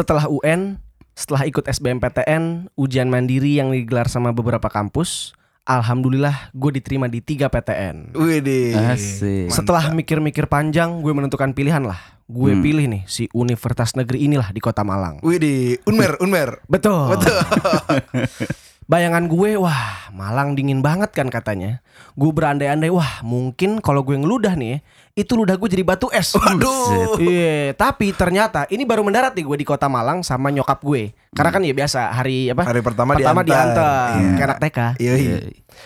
Setelah 0.00 0.32
UN, 0.32 0.80
setelah 1.12 1.44
ikut 1.44 1.68
SBMPTN, 1.68 2.72
ujian 2.72 3.12
mandiri 3.12 3.60
yang 3.60 3.68
digelar 3.68 4.08
sama 4.08 4.32
beberapa 4.32 4.72
kampus, 4.72 5.36
alhamdulillah 5.68 6.48
gue 6.56 6.80
diterima 6.80 7.04
di 7.04 7.20
tiga 7.20 7.52
PTN. 7.52 8.16
Widih. 8.16 8.80
Asik. 8.80 9.52
Setelah 9.52 9.92
mikir-mikir 9.92 10.48
panjang, 10.48 11.04
gue 11.04 11.12
menentukan 11.12 11.52
pilihan 11.52 11.84
lah. 11.84 12.00
Gue 12.24 12.56
Hmm. 12.56 12.64
pilih 12.64 12.88
nih 12.88 13.04
si 13.04 13.28
Universitas 13.36 13.92
Negeri 13.92 14.24
inilah 14.24 14.48
di 14.56 14.64
Kota 14.64 14.80
Malang. 14.80 15.20
Widih, 15.20 15.84
Unmer, 15.84 16.16
Unmer. 16.16 16.64
Betul. 16.64 17.20
Betul. 17.20 17.36
Bayangan 18.90 19.28
gue, 19.28 19.60
wah 19.60 20.08
Malang 20.16 20.56
dingin 20.56 20.80
banget 20.80 21.12
kan 21.12 21.28
katanya. 21.28 21.84
Gue 22.16 22.32
berandai-andai, 22.32 22.88
wah 22.88 23.20
mungkin 23.20 23.84
kalau 23.84 24.00
gue 24.00 24.16
ngeludah 24.16 24.56
nih, 24.56 24.68
ya, 24.74 24.78
itu 25.20 25.32
ludah 25.34 25.54
gue 25.54 25.68
jadi 25.68 25.84
batu 25.84 26.08
es. 26.08 26.32
Waduh. 26.32 27.16
Iya, 27.16 27.72
tapi 27.72 28.10
ternyata 28.10 28.64
ini 28.66 28.82
baru 28.82 29.00
mendarat 29.00 29.32
nih 29.32 29.44
gue 29.44 29.56
di 29.56 29.66
Kota 29.66 29.86
Malang 29.86 30.20
sama 30.20 30.48
nyokap 30.48 30.80
gue. 30.80 31.12
Karena 31.30 31.50
kan 31.50 31.60
ya 31.60 31.72
biasa 31.72 32.10
hari 32.10 32.48
apa? 32.48 32.64
Hari 32.64 32.80
pertama 32.80 33.12
pertama 33.12 33.40
diantar. 33.40 33.76
diantar, 33.76 34.08
Iya. 34.16 34.30
kayak 34.32 34.46
anak 34.46 34.58
TK. 34.58 34.78
Iya, 34.96 35.14
iya. 35.14 35.36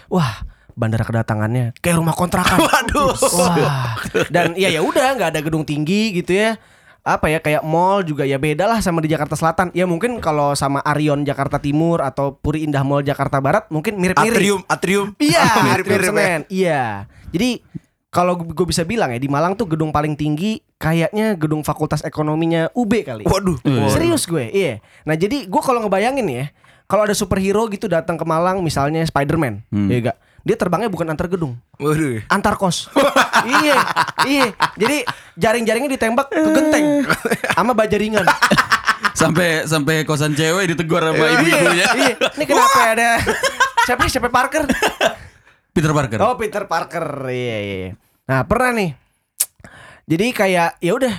Wah, 0.06 0.32
bandara 0.72 1.02
kedatangannya 1.02 1.74
kayak 1.78 1.96
rumah 1.98 2.14
kontrakan. 2.14 2.58
Waduh. 2.70 3.12
Wah. 3.34 3.98
Dan 4.30 4.54
ya 4.54 4.70
ya 4.70 4.80
udah 4.80 5.14
nggak 5.14 5.30
ada 5.34 5.40
gedung 5.42 5.62
tinggi 5.62 6.14
gitu 6.14 6.32
ya. 6.32 6.54
Apa 7.04 7.28
ya 7.28 7.36
kayak 7.36 7.60
mall 7.60 8.00
juga 8.00 8.24
ya 8.24 8.40
beda 8.40 8.64
lah 8.64 8.80
sama 8.80 9.04
di 9.04 9.12
Jakarta 9.12 9.36
Selatan. 9.36 9.68
Ya 9.76 9.84
mungkin 9.84 10.24
kalau 10.24 10.56
sama 10.56 10.80
Arion 10.80 11.20
Jakarta 11.20 11.60
Timur 11.60 12.00
atau 12.00 12.40
Puri 12.40 12.64
Indah 12.64 12.80
Mall 12.80 13.04
Jakarta 13.04 13.44
Barat 13.44 13.68
mungkin 13.68 14.00
mirip-mirip. 14.00 14.32
Atrium, 14.32 14.60
atrium. 14.64 15.06
Iya, 15.20 15.44
mirip-mirip. 15.68 16.00
Atrium 16.00 16.16
ya. 16.16 16.24
Senen. 16.24 16.40
Iya. 16.48 16.82
Jadi 17.28 17.50
kalau 18.14 18.38
gue 18.38 18.66
bisa 18.66 18.86
bilang 18.86 19.10
ya 19.10 19.18
di 19.18 19.26
Malang 19.26 19.58
tuh 19.58 19.66
gedung 19.66 19.90
paling 19.90 20.14
tinggi 20.14 20.62
kayaknya 20.78 21.34
gedung 21.34 21.66
Fakultas 21.66 21.98
Ekonominya 22.00 22.70
UB 22.70 23.02
kali. 23.02 23.26
Waduh. 23.26 23.58
Serius 23.90 24.22
gue, 24.24 24.46
iya. 24.48 24.78
Nah 25.02 25.18
jadi 25.18 25.44
gue 25.44 25.58
kalau 25.58 25.82
ngebayangin 25.82 26.22
ya, 26.24 26.44
kalau 26.86 27.02
ada 27.02 27.12
superhero 27.12 27.66
gitu 27.66 27.90
datang 27.90 28.14
ke 28.14 28.22
Malang, 28.22 28.62
misalnya 28.62 29.02
Spider-Man, 29.02 29.66
Hmm. 29.66 29.90
ya 29.90 30.14
gak? 30.14 30.16
Dia 30.44 30.54
terbangnya 30.54 30.86
bukan 30.86 31.08
antar 31.08 31.26
gedung, 31.26 31.56
Waduh. 31.74 32.20
antar 32.28 32.54
kos. 32.54 32.86
iya, 33.64 33.80
iya. 34.22 34.46
Jadi 34.76 35.02
jaring-jaringnya 35.34 35.90
ditembak 35.90 36.28
ke 36.28 36.38
genteng 36.52 37.02
sama 37.50 37.72
bajaringan. 37.72 38.22
Sampai 39.16 39.64
sampai 39.64 40.04
kosan 40.04 40.36
cewek 40.36 40.70
ditegur 40.70 41.00
sama 41.00 41.24
ibu-ibunya. 41.34 41.86
iya. 41.96 42.14
Ini 42.36 42.44
kenapa 42.44 42.78
ada 42.92 43.08
siapa 43.82 44.04
sih? 44.04 44.12
Siapa 44.14 44.28
Parker? 44.28 44.68
Peter 45.72 45.90
Parker. 45.90 46.18
Oh 46.20 46.36
Peter 46.36 46.68
Parker, 46.68 47.06
iya 47.32 47.58
iya. 47.58 47.88
Nah 48.24 48.40
pernah 48.48 48.72
nih. 48.72 48.90
Jadi 50.04 50.26
kayak 50.36 50.80
ya 50.84 50.92
udah, 50.96 51.14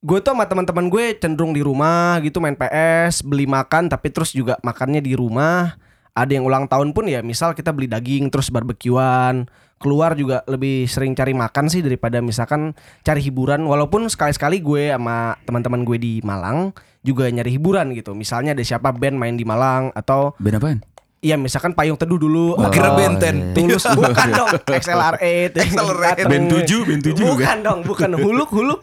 gue 0.00 0.18
tuh 0.22 0.30
sama 0.34 0.46
teman-teman 0.46 0.86
gue 0.86 1.18
cenderung 1.18 1.50
di 1.50 1.62
rumah 1.62 2.18
gitu 2.22 2.38
main 2.38 2.54
PS, 2.54 3.26
beli 3.26 3.46
makan 3.46 3.90
tapi 3.90 4.10
terus 4.10 4.30
juga 4.34 4.58
makannya 4.62 5.02
di 5.02 5.18
rumah. 5.18 5.74
Ada 6.10 6.38
yang 6.38 6.44
ulang 6.46 6.66
tahun 6.66 6.90
pun 6.90 7.06
ya 7.06 7.22
misal 7.22 7.54
kita 7.54 7.70
beli 7.70 7.86
daging 7.86 8.30
terus 8.34 8.50
barbekyuan. 8.50 9.46
Keluar 9.80 10.12
juga 10.12 10.44
lebih 10.44 10.84
sering 10.84 11.16
cari 11.16 11.32
makan 11.32 11.72
sih 11.72 11.80
daripada 11.80 12.20
misalkan 12.20 12.76
cari 13.00 13.24
hiburan. 13.24 13.64
Walaupun 13.64 14.10
sekali-sekali 14.10 14.60
gue 14.60 14.92
sama 14.92 15.38
teman-teman 15.48 15.86
gue 15.88 15.96
di 15.96 16.12
Malang 16.20 16.76
juga 17.00 17.30
nyari 17.32 17.56
hiburan 17.56 17.96
gitu. 17.96 18.12
Misalnya 18.12 18.52
ada 18.52 18.60
siapa 18.60 18.92
band 18.92 19.16
main 19.16 19.40
di 19.40 19.48
Malang 19.48 19.88
atau 19.96 20.36
Ben 20.36 20.58
apaan? 20.58 20.84
Iya 21.20 21.36
misalkan 21.36 21.72
payung 21.72 21.94
teduh 21.94 22.16
dulu 22.16 22.56
Gua 22.56 22.68
kira 22.68 22.90
Oh, 22.90 22.96
Benten. 22.96 23.34
iya. 23.38 23.52
Tulus 23.52 23.84
bukan 23.98 24.28
dong 24.30 24.48
XLR8 24.64 25.52
XLR8. 25.52 26.24
Ben 26.24 26.44
7, 26.48 26.64
Ben 26.82 26.98
7 26.98 27.12
bukan 27.12 27.28
bukan? 27.30 27.56
dong 27.60 27.80
bukan 27.84 28.10
huluk 28.16 28.48
huluk 28.50 28.80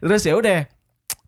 terus 0.00 0.22
ya 0.22 0.34
udah 0.34 0.64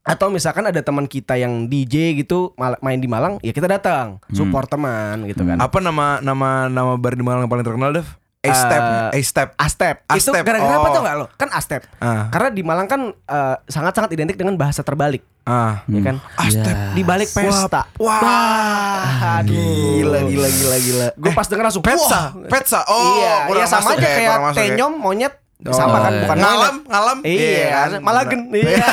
atau 0.00 0.26
misalkan 0.26 0.64
ada 0.64 0.80
teman 0.80 1.04
kita 1.04 1.36
yang 1.36 1.68
DJ 1.68 2.16
gitu 2.16 2.56
main 2.80 2.96
di 2.96 3.04
Malang 3.04 3.36
ya 3.38 3.52
kita 3.52 3.68
datang 3.68 4.16
support 4.32 4.66
teman 4.66 5.28
gitu 5.28 5.44
kan 5.44 5.60
Apa 5.60 5.78
nama 5.78 6.18
nama 6.18 6.66
nama 6.66 6.96
bar 6.96 7.12
di 7.12 7.20
Malang 7.20 7.44
yang 7.44 7.52
paling 7.52 7.62
terkenal, 7.62 7.92
Dev? 7.92 8.08
A-Step. 8.40 8.80
Eh, 9.12 9.20
A-Step. 9.20 9.48
Astep 9.54 9.96
itu 10.16 10.32
Astep, 10.32 10.40
gara-gara 10.40 10.72
apa 10.72 10.88
oh. 10.88 10.92
tau 10.96 11.02
gak 11.04 11.14
lo 11.14 11.26
kan 11.36 11.48
Astep 11.52 11.84
Ah. 12.00 12.32
karena 12.32 12.48
di 12.48 12.62
Malang 12.64 12.88
kan 12.88 13.12
eh, 13.12 13.56
sangat-sangat 13.68 14.16
identik 14.16 14.40
dengan 14.40 14.56
bahasa 14.56 14.80
terbalik 14.80 15.20
Ah. 15.44 15.84
ya 15.84 16.00
kan 16.00 16.16
Astep. 16.40 16.96
di 16.96 17.04
balik 17.04 17.28
pesta 17.28 17.84
Wah. 18.00 19.44
Gila, 19.44 20.24
gila, 20.24 20.48
gila, 20.48 20.76
gila. 20.78 21.06
gue 21.12 21.32
pas 21.32 21.44
denger 21.44 21.64
langsung 21.68 21.84
Petsa, 21.84 22.32
wah. 22.32 22.48
Petsa. 22.48 22.80
Oh, 22.86 22.96
iya, 23.14 23.32
iya 23.50 23.64
sama 23.66 23.92
masuk 23.92 23.98
aja 23.98 24.08
ya, 24.08 24.16
kayak 24.16 24.36
ya. 24.40 24.52
tenyom 24.56 24.92
monyet 24.96 25.34
Oh, 25.60 25.76
sama 25.76 26.00
kan 26.00 26.08
iya. 26.08 26.20
bukan 26.24 26.36
ngalam, 26.40 26.56
monyet. 26.72 26.88
ngalam. 26.88 27.18
Iya, 27.20 27.68
kan? 27.68 28.00
malagen. 28.00 28.40
Iya. 28.48 28.86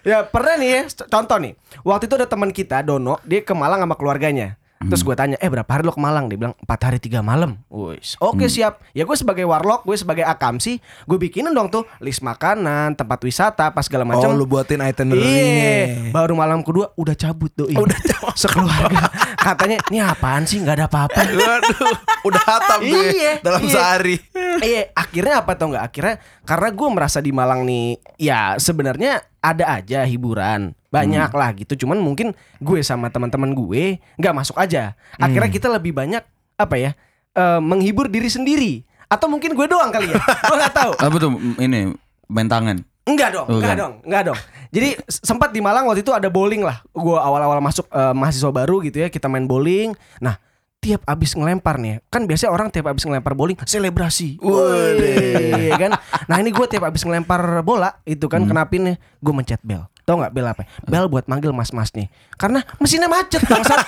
ya 0.16 0.18
pernah 0.24 0.56
nih 0.56 0.68
ya, 0.72 0.80
contoh 1.06 1.36
nih. 1.36 1.52
Waktu 1.84 2.08
itu 2.08 2.14
ada 2.16 2.24
teman 2.24 2.48
kita 2.48 2.80
Dono, 2.80 3.20
dia 3.22 3.44
ke 3.44 3.52
Malang 3.52 3.84
sama 3.84 4.00
keluarganya. 4.00 4.56
Terus 4.80 5.04
gue 5.04 5.12
tanya, 5.12 5.36
eh 5.36 5.46
berapa 5.46 5.68
hari 5.68 5.84
lo 5.84 5.92
ke 5.92 6.00
Malang? 6.00 6.24
Dia 6.24 6.40
bilang 6.40 6.56
empat 6.56 6.80
hari 6.80 6.96
tiga 6.96 7.20
malam. 7.20 7.60
Wis, 7.68 8.16
oke 8.16 8.48
siap. 8.48 8.80
Ya 8.90 9.04
gue 9.04 9.12
sebagai 9.12 9.44
warlock, 9.44 9.84
gue 9.84 9.92
sebagai 9.92 10.24
akamsi, 10.24 10.80
gue 10.80 11.18
bikinin 11.20 11.52
dong 11.52 11.68
tuh 11.68 11.84
list 12.00 12.24
makanan, 12.24 12.96
tempat 12.96 13.20
wisata, 13.20 13.68
pas 13.70 13.84
segala 13.84 14.08
macam. 14.08 14.32
Oh, 14.32 14.40
lu 14.40 14.48
buatin 14.48 14.80
Iya, 14.80 14.88
itinerary-nya. 14.88 16.08
baru 16.08 16.32
malam 16.32 16.64
kedua 16.64 16.96
udah 16.96 17.12
cabut 17.12 17.52
doi. 17.52 17.76
Udah 17.76 18.00
cabut. 18.00 18.32
Sekeluarga. 18.32 19.12
Katanya, 19.36 19.76
ini 19.92 20.00
apaan 20.00 20.48
sih? 20.48 20.56
Nggak 20.56 20.76
ada 20.80 20.86
apa-apa. 20.88 21.20
Waduh, 21.36 21.96
udah 22.24 22.42
hatam 22.42 22.80
tuh 22.80 23.00
ya, 23.04 23.12
Iya, 23.12 23.32
dalam 23.44 23.60
iya. 23.60 23.70
sehari. 23.70 24.16
Iya, 24.64 24.82
akhirnya 24.96 25.34
apa 25.44 25.52
tau 25.60 25.68
nggak? 25.70 25.84
Akhirnya 25.84 26.14
karena 26.48 26.68
gue 26.72 26.88
merasa 26.88 27.18
di 27.20 27.32
Malang 27.36 27.68
nih, 27.68 28.00
ya 28.16 28.56
sebenarnya 28.56 29.20
ada 29.44 29.76
aja 29.76 30.08
hiburan, 30.08 30.72
banyak 30.90 31.30
lah 31.30 31.50
gitu. 31.54 31.86
Cuman 31.86 32.02
mungkin 32.02 32.34
gue 32.58 32.78
sama 32.82 33.08
teman-teman 33.08 33.54
gue 33.54 34.02
nggak 34.18 34.34
masuk 34.34 34.58
aja. 34.58 34.98
Akhirnya 35.16 35.50
kita 35.50 35.70
lebih 35.70 35.94
banyak 35.94 36.22
apa 36.58 36.76
ya? 36.76 36.92
eh, 37.34 37.60
menghibur 37.62 38.10
diri 38.10 38.26
sendiri. 38.26 38.72
Atau 39.10 39.26
mungkin 39.26 39.54
gue 39.58 39.66
doang 39.66 39.90
kali 39.90 40.10
ya? 40.10 40.18
gue 40.22 40.56
nggak 40.58 40.74
tahu. 40.74 40.92
Apa 40.98 41.16
tuh 41.18 41.30
ini 41.58 41.94
main 42.30 42.46
tangan? 42.46 42.78
Enggak 43.06 43.34
dong, 43.34 43.46
enggak 43.48 43.74
Bukan. 43.74 43.82
dong, 43.82 43.94
enggak 44.06 44.22
dong. 44.30 44.38
Jadi 44.70 44.88
sempat 45.08 45.50
di 45.50 45.58
Malang 45.58 45.88
waktu 45.90 46.06
itu 46.06 46.14
ada 46.14 46.30
bowling 46.30 46.62
lah. 46.62 46.78
Gue 46.94 47.18
awal-awal 47.18 47.58
masuk 47.58 47.90
eh, 47.90 48.14
mahasiswa 48.14 48.50
baru 48.54 48.78
gitu 48.86 49.02
ya, 49.02 49.08
kita 49.10 49.26
main 49.26 49.50
bowling. 49.50 49.98
Nah, 50.22 50.38
tiap 50.78 51.02
abis 51.10 51.34
ngelempar 51.34 51.76
nih, 51.82 51.98
kan 52.06 52.24
biasanya 52.24 52.54
orang 52.54 52.70
tiap 52.70 52.86
abis 52.86 53.02
ngelempar 53.04 53.34
bowling 53.34 53.58
selebrasi. 53.66 54.38
Wih, 54.38 55.74
ya 55.74 55.76
kan? 55.76 55.98
Nah 56.30 56.36
ini 56.38 56.54
gue 56.54 56.66
tiap 56.70 56.86
abis 56.86 57.02
ngelempar 57.02 57.66
bola 57.66 57.98
itu 58.06 58.30
kan 58.30 58.46
kenapin 58.46 58.94
nih, 58.94 58.96
gue 58.96 59.32
mencet 59.34 59.60
bel. 59.60 59.90
Tau 60.10 60.18
nggak 60.18 60.34
bel 60.34 60.42
apa? 60.42 60.66
Bel 60.82 61.06
buat 61.06 61.30
manggil 61.30 61.54
mas-mas 61.54 61.94
nih. 61.94 62.10
Karena 62.34 62.66
mesinnya 62.82 63.06
macet 63.06 63.46
bangsat. 63.46 63.78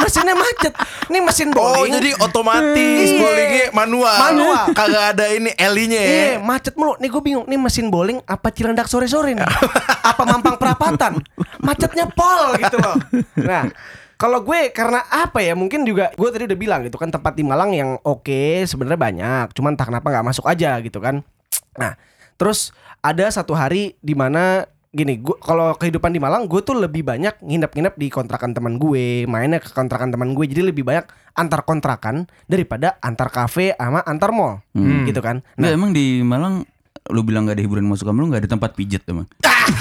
mesinnya 0.00 0.32
macet. 0.32 0.72
Ini 1.12 1.20
mesin 1.20 1.52
Oh, 1.52 1.76
bowling. 1.76 1.92
jadi 1.92 2.16
otomatis 2.16 2.72
Iya. 3.12 3.20
bowlingnya 3.20 3.66
manual. 3.76 4.16
Manual. 4.16 4.64
Kagak 4.72 5.04
ada 5.12 5.28
ini 5.28 5.52
elinya 5.52 6.00
ya. 6.00 6.08
Iya, 6.08 6.32
macet 6.40 6.72
mulu. 6.72 6.96
Nih 6.96 7.12
gue 7.12 7.20
bingung. 7.20 7.44
Nih 7.44 7.60
mesin 7.60 7.92
bowling 7.92 8.24
apa 8.24 8.48
Cilandak 8.48 8.88
sore-sore 8.88 9.36
nih? 9.36 9.44
apa 10.00 10.22
Mampang 10.24 10.56
Perapatan? 10.56 11.20
Macetnya 11.60 12.08
pol 12.08 12.56
gitu 12.56 12.80
loh. 12.80 12.96
Nah, 13.36 13.68
kalau 14.16 14.40
gue 14.40 14.72
karena 14.72 15.04
apa 15.04 15.44
ya? 15.44 15.52
Mungkin 15.52 15.84
juga 15.84 16.08
gue 16.16 16.28
tadi 16.32 16.48
udah 16.48 16.56
bilang 16.56 16.80
gitu 16.88 16.96
kan 16.96 17.12
tempat 17.12 17.36
di 17.36 17.44
Malang 17.44 17.76
yang 17.76 18.00
oke 18.00 18.64
sebenarnya 18.64 18.96
banyak. 18.96 19.46
Cuman 19.52 19.76
entah 19.76 19.84
kenapa 19.84 20.08
nggak 20.08 20.24
masuk 20.24 20.48
aja 20.48 20.80
gitu 20.80 21.04
kan. 21.04 21.20
Nah, 21.76 22.00
terus 22.40 22.72
ada 23.04 23.28
satu 23.28 23.52
hari 23.52 24.00
di 24.00 24.16
mana 24.16 24.64
gini, 24.90 25.22
gue 25.22 25.38
kalau 25.38 25.70
kehidupan 25.78 26.10
di 26.10 26.18
Malang 26.18 26.50
gue 26.50 26.60
tuh 26.66 26.74
lebih 26.74 27.06
banyak 27.06 27.38
nginep-nginep 27.38 27.94
di 27.94 28.10
kontrakan 28.10 28.50
teman 28.50 28.74
gue, 28.74 29.22
mainnya 29.30 29.62
ke 29.62 29.70
kontrakan 29.70 30.10
teman 30.10 30.34
gue. 30.34 30.44
Jadi 30.50 30.66
lebih 30.66 30.82
banyak 30.82 31.06
antar 31.38 31.62
kontrakan 31.62 32.26
daripada 32.50 32.98
antar 32.98 33.30
kafe 33.30 33.72
sama 33.78 34.02
antar 34.02 34.34
mall. 34.34 34.66
Gitu 34.74 35.22
kan. 35.22 35.46
Nggak, 35.54 35.72
emang 35.72 35.90
di 35.94 36.26
Malang 36.26 36.66
lu 37.10 37.26
bilang 37.26 37.48
gak 37.48 37.58
ada 37.58 37.64
hiburan 37.64 37.88
masuk 37.90 38.06
kamar 38.06 38.20
lu 38.22 38.28
gak 38.30 38.42
ada 38.46 38.50
tempat 38.50 38.70
pijet 38.76 39.02
emang. 39.08 39.26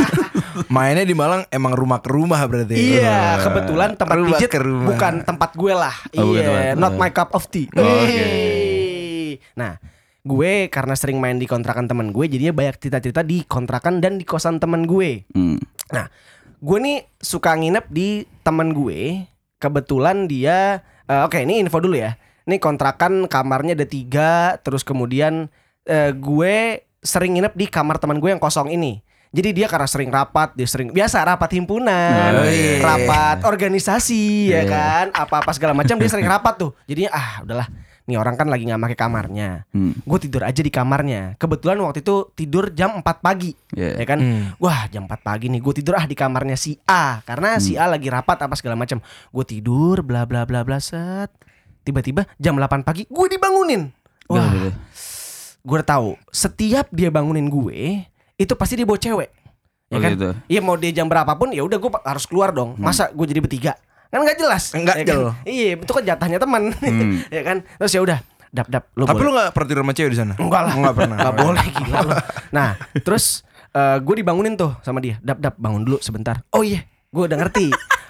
Mainnya 0.74 1.06
di 1.06 1.14
Malang 1.18 1.46
emang 1.50 1.74
rumah 1.74 2.00
ke 2.02 2.10
rumah 2.10 2.40
berarti. 2.46 2.74
Iya, 2.74 3.42
kebetulan 3.44 3.98
tempat 3.98 4.16
Rumah 4.18 4.30
pijit 4.38 4.50
ke 4.50 4.60
rumah. 4.62 4.88
bukan 4.94 5.14
tempat 5.26 5.52
gue 5.58 5.74
lah. 5.74 5.96
Oh, 6.18 6.34
iya, 6.34 6.74
tempat. 6.74 6.82
not 6.82 6.94
my 6.98 7.10
cup 7.10 7.34
of 7.34 7.46
tea. 7.50 7.66
Oh, 7.74 7.82
oke. 7.82 8.08
Hei. 8.08 9.42
Nah, 9.54 9.78
gue 10.22 10.68
karena 10.68 10.94
sering 10.94 11.18
main 11.18 11.40
di 11.40 11.48
kontrakan 11.48 11.88
teman 11.88 12.12
gue, 12.12 12.26
jadinya 12.28 12.52
banyak 12.52 12.76
cerita-cerita 12.78 13.24
di 13.24 13.44
kontrakan 13.44 14.04
dan 14.04 14.20
di 14.20 14.26
kosan 14.28 14.60
teman 14.60 14.84
gue. 14.84 15.24
Hmm. 15.32 15.58
Nah, 15.90 16.12
gue 16.60 16.78
nih 16.78 16.98
suka 17.18 17.56
nginep 17.56 17.86
di 17.90 18.28
teman 18.44 18.76
gue. 18.76 19.24
Kebetulan 19.58 20.28
dia, 20.28 20.80
eh, 21.06 21.22
oke 21.24 21.40
ini 21.40 21.60
info 21.60 21.80
dulu 21.80 21.96
ya. 21.96 22.16
Ini 22.44 22.58
kontrakan 22.58 23.28
kamarnya 23.28 23.76
ada 23.76 23.86
tiga, 23.86 24.58
terus 24.60 24.82
kemudian 24.82 25.48
eh, 25.84 26.12
gue 26.14 26.56
sering 27.00 27.40
nginep 27.40 27.54
di 27.56 27.66
kamar 27.66 27.98
teman 27.98 28.20
gue 28.20 28.30
yang 28.30 28.40
kosong 28.40 28.70
ini. 28.70 29.00
Jadi 29.30 29.54
dia 29.54 29.70
karena 29.70 29.86
sering 29.86 30.10
rapat, 30.10 30.58
dia 30.58 30.66
sering 30.66 30.90
biasa 30.90 31.22
rapat 31.22 31.54
himpunan, 31.54 32.34
Oh, 32.34 32.50
iya. 32.50 32.82
rapat 32.82 33.46
organisasi 33.46 34.50
ya 34.50 34.62
Iya. 34.62 34.62
kan, 34.66 35.06
apa-apa 35.14 35.54
segala 35.54 35.78
macam 35.78 36.02
dia 36.02 36.10
sering 36.10 36.26
rapat 36.26 36.58
tuh. 36.58 36.74
Jadinya 36.90 37.14
ah 37.14 37.46
udahlah, 37.46 37.70
nih 38.10 38.18
orang 38.18 38.34
kan 38.34 38.50
lagi 38.50 38.66
nggak 38.66 38.82
pakai 38.82 38.98
kamarnya. 38.98 39.50
Hmm. 39.70 39.94
Gue 40.02 40.18
tidur 40.18 40.42
aja 40.42 40.58
di 40.58 40.68
kamarnya. 40.68 41.38
Kebetulan 41.38 41.78
waktu 41.78 42.02
itu 42.02 42.34
tidur 42.34 42.74
jam 42.74 42.98
4 42.98 43.06
pagi. 43.22 43.54
Iya. 43.72 44.02
Ya 44.02 44.06
kan? 44.10 44.18
Hmm. 44.18 44.44
Wah, 44.58 44.90
jam 44.90 45.06
4 45.06 45.14
pagi 45.22 45.48
nih 45.48 45.62
gue 45.62 45.74
tidur 45.78 45.94
ah 45.94 46.04
di 46.04 46.18
kamarnya 46.18 46.58
si 46.58 46.82
A 46.84 47.22
karena 47.22 47.62
si 47.62 47.78
A 47.78 47.86
lagi 47.86 48.10
rapat 48.10 48.42
apa 48.42 48.58
segala 48.58 48.74
macam. 48.74 48.98
Gue 49.30 49.46
tidur 49.46 50.02
bla 50.02 50.26
bla 50.26 50.44
bla 50.44 50.66
bla 50.66 50.82
set. 50.82 51.30
Tiba-tiba 51.86 52.26
jam 52.36 52.58
8 52.58 52.82
pagi 52.82 53.06
gue 53.06 53.28
dibangunin. 53.30 53.94
Wah, 54.26 54.50
gue 55.60 55.76
udah 55.76 55.88
tahu 55.88 56.14
setiap 56.30 56.90
dia 56.90 57.10
bangunin 57.10 57.46
gue 57.46 58.06
itu 58.36 58.54
pasti 58.54 58.74
dia 58.74 58.86
bawa 58.86 58.98
cewek. 58.98 59.30
Ya 59.90 59.98
Oh, 59.98 60.00
kan? 60.00 60.12
gitu. 60.14 60.30
Iya 60.46 60.60
mau 60.62 60.78
dia 60.78 60.94
jam 60.94 61.10
berapapun 61.10 61.50
ya 61.50 61.66
udah 61.66 61.76
gue 61.76 61.92
harus 62.06 62.26
keluar 62.26 62.54
dong. 62.54 62.78
Masa 62.78 63.10
gue 63.10 63.26
jadi 63.26 63.42
bertiga? 63.42 63.74
Kan 64.10 64.26
nggak 64.26 64.38
jelas. 64.42 64.64
Nggak 64.74 64.96
ya 64.98 65.06
kan? 65.06 65.18
jelas. 65.22 65.34
Iya, 65.46 65.70
itu 65.78 65.92
kan 65.94 66.04
jatahnya 66.04 66.38
teman. 66.42 66.62
Hmm. 66.74 67.14
ya 67.38 67.42
kan? 67.46 67.58
Terus 67.62 67.92
ya 67.94 68.02
udah, 68.02 68.18
dap 68.50 68.68
dap 68.68 68.84
lu 68.98 69.06
Tapi 69.06 69.22
boleh. 69.22 69.26
lu 69.26 69.32
gak 69.38 69.50
pernah 69.54 69.68
tidur 69.70 69.82
sama 69.86 69.94
cewek 69.94 70.10
di 70.10 70.18
sana? 70.18 70.34
Enggak 70.42 70.62
lah. 70.66 70.74
Enggak 70.74 70.94
pernah. 70.98 71.16
Enggak 71.22 71.36
boleh 71.38 71.66
gila 71.70 72.00
lu. 72.02 72.12
Nah, 72.50 72.70
terus 73.06 73.26
gue 73.78 74.16
dibangunin 74.18 74.54
tuh 74.58 74.74
sama 74.82 74.98
dia. 74.98 75.22
Dap 75.22 75.38
dap 75.38 75.56
bangun 75.62 75.86
dulu 75.86 75.98
sebentar. 76.02 76.42
Oh 76.50 76.66
iya, 76.66 76.82
gue 77.14 77.24
udah 77.30 77.38
ngerti. 77.38 77.70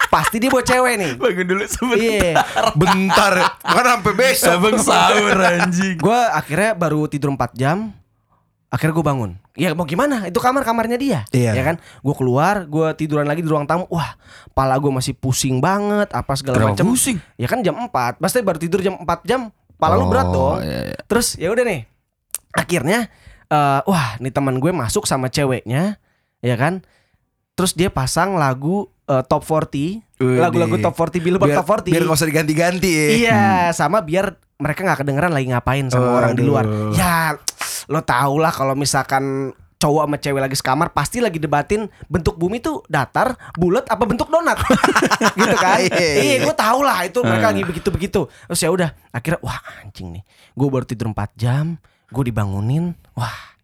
Pasti 0.09 0.41
dia 0.41 0.49
bawa 0.49 0.63
cewek 0.65 0.93
nih. 0.97 1.11
Bangun 1.19 1.45
dulu 1.45 1.63
sebentar. 1.67 2.01
Iya. 2.01 2.31
Bentar, 2.73 3.33
kan 3.61 3.85
sampai 3.85 4.13
besok. 4.15 4.55
Abang 4.55 4.79
sahur 4.81 5.37
anjing. 5.37 5.95
Gue 5.99 6.19
akhirnya 6.31 6.71
baru 6.73 7.05
tidur 7.05 7.29
4 7.35 7.53
jam. 7.53 7.91
Akhirnya 8.69 8.93
gue 8.93 9.05
bangun. 9.05 9.31
Ya 9.57 9.73
mau 9.73 9.81
gimana? 9.81 10.29
Itu 10.29 10.37
kamar 10.37 10.61
kamarnya 10.61 10.97
dia. 11.01 11.19
Iya. 11.33 11.57
Ya 11.57 11.63
kan? 11.65 11.81
Gue 12.05 12.13
keluar, 12.13 12.69
gue 12.69 12.87
tiduran 12.93 13.25
lagi 13.25 13.41
di 13.41 13.49
ruang 13.49 13.65
tamu. 13.65 13.89
Wah, 13.89 14.13
pala 14.53 14.77
gue 14.77 14.93
masih 14.93 15.17
pusing 15.17 15.57
banget. 15.57 16.13
Apa 16.13 16.37
segala 16.37 16.69
macam. 16.69 16.85
pusing? 16.93 17.17
Ya 17.41 17.49
kan 17.49 17.65
jam 17.65 17.73
4 17.73 18.21
Pasti 18.21 18.45
baru 18.45 18.61
tidur 18.61 18.85
jam 18.85 19.01
4 19.01 19.25
jam. 19.25 19.49
Pala 19.81 19.97
lu 19.97 20.05
berat 20.05 20.29
dong. 20.29 20.59
Oh, 20.59 20.61
iya, 20.61 20.93
iya. 20.93 20.99
Terus 21.09 21.33
ya 21.41 21.49
udah 21.49 21.65
nih. 21.65 21.89
Akhirnya 22.53 23.09
eh 23.49 23.81
wah, 23.89 24.21
nih 24.21 24.29
teman 24.29 24.61
gue 24.61 24.69
masuk 24.69 25.09
sama 25.09 25.33
ceweknya, 25.33 25.97
ya 26.45 26.53
kan? 26.53 26.85
Terus 27.57 27.73
dia 27.73 27.89
pasang 27.89 28.37
lagu 28.37 28.93
eh, 29.09 29.23
top 29.25 29.41
40, 29.41 29.97
Widih. 30.21 30.37
lagu-lagu 30.37 30.77
top 30.77 30.93
40 30.93 31.25
Billboard 31.25 31.49
biar, 31.49 31.59
top 31.65 31.67
40. 31.81 31.89
biar 31.89 32.03
gak 32.05 32.17
usah 32.21 32.29
diganti-ganti 32.29 32.91
ya. 32.91 33.07
Iya, 33.17 33.41
sama 33.73 34.05
biar 34.05 34.37
mereka 34.59 34.83
nggak 34.83 34.99
kedengeran 35.01 35.31
lagi 35.31 35.47
ngapain 35.49 35.87
sama 35.89 36.19
orang 36.19 36.35
di 36.35 36.43
luar. 36.43 36.67
Ya, 36.93 37.39
lo 37.89 38.01
tau 38.05 38.37
lah 38.37 38.53
kalau 38.53 38.77
misalkan 38.77 39.51
cowok 39.79 40.03
sama 40.05 40.17
cewek 40.19 40.41
lagi 40.43 40.55
sekamar 40.59 40.91
pasti 40.91 41.23
lagi 41.23 41.39
debatin 41.39 41.87
bentuk 42.11 42.35
bumi 42.35 42.59
tuh 42.59 42.83
datar, 42.91 43.39
bulat 43.55 43.87
apa 43.87 44.03
bentuk 44.03 44.27
donat. 44.27 44.59
gitu 45.39 45.55
kan? 45.55 45.79
Iya, 45.79 45.95
iya. 45.95 46.13
Iya, 46.19 46.35
gue 46.43 46.55
tau 46.55 46.83
lah 46.83 47.07
itu 47.07 47.23
mereka 47.23 47.55
lagi 47.55 47.63
begitu-begitu. 47.63 48.27
Terus 48.27 48.59
ya 48.59 48.69
udah, 48.75 48.91
akhirnya 49.15 49.39
wah 49.39 49.59
anjing 49.79 50.19
nih. 50.19 50.23
Gue 50.51 50.67
baru 50.67 50.83
tidur 50.83 51.07
4 51.15 51.31
jam, 51.39 51.79
gue 52.11 52.23
dibangunin. 52.27 52.91
Wah, 53.15 53.55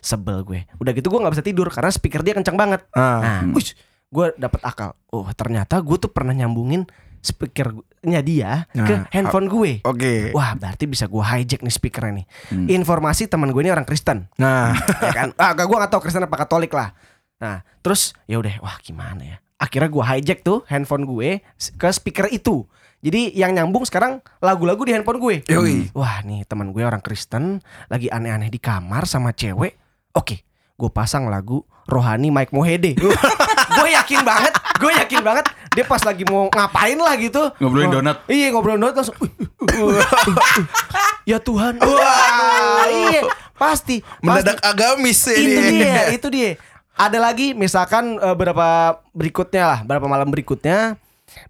sebel 0.00 0.46
gue. 0.46 0.70
Udah 0.78 0.94
gitu 0.94 1.10
gue 1.10 1.18
nggak 1.18 1.34
bisa 1.34 1.44
tidur 1.44 1.66
karena 1.66 1.90
speaker 1.90 2.22
dia 2.22 2.38
kencang 2.38 2.54
banget. 2.54 2.86
Ah. 2.94 3.18
Nah, 3.18 3.50
uish, 3.50 3.74
gue 4.06 4.26
dapet 4.38 4.60
akal. 4.62 4.94
Oh, 5.10 5.26
ternyata 5.34 5.82
gue 5.82 5.96
tuh 5.98 6.14
pernah 6.14 6.30
nyambungin 6.30 6.86
speakernya 7.20 8.20
dia 8.24 8.50
ke 8.72 8.80
Nah, 8.80 9.04
handphone 9.12 9.46
gue. 9.46 9.84
Oke. 9.84 10.32
Wah, 10.32 10.56
berarti 10.56 10.88
bisa 10.88 11.04
gue 11.06 11.20
hijack 11.20 11.60
nih 11.60 11.74
speakernya 11.74 12.12
nih. 12.20 12.26
Hmm. 12.52 12.66
Informasi 12.68 13.28
teman 13.28 13.52
gue 13.52 13.60
ini 13.60 13.72
orang 13.72 13.84
Kristen, 13.84 14.28
Nah, 14.40 14.72
ya 15.06 15.12
kan? 15.12 15.28
Ah, 15.36 15.52
gue 15.52 15.76
gak 15.76 15.92
tahu 15.92 16.00
Kristen 16.04 16.24
apa 16.24 16.36
Katolik 16.40 16.72
lah. 16.72 16.96
Nah, 17.40 17.64
terus 17.80 18.12
ya 18.28 18.40
udah, 18.40 18.60
wah 18.60 18.76
gimana 18.80 19.22
ya? 19.24 19.36
Akhirnya 19.60 19.92
gue 19.92 20.04
hijack 20.04 20.40
tuh 20.40 20.64
handphone 20.68 21.04
gue 21.04 21.44
ke 21.76 21.88
speaker 21.92 22.28
itu. 22.32 22.64
Jadi 23.00 23.32
yang 23.32 23.56
nyambung 23.56 23.88
sekarang 23.88 24.20
lagu-lagu 24.44 24.84
di 24.84 24.92
handphone 24.92 25.20
gue. 25.20 25.36
Yoi. 25.48 25.92
Wah 25.96 26.20
nih 26.20 26.44
teman 26.44 26.72
gue 26.72 26.84
orang 26.84 27.00
Kristen 27.00 27.64
lagi 27.88 28.12
aneh-aneh 28.12 28.52
di 28.52 28.60
kamar 28.60 29.08
sama 29.08 29.32
cewek. 29.32 29.76
Oke, 30.12 30.44
gue 30.76 30.90
pasang 30.92 31.28
lagu 31.32 31.64
Rohani 31.88 32.28
Mike 32.28 32.52
Mohede. 32.52 32.96
gue 33.70 33.88
yakin 33.94 34.20
banget, 34.26 34.52
gue 34.78 34.92
yakin 35.04 35.20
banget 35.22 35.46
dia 35.70 35.86
pas 35.86 36.02
lagi 36.02 36.26
mau 36.26 36.50
ngapain 36.50 36.98
lah 36.98 37.14
gitu. 37.14 37.42
Ngobrolin 37.62 37.90
donat. 37.94 38.16
Iya 38.26 38.50
ngobrolin 38.50 38.82
donat 38.82 38.94
langsung. 38.98 39.16
"Wih, 39.22 39.30
uh, 39.30 39.94
uh, 39.94 40.02
uh, 40.02 41.10
ya 41.22 41.38
Tuhan. 41.38 41.78
Wah, 41.78 42.84
iya 42.90 43.22
pasti. 43.54 44.02
mendadak 44.18 44.58
pasti. 44.58 44.66
agamis 44.66 45.20
ya 45.30 45.36
Itu 45.38 45.60
ini. 45.62 45.78
dia, 45.78 46.02
itu 46.10 46.26
dia. 46.32 46.50
Ada 46.98 47.18
lagi 47.22 47.54
misalkan 47.54 48.18
eh, 48.18 48.36
berapa 48.36 49.00
berikutnya 49.14 49.64
lah, 49.64 49.80
berapa 49.86 50.04
malam 50.10 50.28
berikutnya 50.28 50.98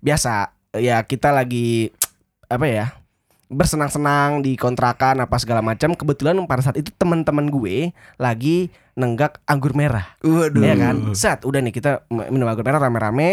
biasa 0.04 0.52
ya 0.76 1.00
kita 1.02 1.32
lagi 1.32 1.90
apa 2.46 2.66
ya? 2.68 2.86
bersenang-senang 3.50 4.46
di 4.46 4.54
kontrakan 4.54 5.26
apa 5.26 5.34
segala 5.42 5.58
macam. 5.58 5.90
Kebetulan 5.98 6.38
pada 6.46 6.62
saat 6.62 6.78
itu 6.78 6.94
teman-teman 6.94 7.50
gue 7.50 7.90
lagi 8.14 8.70
nenggak 9.00 9.40
anggur 9.48 9.72
merah. 9.72 10.14
Waduh. 10.20 10.60
Ya 10.60 10.76
kan? 10.76 11.16
Set, 11.16 11.48
udah 11.48 11.64
nih 11.64 11.72
kita 11.72 12.04
minum 12.12 12.44
anggur 12.44 12.62
merah 12.62 12.84
rame-rame. 12.84 13.28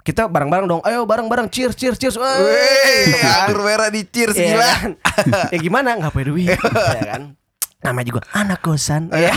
Kita 0.00 0.30
bareng-bareng 0.30 0.70
dong. 0.70 0.80
Ayo 0.86 1.04
bareng-bareng 1.04 1.50
cheers 1.50 1.74
cheers 1.74 1.98
cheers. 1.98 2.14
Wey, 2.16 3.10
anggur 3.44 3.66
merah 3.66 3.90
di 3.90 4.06
cheers 4.06 4.32
Iya 4.32 4.46
gila. 4.54 4.66
kan? 4.70 4.90
ya 5.52 5.58
gimana 5.58 5.98
nggak 5.98 6.12
punya 6.14 6.26
duit 6.30 6.48
ya 6.56 7.02
kan 7.04 7.22
namanya 7.80 8.06
juga 8.12 8.20
anak 8.36 8.60
kosan 8.60 9.08
ya. 9.08 9.32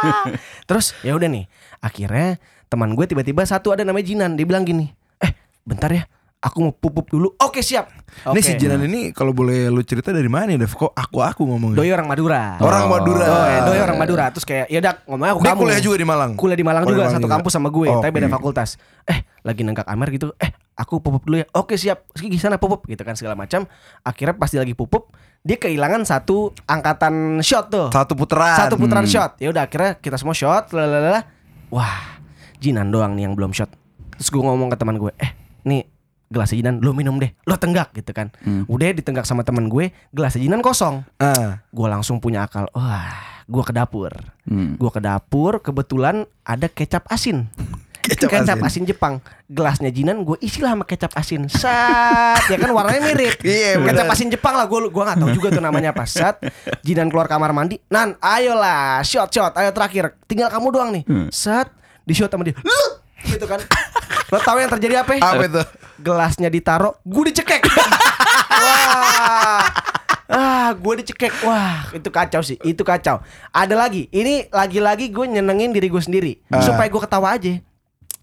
terus 0.68 0.92
ya 1.00 1.16
udah 1.16 1.24
nih 1.24 1.48
akhirnya 1.80 2.36
teman 2.68 2.92
gue 2.92 3.04
tiba-tiba 3.08 3.44
satu 3.48 3.72
ada 3.72 3.80
namanya 3.80 4.12
Jinan 4.12 4.36
dia 4.36 4.44
bilang 4.44 4.64
gini 4.68 4.92
eh 5.20 5.32
bentar 5.64 5.88
ya 5.88 6.04
aku 6.42 6.58
mau 6.60 6.72
pupuk 6.72 7.06
dulu. 7.08 7.30
Oke 7.38 7.62
siap. 7.62 7.86
Ini 8.26 8.28
Oke. 8.28 8.42
si 8.42 8.52
Jinan 8.54 8.82
ini 8.82 9.08
kalau 9.10 9.30
boleh 9.30 9.66
lu 9.66 9.80
cerita 9.80 10.10
dari 10.10 10.26
mana 10.26 10.52
ya, 10.52 10.58
Dev? 10.58 10.68
Kok 10.68 10.90
aku 10.90 11.22
aku 11.22 11.42
ngomongnya? 11.44 11.78
Doi 11.78 11.88
orang 11.88 12.04
Madura. 12.04 12.58
Orang 12.58 12.84
Madura. 12.86 13.24
Doi, 13.24 13.54
Doi 13.64 13.78
orang 13.80 13.96
Madura. 13.96 14.24
Terus 14.28 14.44
kayak 14.44 14.66
ya 14.66 14.78
udah 14.78 14.92
ngomongnya 15.06 15.32
aku 15.32 15.40
Dia 15.40 15.48
kamu 15.48 15.60
kuliah 15.62 15.80
juga 15.80 15.96
di 15.96 16.04
Malang. 16.04 16.30
kuliah 16.34 16.58
di 16.58 16.66
Malang 16.66 16.82
Oh, 16.82 16.86
di 16.86 16.92
juga 16.92 17.02
Malang 17.04 17.14
satu 17.14 17.24
juga. 17.24 17.34
kampus 17.38 17.52
sama 17.54 17.68
gue 17.70 17.86
Oh, 17.88 18.02
tapi 18.02 18.12
beda 18.12 18.28
fakultas. 18.28 18.76
Eh 19.04 19.18
lagi 19.40 19.62
nenggak 19.62 19.86
Amer 19.86 20.08
gitu. 20.10 20.34
Eh 20.36 20.50
aku 20.74 20.98
pupuk 20.98 21.22
dulu 21.22 21.40
ya. 21.40 21.46
Oke 21.54 21.74
siap. 21.74 22.10
Di 22.12 22.36
sana 22.36 22.58
pupuk 22.58 22.84
gitu 22.84 23.00
kan 23.00 23.14
segala 23.14 23.32
macam. 23.32 23.64
Akhirnya 24.02 24.34
pas 24.34 24.50
dia 24.50 24.60
lagi 24.60 24.74
pupuk 24.74 25.08
dia 25.40 25.56
kehilangan 25.56 26.04
satu 26.04 26.52
angkatan 26.66 27.40
shot 27.40 27.66
tuh. 27.66 27.88
Satu 27.88 28.12
putaran. 28.12 28.58
satu 28.58 28.74
putaran 28.76 29.02
Hmm. 29.02 29.14
shot. 29.14 29.30
Ya 29.38 29.48
udah 29.48 29.64
akhirnya 29.64 29.96
kita 29.96 30.14
semua 30.14 30.32
shot 30.32 30.68
lalala 30.70 31.22
wah 31.68 32.18
Jinan 32.58 32.90
doang 32.90 33.14
nih 33.14 33.24
yang 33.24 33.34
belum 33.34 33.50
shot. 33.50 33.72
Terus 34.12 34.28
gue 34.28 34.38
ngomong 34.38 34.68
ke 34.68 34.76
teman 34.76 34.94
gue 34.96 35.10
eh 35.16 35.32
nih 35.62 35.86
gelasnya 36.32 36.58
Jinan 36.58 36.80
lo 36.80 36.90
minum 36.90 37.14
deh 37.16 37.36
lo 37.44 37.54
tenggak 37.54 37.92
gitu 37.92 38.10
kan 38.10 38.32
Hmm. 38.40 38.64
udah 38.66 38.88
ditenggak 38.90 39.22
sama 39.22 39.44
teman 39.44 39.68
gue 39.68 39.92
gelasnya 40.08 40.40
Jinan 40.40 40.58
kosong 40.58 41.04
Ah. 41.16 41.60
gue 41.62 41.86
langsung 41.86 42.18
punya 42.18 42.42
akal 42.42 42.66
wah 42.72 43.12
gue 43.44 43.62
ke 43.62 43.70
dapur 43.70 44.10
Hmm. 44.42 44.74
Gua 44.74 44.90
ke 44.90 44.98
dapur, 44.98 45.62
kebetulan 45.62 46.26
ada 46.42 46.66
kecap 46.66 47.06
asin. 47.06 47.46
Kecap 48.02 48.58
asin. 48.58 48.82
Jepang. 48.82 49.22
Gelasnya 49.46 49.86
Jinan 49.86 50.26
gue 50.26 50.34
isi 50.40 50.58
lah 50.58 50.74
sama 50.74 50.82
kecap 50.82 51.14
asin. 51.14 51.46
Sat, 51.46 52.42
ya 52.50 52.58
kan 52.58 52.74
warnanya 52.74 53.06
mirip. 53.06 53.38
Iya, 53.46 53.78
kecap 53.78 54.10
asin 54.10 54.26
Jepang 54.26 54.58
lah, 54.58 54.66
gue 54.66 54.90
gua 54.90 55.06
nggak 55.06 55.18
tahu 55.22 55.30
juga 55.30 55.48
tuh 55.52 55.62
namanya 55.62 55.94
apa. 55.94 56.02
Sat, 56.04 56.42
Jinan 56.82 57.06
keluar 57.06 57.30
kamar 57.30 57.54
mandi. 57.54 57.78
Nan, 57.86 58.18
ayolah, 58.18 58.98
shot 59.02 59.30
shot, 59.30 59.54
ayo 59.54 59.70
terakhir. 59.70 60.18
Tinggal 60.26 60.50
kamu 60.50 60.66
doang 60.68 60.90
nih. 60.90 61.06
Sat, 61.30 61.70
di 62.02 62.10
shot 62.10 62.26
sama 62.26 62.42
dia. 62.42 62.58
Lut! 62.58 63.01
Gitu 63.32 63.46
kan. 63.48 63.60
Lo 64.28 64.38
tau 64.40 64.56
yang 64.56 64.70
terjadi 64.70 65.00
apa? 65.00 65.16
Apa 65.16 65.44
itu? 65.44 65.62
Gelasnya 66.00 66.48
ditaruh, 66.48 66.96
gue 67.00 67.24
dicekek. 67.30 67.62
Wah. 68.52 69.64
Ah, 70.32 70.72
gue 70.72 71.04
dicekek. 71.04 71.44
Wah, 71.44 71.92
itu 71.92 72.08
kacau 72.08 72.40
sih. 72.40 72.56
Itu 72.64 72.80
kacau. 72.82 73.20
Ada 73.52 73.76
lagi. 73.76 74.08
Ini 74.08 74.48
lagi-lagi 74.48 75.12
gue 75.12 75.28
nyenengin 75.28 75.76
diri 75.76 75.92
gue 75.92 76.00
sendiri 76.00 76.40
Ah. 76.48 76.64
supaya 76.64 76.88
gue 76.88 77.00
ketawa 77.00 77.36
aja. 77.36 77.60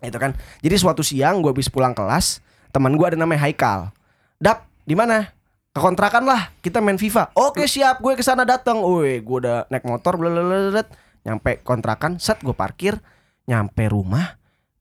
Itu 0.01 0.18
kan. 0.18 0.34
Jadi 0.66 0.75
suatu 0.80 1.06
siang 1.06 1.46
gue 1.46 1.54
habis 1.54 1.70
pulang 1.70 1.94
kelas, 1.94 2.42
teman 2.74 2.98
gue 2.98 3.06
ada 3.06 3.18
namanya 3.20 3.46
Haikal. 3.46 3.94
Dap, 4.42 4.66
di 4.88 4.98
mana? 4.98 5.30
Ke 5.70 5.78
kontrakan 5.78 6.25
lah. 6.25 6.50
Kita 6.66 6.82
main 6.82 6.98
FIFA. 6.98 7.38
Oke, 7.38 7.70
siap. 7.70 8.01
Gue 8.01 8.18
ke 8.18 8.25
sana 8.25 8.42
datang. 8.42 8.82
Woi, 8.82 9.22
gue 9.22 9.38
udah 9.46 9.70
naik 9.70 9.86
motor 9.86 10.18
blablabla. 10.18 10.89
Nyampe 11.22 11.62
kontrakan, 11.62 12.18
set 12.18 12.42
gue 12.42 12.56
parkir, 12.58 12.98
nyampe 13.46 13.86
rumah 13.86 14.38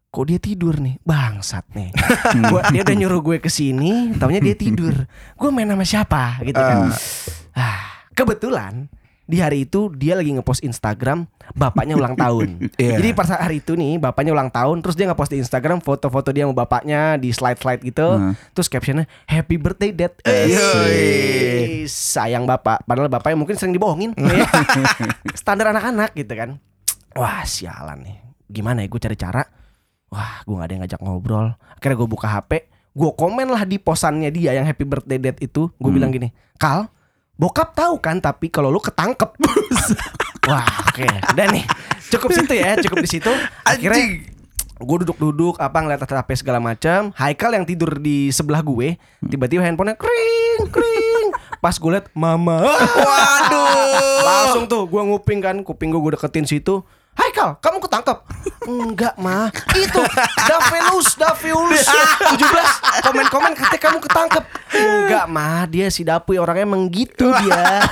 kok 0.09 0.25
dia 0.25 0.41
tidur 0.41 0.81
nih? 0.81 0.97
Bangsat 1.05 1.69
nih. 1.77 1.93
Gua, 2.49 2.65
dia 2.73 2.81
udah 2.81 2.97
nyuruh 2.97 3.21
gue 3.21 3.37
ke 3.45 3.53
sini 3.53 4.17
taunya 4.17 4.41
dia 4.41 4.57
tidur. 4.57 5.05
Gue 5.37 5.49
main 5.53 5.69
sama 5.69 5.85
siapa? 5.85 6.41
Gitu 6.41 6.57
kan. 6.57 6.89
Ah, 7.53 8.09
kebetulan 8.17 8.89
di 9.29 9.45
hari 9.45 9.69
itu 9.69 9.93
dia 9.93 10.17
lagi 10.17 10.33
ngepost 10.33 10.65
Instagram 10.65 11.29
bapaknya 11.53 12.01
ulang 12.01 12.17
tahun. 12.17 12.49
Iya. 12.81 13.03
jadi 13.03 13.11
pas 13.13 13.29
hari 13.29 13.61
itu 13.61 13.77
nih 13.77 14.01
bapaknya 14.01 14.33
ulang 14.33 14.49
tahun 14.49 14.81
terus 14.81 14.97
dia 14.97 15.05
ngepost 15.11 15.35
di 15.35 15.43
Instagram 15.43 15.83
foto-foto 15.85 16.31
dia 16.33 16.49
sama 16.49 16.57
bapaknya 16.57 17.21
di 17.21 17.29
slide-slide 17.29 17.83
gitu. 17.85 18.07
Hmm. 18.17 18.33
terus 18.57 18.73
captionnya 18.73 19.05
Happy 19.29 19.61
birthday 19.61 19.93
dad. 19.93 20.17
Yoi. 20.25 20.89
Eh, 20.89 21.85
sayang 21.85 22.49
bapak. 22.49 22.81
Padahal 22.89 23.13
bapaknya 23.13 23.37
mungkin 23.37 23.61
sering 23.61 23.77
dibohongin. 23.77 24.17
Standar 25.41 25.77
anak-anak 25.77 26.17
gitu 26.17 26.33
kan. 26.33 26.57
Wah 27.13 27.45
sialan 27.45 28.01
nih. 28.09 28.17
Gimana 28.49 28.81
ya 28.81 28.89
gue 28.89 29.01
cari 29.03 29.17
cara 29.19 29.58
wah 30.09 30.43
gue 30.45 30.55
gak 30.57 30.67
ada 30.67 30.73
yang 30.75 30.83
ngajak 30.85 31.01
ngobrol. 31.05 31.47
Akhirnya 31.77 31.97
gue 31.97 32.09
buka 32.09 32.29
HP 32.29 32.53
gue 32.99 33.11
komen 33.15 33.47
lah 33.47 33.63
di 33.63 33.79
posannya 33.79 34.27
dia 34.35 34.59
yang 34.59 34.67
happy 34.67 34.83
birthday 34.83 35.19
date 35.23 35.41
itu. 35.47 35.71
Gue 35.79 35.91
bilang 35.95 36.11
gini 36.11 36.35
kal 36.59 36.91
bokap 37.39 37.71
tahu 37.79 38.03
kan 38.03 38.19
tapi 38.19 38.51
kalau 38.51 38.73
lu 38.73 38.83
ketangkep. 38.83 39.31
Wah 40.51 40.67
oke. 40.91 41.07
Udah 41.07 41.47
nih. 41.53 41.65
Cukup 42.09 42.35
situ 42.35 42.55
ya 42.59 42.75
cukup 42.81 43.05
di 43.05 43.11
situ. 43.11 43.31
Akhirnya 43.63 44.27
gue 44.79 44.97
duduk-duduk 45.07 45.59
apa 45.59 45.79
ngeliat 45.83 46.07
HP 46.07 46.39
segala 46.39 46.63
macam 46.63 47.11
Haikal 47.19 47.51
yang 47.51 47.67
tidur 47.67 47.99
di 47.99 48.31
sebelah 48.31 48.63
gue 48.63 48.95
tiba-tiba 49.27 49.63
handphonenya 49.63 49.95
kring 49.95 50.67
kring. 50.73 51.27
Pas 51.63 51.75
gue 51.79 51.91
liat 51.95 52.11
mama. 52.19 52.67
Waduh. 52.67 54.23
Langsung 54.27 54.65
tuh 54.67 54.91
gue 54.91 55.03
nguping 55.03 55.39
kan 55.39 55.57
kuping 55.63 55.95
gue 55.95 56.01
gue 56.03 56.13
deketin 56.19 56.47
situ 56.47 56.83
Haikal, 57.19 57.59
kamu 57.59 57.83
ketangkep? 57.83 58.19
Enggak, 58.71 59.15
mah. 59.19 59.51
Itu 59.75 59.99
Davelus, 60.47 61.19
Daviulus 61.19 61.83
17 61.83 62.39
komen-komen 63.11 63.59
katanya 63.59 63.81
kamu 63.83 63.99
ketangkep. 64.07 64.45
Enggak, 64.71 65.27
mah. 65.27 65.67
Dia 65.67 65.91
si 65.91 66.07
Dapuy 66.07 66.39
orangnya 66.39 66.63
emang 66.63 66.87
gitu 66.87 67.27
dia. 67.43 67.83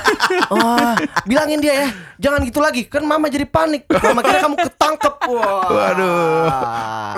Oh, 0.47 0.95
bilangin 1.27 1.59
dia 1.59 1.73
ya. 1.75 1.87
Jangan 2.23 2.39
gitu 2.47 2.63
lagi. 2.63 2.87
Kan 2.87 3.03
mama 3.03 3.27
jadi 3.27 3.43
panik. 3.43 3.83
Mama 3.91 4.23
kira 4.23 4.39
kamu 4.39 4.55
ketangkep. 4.63 5.13
Wah. 5.27 5.67
Waduh. 5.75 6.47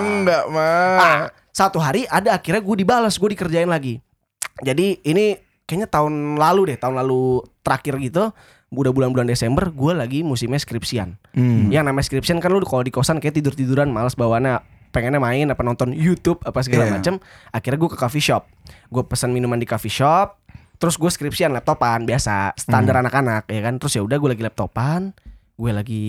Enggak, 0.02 0.44
mah. 0.50 0.98
Ah, 0.98 1.22
satu 1.54 1.78
hari 1.78 2.10
ada 2.10 2.34
akhirnya 2.34 2.58
gue 2.58 2.76
dibalas, 2.82 3.14
gue 3.20 3.38
dikerjain 3.38 3.70
lagi. 3.70 4.02
Jadi 4.66 4.98
ini 5.06 5.38
kayaknya 5.68 5.86
tahun 5.86 6.40
lalu 6.40 6.74
deh, 6.74 6.78
tahun 6.80 6.98
lalu 7.06 7.46
terakhir 7.62 8.02
gitu. 8.02 8.34
Udah 8.72 8.90
bulan-bulan 8.90 9.30
Desember, 9.30 9.68
gue 9.68 9.92
lagi 9.92 10.24
musimnya 10.24 10.58
skripsian. 10.58 11.19
Yang 11.70 11.84
namanya 11.86 12.04
skripsian 12.04 12.38
kan 12.38 12.50
lu 12.50 12.62
kalau 12.62 12.82
di 12.82 12.90
kosan 12.90 13.18
kayak 13.18 13.38
tidur 13.38 13.54
tiduran, 13.54 13.88
males 13.88 14.14
bawaannya 14.14 14.58
pengennya 14.90 15.22
main 15.22 15.46
apa 15.46 15.62
nonton 15.62 15.94
YouTube 15.94 16.42
apa 16.42 16.58
segala 16.60 16.90
Iya. 16.90 16.92
macem. 16.98 17.14
Akhirnya 17.50 17.78
gue 17.78 17.90
ke 17.94 17.98
coffee 17.98 18.22
shop, 18.22 18.50
gue 18.90 19.02
pesan 19.06 19.30
minuman 19.30 19.54
di 19.54 19.66
coffee 19.66 19.92
shop. 19.92 20.42
Terus 20.80 20.96
gue 20.96 21.06
skripsian 21.06 21.52
laptopan 21.52 22.02
biasa 22.02 22.56
standar 22.56 22.98
anak-anak 22.98 23.46
ya 23.46 23.60
kan. 23.60 23.76
Terus 23.76 23.94
ya 23.94 24.02
udah 24.02 24.16
gue 24.16 24.30
lagi 24.32 24.42
laptopan, 24.42 25.12
gue 25.54 25.70
lagi 25.70 26.04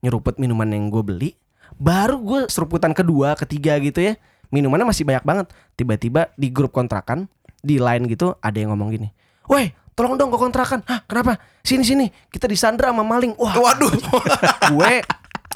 nyeruput 0.00 0.36
minuman 0.36 0.68
yang 0.70 0.86
gue 0.88 1.02
beli. 1.02 1.30
Baru 1.74 2.20
gue 2.20 2.40
seruputan 2.46 2.92
kedua, 2.92 3.32
ketiga 3.34 3.80
gitu 3.80 3.98
ya. 3.98 4.14
Minumannya 4.52 4.86
masih 4.86 5.08
banyak 5.08 5.24
banget. 5.24 5.46
Tiba-tiba 5.74 6.28
di 6.36 6.52
grup 6.52 6.70
kontrakan 6.70 7.26
di 7.60 7.80
line 7.80 8.04
gitu 8.06 8.36
ada 8.38 8.54
yang 8.54 8.76
ngomong 8.76 8.92
gini. 8.92 9.08
Woi, 9.48 9.72
tolong 10.00 10.16
dong 10.16 10.32
ke 10.32 10.38
kontrakan. 10.40 10.80
Hah, 10.88 11.04
kenapa? 11.04 11.36
Sini 11.60 11.84
sini, 11.84 12.08
kita 12.32 12.48
disandra 12.48 12.88
sama 12.88 13.04
maling. 13.04 13.36
Wah, 13.36 13.52
Waduh. 13.52 13.92
gue 14.72 14.92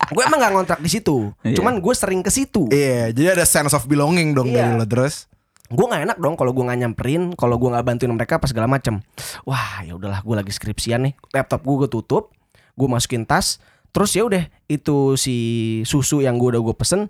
gue 0.04 0.22
emang 0.22 0.36
gak 0.36 0.52
ngontrak 0.52 0.80
di 0.84 0.90
situ. 0.92 1.32
Iya. 1.40 1.56
Cuman 1.56 1.80
gue 1.80 1.94
sering 1.96 2.20
ke 2.20 2.28
situ. 2.28 2.68
Iya, 2.68 3.08
jadi 3.08 3.40
ada 3.40 3.48
sense 3.48 3.72
of 3.72 3.88
belonging 3.88 4.36
dong 4.36 4.52
Iya. 4.52 4.68
dari 4.68 4.76
lo 4.76 4.84
terus. 4.84 5.24
gue 5.64 5.80
nggak 5.80 6.04
enak 6.06 6.18
dong 6.20 6.36
kalau 6.36 6.52
gue 6.52 6.60
nggak 6.60 6.76
nyamperin 6.76 7.32
kalau 7.34 7.56
gue 7.56 7.72
nggak 7.72 7.82
bantuin 7.82 8.12
mereka 8.12 8.36
pas 8.36 8.52
segala 8.52 8.68
macem 8.68 9.00
wah 9.48 9.80
ya 9.80 9.96
udahlah 9.96 10.20
gue 10.20 10.36
lagi 10.36 10.52
skripsian 10.52 11.08
nih 11.08 11.12
laptop 11.32 11.64
gue 11.64 11.74
gue 11.82 11.90
tutup 11.90 12.36
gue 12.76 12.84
masukin 12.84 13.24
tas 13.24 13.58
terus 13.88 14.12
ya 14.12 14.28
udah 14.28 14.44
itu 14.68 15.16
si 15.16 15.34
susu 15.82 16.20
yang 16.20 16.36
gue 16.36 16.52
udah 16.52 16.62
gue 16.62 16.74
pesen 16.76 17.08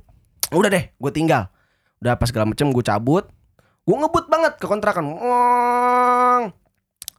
udah 0.55 0.71
deh 0.71 0.87
gue 0.87 1.11
tinggal 1.13 1.51
udah 1.99 2.15
pas 2.15 2.31
segala 2.31 2.47
macem 2.47 2.71
gue 2.71 2.81
cabut 2.81 3.27
gue 3.85 3.97
ngebut 3.99 4.31
banget 4.31 4.53
ke 4.57 4.67
kontrakan 4.71 5.03
Wong. 5.13 6.43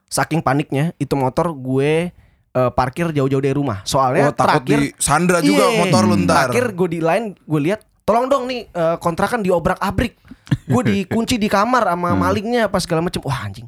Saking 0.07 0.39
paniknya 0.39 0.93
itu 0.95 1.13
motor 1.13 1.51
gue 1.51 2.09
eh, 2.51 2.71
parkir 2.71 3.09
jauh-jauh 3.09 3.39
dari 3.39 3.51
rumah 3.51 3.83
soalnya 3.83 4.29
Oh, 4.29 4.33
takut 4.33 4.63
terakhir 4.63 4.79
di 4.79 4.87
Sandra 4.95 5.39
juga 5.39 5.65
Iya. 5.65 5.77
motor 5.77 6.01
lu 6.03 6.15
ntar. 6.19 6.47
Terakhir 6.47 6.65
gue 6.71 6.87
di 6.89 6.99
line 6.99 7.25
gue 7.35 7.61
lihat 7.61 7.79
tolong 8.01 8.25
dong 8.25 8.45
nih 8.45 8.65
eh, 8.65 8.97
kontrakan 8.97 9.41
diobrak 9.41 9.77
abrik. 9.77 10.15
Gue 10.63 10.81
dikunci 11.03 11.35
di 11.35 11.45
kamar 11.45 11.83
sama 11.85 12.09
Hmm. 12.09 12.21
malingnya 12.21 12.61
apa 12.65 12.77
segala 12.77 13.01
macem. 13.01 13.19
Wah 13.21 13.43
anjing. 13.43 13.65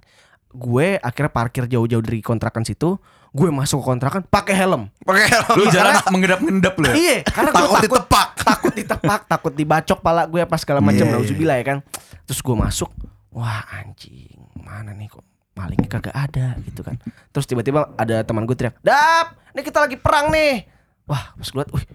Gue 0.47 0.95
akhirnya 0.97 1.29
parkir 1.29 1.65
jauh-jauh 1.65 1.99
dari 1.99 2.21
kontrakan 2.21 2.63
situ. 2.63 2.95
Gue 3.29 3.51
masuk 3.51 3.83
ke 3.83 3.85
kontrakan 3.85 4.21
pakai 4.23 4.55
helm. 4.55 4.87
Pakai 5.03 5.25
helm. 5.27 5.51
Lu 5.53 5.63
Iya, 5.63 5.71
jalan 5.75 5.93
mengendap-ngendap 6.09 6.73
lu. 6.73 6.85
ya? 6.87 6.93
Iya, 6.95 7.15
karena 7.27 7.49
gue 7.49 7.59
Takut 7.59 7.67
takut 7.67 7.83
ditepak. 7.83 8.27
takut 8.39 8.73
ditepak, 8.73 9.21
takut 9.27 9.53
dibacok 9.53 9.99
pala 9.99 10.23
gue 10.23 10.39
apa 10.39 10.55
segala 10.55 10.79
macam. 10.79 11.03
Iya, 11.03 11.11
Nauzubillah 11.11 11.57
ya 11.59 11.65
kan. 11.67 11.77
Terus 12.23 12.39
gue 12.39 12.55
masuk, 12.55 12.89
wah 13.29 13.61
anjing, 13.69 14.31
mana 14.55 14.91
nih 14.91 15.05
kok 15.07 15.26
malingnya 15.57 15.89
kagak 15.89 16.13
ada 16.13 16.53
gitu 16.61 16.85
kan. 16.85 17.01
Terus 17.33 17.49
tiba-tiba 17.49 17.91
ada 17.97 18.21
teman 18.21 18.45
gue 18.45 18.53
teriak, 18.53 18.77
"Dap, 18.85 19.33
ini 19.57 19.61
kita 19.65 19.81
lagi 19.83 19.97
perang 19.97 20.29
nih." 20.29 20.69
Wah, 21.09 21.33
pas 21.33 21.49
gue 21.49 21.57
liat, 21.57 21.71
"Wih, 21.73 21.85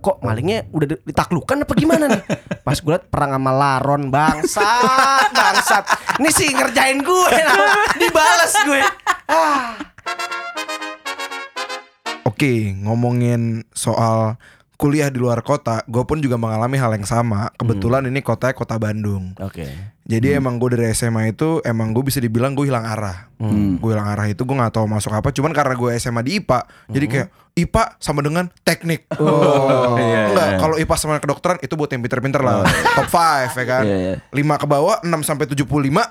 kok 0.00 0.24
malingnya 0.24 0.64
udah 0.72 0.86
di- 0.88 1.02
ditaklukkan 1.04 1.68
apa 1.68 1.72
gimana 1.76 2.04
nih?" 2.08 2.22
Pas 2.64 2.80
gue 2.80 2.92
liat 2.96 3.12
perang 3.12 3.36
sama 3.36 3.52
laron 3.52 4.08
bangsat, 4.08 5.28
bangsat. 5.36 5.84
Ini 6.24 6.30
sih 6.32 6.48
ngerjain 6.56 7.04
gue, 7.04 7.32
nah, 7.44 7.92
dibalas 8.00 8.52
gue. 8.64 8.80
Ah. 9.28 9.76
Oke, 12.24 12.72
ngomongin 12.82 13.62
soal 13.76 14.40
kuliah 14.74 15.06
di 15.06 15.22
luar 15.22 15.44
kota, 15.46 15.86
gue 15.86 16.02
pun 16.02 16.18
juga 16.18 16.34
mengalami 16.34 16.76
hal 16.80 16.90
yang 16.98 17.06
sama. 17.06 17.52
Kebetulan 17.54 18.10
ini 18.10 18.20
kotanya 18.24 18.54
kota 18.58 18.74
Bandung. 18.80 19.36
Oke. 19.38 19.93
Jadi 20.04 20.36
emang 20.36 20.60
gue 20.60 20.76
dari 20.76 20.92
SMA 20.92 21.32
itu 21.32 21.64
emang 21.64 21.96
gue 21.96 22.04
bisa 22.04 22.20
dibilang 22.20 22.52
gue 22.52 22.68
hilang 22.68 22.84
arah. 22.84 23.32
Gue 23.80 23.96
hilang 23.96 24.04
arah 24.04 24.28
itu 24.28 24.44
gue 24.44 24.52
nggak 24.52 24.76
tahu 24.76 24.84
masuk 24.84 25.16
apa. 25.16 25.32
Cuman 25.32 25.56
karena 25.56 25.72
gue 25.72 25.90
SMA 25.96 26.20
di 26.20 26.44
IPA, 26.44 26.60
jadi 26.92 27.06
kayak 27.08 27.28
IPA 27.54 27.84
sama 28.02 28.20
dengan 28.20 28.44
teknik. 28.66 29.08
Oh, 29.24 29.96
iya, 29.96 30.28
enggak. 30.28 30.48
iya. 30.52 30.58
Kalau 30.60 30.76
IPA 30.76 30.94
sama 31.00 31.16
kedokteran 31.22 31.58
itu 31.64 31.72
buat 31.78 31.88
yang 31.88 32.04
pinter-pinter 32.04 32.42
lah. 32.44 32.66
Top 32.98 33.08
5 33.08 33.56
ya 33.56 33.64
kan. 33.64 33.82
Iya, 33.86 33.96
iya. 33.96 34.14
5 34.28 34.60
ke 34.60 34.66
bawah 34.68 34.96
6 35.00 35.08
sampai 35.24 35.46
75. 35.48 35.64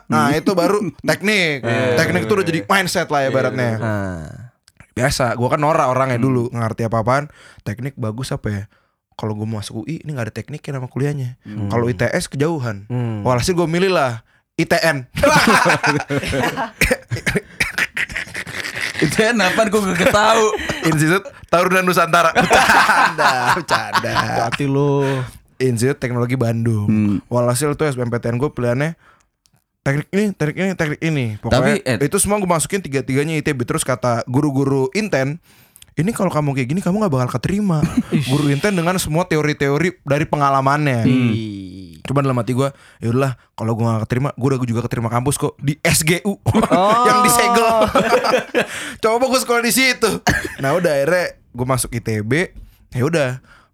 Nah, 0.10 0.34
itu 0.34 0.52
baru 0.58 0.78
teknik. 1.04 1.62
teknik 2.00 2.22
itu 2.26 2.34
udah 2.34 2.46
jadi 2.48 2.60
mindset 2.66 3.08
lah 3.14 3.22
ya 3.28 3.30
baratnya. 3.30 3.72
Ah. 3.78 4.26
Biasa, 4.94 5.38
gue 5.38 5.48
kan 5.50 5.60
norak 5.62 5.90
orangnya 5.90 6.18
dulu 6.18 6.50
ngerti 6.50 6.86
apa-apaan. 6.86 7.30
Teknik 7.62 7.94
bagus 7.98 8.34
apa 8.34 8.48
ya? 8.50 8.64
Kalau 9.14 9.34
gue 9.38 9.46
masuk 9.46 9.86
UI 9.86 10.02
ini 10.02 10.14
nggak 10.14 10.28
ada 10.30 10.34
tekniknya 10.34 10.82
nama 10.82 10.88
kuliahnya. 10.90 11.38
Kalau 11.70 11.86
ITS 11.88 12.28
kejauhan. 12.28 12.86
Hmm. 12.90 13.22
Walhasil 13.22 13.54
gue 13.54 13.68
milih 13.68 13.94
lah 13.94 14.22
ITN. 14.58 15.06
Itu 19.04 19.16
kenapa 19.20 19.68
gue 19.68 19.82
gak 19.84 20.16
tahu. 20.16 20.46
Institut 20.88 21.24
Tarunan 21.52 21.84
Nusantara. 21.84 22.32
Bercanda, 22.38 23.32
bercanda. 23.58 24.12
Hati 24.48 24.64
lu. 24.64 25.04
Institut 25.60 26.00
Teknologi 26.00 26.40
Bandung. 26.40 26.88
Hmm. 26.88 27.16
Walhasil 27.28 27.76
tuh 27.76 27.88
SBMPTN 27.88 28.40
gue 28.40 28.50
pilihannya 28.52 28.96
teknik 29.84 30.08
ini, 30.16 30.26
teknik 30.32 30.58
ini, 30.58 30.72
teknik 30.80 31.02
ini. 31.04 31.26
Pokoknya 31.44 31.60
Tapi, 31.60 31.72
Ed- 31.84 32.02
itu 32.08 32.18
semua 32.18 32.40
gue 32.40 32.48
masukin 32.48 32.80
tiga-tiganya 32.80 33.36
ITB. 33.44 33.68
Terus 33.68 33.84
kata 33.84 34.24
guru-guru 34.26 34.88
Inten, 34.96 35.44
ini 35.94 36.10
kalau 36.10 36.34
kamu 36.34 36.58
kayak 36.58 36.68
gini 36.74 36.82
kamu 36.82 37.06
nggak 37.06 37.14
bakal 37.14 37.30
keterima. 37.38 37.86
Guru 38.30 38.50
Inten 38.50 38.74
dengan 38.74 38.98
semua 38.98 39.30
teori-teori 39.30 40.02
dari 40.02 40.26
pengalamannya. 40.26 41.06
Ih. 41.06 42.02
Cuman 42.04 42.26
dalam 42.26 42.38
hati 42.42 42.52
gue, 42.52 42.68
ya 43.00 43.08
udahlah 43.14 43.40
kalau 43.56 43.80
gue 43.80 43.86
gak 43.88 44.04
keterima, 44.10 44.30
gue 44.36 44.48
udah 44.52 44.60
juga 44.68 44.82
keterima 44.84 45.08
kampus 45.08 45.40
kok 45.40 45.56
di 45.62 45.80
SGU 45.80 46.36
yang 47.08 47.20
disegel. 47.24 47.88
Coba 49.04 49.26
gue 49.30 49.40
sekolah 49.40 49.64
di 49.64 49.72
situ. 49.72 50.20
Nah 50.60 50.76
udah 50.76 50.92
akhirnya 50.92 51.40
gue 51.56 51.66
masuk 51.66 51.96
ITB. 51.96 52.32
Ya 52.94 53.04
udah, 53.08 53.30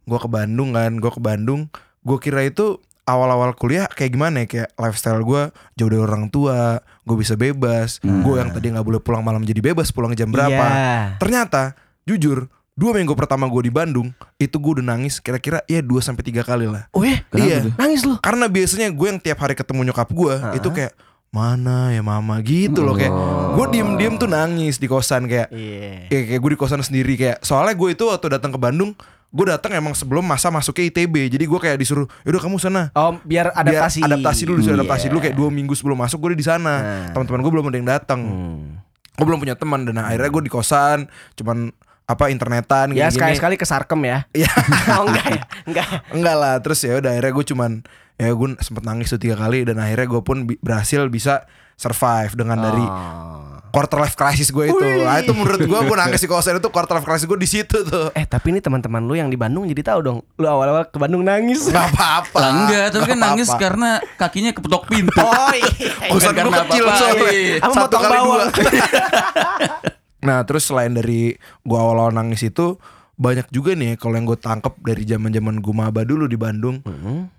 gue 0.05 0.19
ke 0.19 0.29
Bandung 0.29 0.77
kan, 0.77 1.01
gue 1.01 1.11
ke 1.11 1.21
Bandung. 1.23 1.73
Gue 2.05 2.21
kira 2.21 2.45
itu 2.45 2.77
awal-awal 3.09 3.57
kuliah 3.57 3.89
kayak 3.89 4.13
gimana 4.13 4.45
ya 4.45 4.47
kayak 4.47 4.69
lifestyle 4.77 5.25
gue 5.25 5.49
jauh 5.73 5.89
dari 5.89 5.97
orang 5.97 6.29
tua, 6.29 6.85
gue 7.07 7.17
bisa 7.17 7.33
bebas. 7.33 7.97
Gue 8.05 8.37
yang 8.37 8.53
tadi 8.53 8.69
nggak 8.69 8.85
boleh 8.85 9.01
pulang 9.01 9.25
malam 9.25 9.41
jadi 9.41 9.73
bebas, 9.73 9.89
pulang 9.89 10.13
jam 10.13 10.29
berapa? 10.29 10.53
Iya. 10.53 11.17
Ternyata 11.17 11.73
jujur 12.09 12.49
dua 12.73 12.95
minggu 12.95 13.11
pertama 13.11 13.43
gue 13.45 13.61
di 13.61 13.69
Bandung 13.69 14.15
itu 14.35 14.55
gue 14.55 14.71
udah 14.79 14.85
nangis 14.89 15.19
kira-kira 15.19 15.59
ya 15.65 15.83
2 15.83 15.91
sampai 15.99 16.23
tiga 16.23 16.41
kali 16.41 16.63
lah. 16.63 16.87
Oh 16.89 17.03
ya? 17.03 17.19
Kenapa 17.27 17.43
iya. 17.45 17.57
tuh? 17.61 17.73
Nangis 17.75 18.01
lu? 18.01 18.15
Karena 18.17 18.45
biasanya 18.47 18.87
gue 18.87 19.07
yang 19.07 19.19
tiap 19.19 19.37
hari 19.37 19.51
ketemu 19.51 19.91
nyokap 19.91 20.07
gue 20.09 20.33
itu 20.55 20.69
kayak 20.71 20.93
mana 21.29 21.91
ya 21.91 22.01
mama 22.01 22.41
gitu 22.41 22.81
loh 22.81 22.95
kayak 22.95 23.13
gue 23.53 23.65
diem-diem 23.69 24.15
tuh 24.15 24.25
nangis 24.25 24.79
di 24.79 24.87
kosan 24.87 25.27
kayak 25.27 25.51
Iya. 25.51 26.09
kayak, 26.09 26.23
kayak 26.25 26.39
gue 26.41 26.51
di 26.51 26.57
kosan 26.57 26.81
sendiri 26.81 27.13
kayak 27.15 27.37
soalnya 27.43 27.75
gue 27.75 27.89
itu 27.91 28.01
waktu 28.01 28.31
datang 28.31 28.49
ke 28.49 28.57
Bandung 28.57 28.97
gue 29.29 29.45
datang 29.45 29.77
emang 29.77 29.93
sebelum 29.93 30.25
masa 30.25 30.49
masuk 30.49 30.73
ke 30.73 30.89
ITB 30.89 31.29
jadi 31.29 31.45
gue 31.45 31.59
kayak 31.59 31.77
disuruh 31.77 32.09
yaudah 32.25 32.41
kamu 32.41 32.57
sana 32.57 32.89
Oh, 32.95 33.13
biar 33.21 33.53
adaptasi. 33.53 34.01
Biar 34.01 34.09
adaptasi 34.09 34.41
dulu 34.41 34.57
disuruh 34.57 34.77
adaptasi 34.79 35.03
Iya. 35.03 35.11
dulu 35.11 35.19
kayak 35.21 35.35
dua 35.37 35.49
minggu 35.51 35.73
sebelum 35.75 35.97
masuk 35.99 36.17
gue 36.17 36.33
di 36.33 36.41
sana 36.41 36.73
Nah. 36.73 37.07
teman-teman 37.13 37.39
gue 37.43 37.51
belum 37.53 37.65
ada 37.67 37.77
yang 37.77 37.89
datang 37.91 38.19
Hmm. 38.25 38.67
gue 39.13 39.25
belum 39.27 39.37
punya 39.37 39.53
teman 39.53 39.85
dan 39.85 39.99
akhirnya 39.99 40.31
gue 40.31 40.41
di 40.41 40.49
kosan 40.49 41.05
cuman 41.35 41.69
apa 42.09 42.23
internetan 42.27 42.89
Ya 42.89 43.05
gini-gini. 43.05 43.13
sekali-sekali 43.13 43.55
ke 43.55 43.63
Sarkem 43.63 44.01
ya. 44.01 44.25
Iya. 44.33 44.49
oh 44.97 45.05
enggak 45.05 45.27
ya? 45.29 45.41
Enggak. 45.63 45.87
Enggak 46.09 46.35
lah 46.35 46.55
Terus 46.57 46.79
ya 46.81 46.97
udah 46.97 47.11
akhirnya 47.13 47.31
gue 47.31 47.45
cuman 47.47 47.71
Ya 48.17 48.29
gue 48.29 48.47
sempet 48.57 48.81
nangis 48.81 49.07
tuh 49.07 49.17
tiga 49.17 49.37
kali 49.37 49.61
Dan 49.61 49.77
akhirnya 49.77 50.09
gue 50.09 50.21
pun 50.21 50.43
bi- 50.43 50.57
berhasil 50.57 51.05
bisa 51.07 51.45
Survive 51.75 52.33
dengan 52.33 52.59
dari 52.59 52.81
Oh. 52.81 53.55
quarter 53.69 54.01
life 54.01 54.17
crisis 54.17 54.49
gue 54.49 54.65
itu. 54.65 54.81
Nah, 54.99 55.15
itu 55.15 55.29
menurut 55.29 55.61
gue 55.61 55.79
gue 55.79 55.95
nangis 55.95 56.17
di 56.17 56.25
kosan 56.25 56.57
itu 56.57 56.67
quarter 56.67 56.97
life 56.97 57.05
crisis 57.05 57.23
gue 57.23 57.37
di 57.37 57.45
situ 57.45 57.85
tuh. 57.85 58.09
Eh 58.11 58.25
tapi 58.25 58.49
ini 58.49 58.59
teman-teman 58.59 58.99
lu 58.99 59.13
yang 59.13 59.29
di 59.29 59.37
Bandung 59.37 59.63
jadi 59.63 59.79
tahu 59.85 59.99
dong. 60.01 60.19
Lu 60.35 60.43
awal-awal 60.43 60.89
ke 60.89 60.97
Bandung 60.97 61.21
nangis. 61.21 61.69
Gak 61.69 61.93
apa-apa. 61.93 62.33
Lah 62.35 62.49
enggak, 62.51 62.85
tapi 62.89 62.97
Nggak 62.97 63.07
kan 63.07 63.19
nangis 63.21 63.47
karena 63.53 63.89
kakinya 64.17 64.51
kepetok 64.51 64.83
pintu. 64.89 65.21
Oh 65.21 65.53
iya. 65.53 66.09
Kosan 66.09 66.33
gue 66.33 66.41
karena 66.41 66.57
kecil 66.65 66.83
soalnya. 66.89 67.31
Satu 67.61 67.77
potong 67.77 68.01
kali 68.01 68.17
dua. 68.19 68.43
nah 70.19 70.43
terus 70.43 70.65
selain 70.65 70.91
dari 70.91 71.33
gue 71.37 71.77
awal-awal 71.77 72.11
nangis 72.11 72.43
itu 72.43 72.75
banyak 73.15 73.47
juga 73.49 73.75
nih 73.75 73.95
kalau 73.95 74.15
yang 74.15 74.23
gue 74.23 74.35
tangkep 74.35 74.79
dari 74.79 75.03
zaman 75.03 75.27
zaman 75.29 75.59
gue 75.59 75.73
maba 75.73 76.03
dulu 76.03 76.23
di 76.23 76.35
Bandung. 76.35 76.79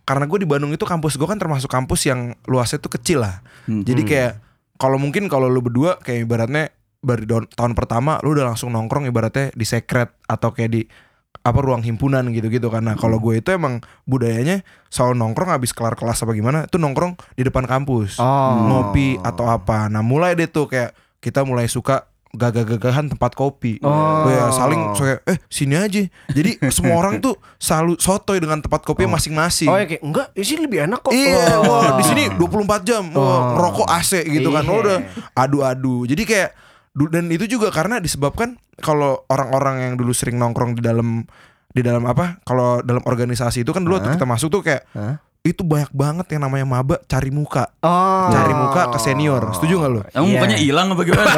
Karena 0.03 0.25
gue 0.25 0.39
di 0.39 0.49
Bandung 0.49 0.69
itu 0.69 0.85
kampus 0.85 1.17
gue 1.17 1.25
kan 1.25 1.37
termasuk 1.37 1.69
kampus 1.69 2.05
yang 2.05 2.37
luasnya 2.45 2.77
tuh 2.79 2.93
kecil 2.93 3.25
lah. 3.25 3.41
Jadi 3.65 4.05
kayak 4.05 4.33
kalau 4.77 4.97
mungkin 4.97 5.25
kalau 5.27 5.47
lu 5.47 5.61
berdua 5.61 5.97
kayak 5.97 6.25
ibaratnya 6.25 6.69
baru 7.01 7.25
tahun 7.49 7.73
pertama 7.73 8.21
lu 8.21 8.33
udah 8.33 8.45
langsung 8.47 8.69
nongkrong 8.69 9.05
ibaratnya 9.05 9.49
di 9.51 9.65
secret 9.65 10.13
atau 10.27 10.53
kayak 10.53 10.71
di 10.71 10.83
apa 11.41 11.57
ruang 11.57 11.81
himpunan 11.81 12.29
gitu-gitu 12.29 12.69
karena 12.69 12.93
kalau 12.93 13.17
gue 13.17 13.41
itu 13.41 13.49
emang 13.49 13.81
budayanya 14.05 14.61
selalu 14.89 15.17
nongkrong 15.17 15.49
habis 15.49 15.73
kelar 15.73 15.97
kelas 15.97 16.21
apa 16.21 16.37
gimana 16.37 16.69
itu 16.69 16.77
nongkrong 16.77 17.17
di 17.33 17.41
depan 17.41 17.65
kampus 17.65 18.21
Oh. 18.21 18.61
ngopi 18.61 19.17
atau 19.19 19.49
apa 19.49 19.89
nah 19.89 20.03
mulai 20.03 20.37
deh 20.37 20.45
tuh 20.45 20.69
kayak 20.69 20.93
kita 21.17 21.41
mulai 21.41 21.65
suka 21.65 22.10
gagah-gagahan 22.31 23.11
tempat 23.11 23.35
kopi 23.35 23.83
Oh. 23.83 24.27
ya 24.27 24.51
saling 24.51 24.95
kayak, 24.95 25.27
eh 25.27 25.39
sini 25.47 25.75
aja 25.75 26.07
jadi 26.31 26.51
semua 26.77 26.99
orang 26.99 27.19
tuh 27.19 27.35
selalu 27.59 27.99
sotoy 27.99 28.39
dengan 28.39 28.63
tempat 28.63 28.83
kopi 28.83 29.05
masing-masing 29.05 29.67
Oh 29.67 29.75
ya 29.75 29.87
kayak 29.87 30.03
enggak, 30.03 30.27
di 30.31 30.45
sini 30.45 30.61
lebih 30.65 30.87
enak 30.87 31.01
kok. 31.01 31.11
Iya, 31.11 31.59
Oh. 31.59 31.67
wah 31.67 31.91
di 31.99 32.05
sini 32.05 32.23
24 32.33 32.83
jam, 32.83 33.05
wah 33.11 33.55
ngerokok 33.55 33.89
AC 33.89 34.13
gitu 34.25 34.49
kan, 34.49 34.63
Iya. 34.63 34.75
udah 34.79 34.99
adu-adu. 35.35 36.07
Jadi 36.07 36.23
kayak 36.23 36.51
dan 37.11 37.27
itu 37.29 37.47
juga 37.47 37.71
karena 37.71 37.99
disebabkan 37.99 38.59
kalau 38.79 39.23
orang-orang 39.27 39.91
yang 39.91 39.95
dulu 39.95 40.11
sering 40.11 40.39
nongkrong 40.39 40.75
di 40.75 40.83
dalam 40.83 41.23
di 41.71 41.83
dalam 41.83 42.03
apa? 42.03 42.43
Kalau 42.43 42.83
dalam 42.83 43.03
organisasi 43.03 43.63
itu 43.63 43.71
kan 43.71 43.83
dulu 43.83 43.99
waktu 43.99 44.15
kita 44.15 44.27
masuk 44.27 44.51
tuh 44.51 44.63
kayak 44.63 44.83
Hah? 44.91 45.23
Itu 45.41 45.65
banyak 45.65 45.89
banget 45.91 46.37
yang 46.37 46.45
namanya 46.45 46.69
maba 46.69 47.01
cari 47.03 47.33
muka. 47.33 47.73
Oh. 47.81 48.29
Cari 48.29 48.53
muka 48.53 48.93
ke 48.93 48.99
senior. 49.01 49.41
Setuju 49.57 49.81
gak 49.81 49.91
lu? 49.91 50.01
Emang 50.13 50.29
Iya. 50.29 50.33
mukanya 50.37 50.59
hilang 50.61 50.87
apa 50.93 51.03
gimana? 51.03 51.33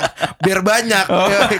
Biar 0.46 0.60
banyak. 0.62 1.04
Kayak- 1.10 1.50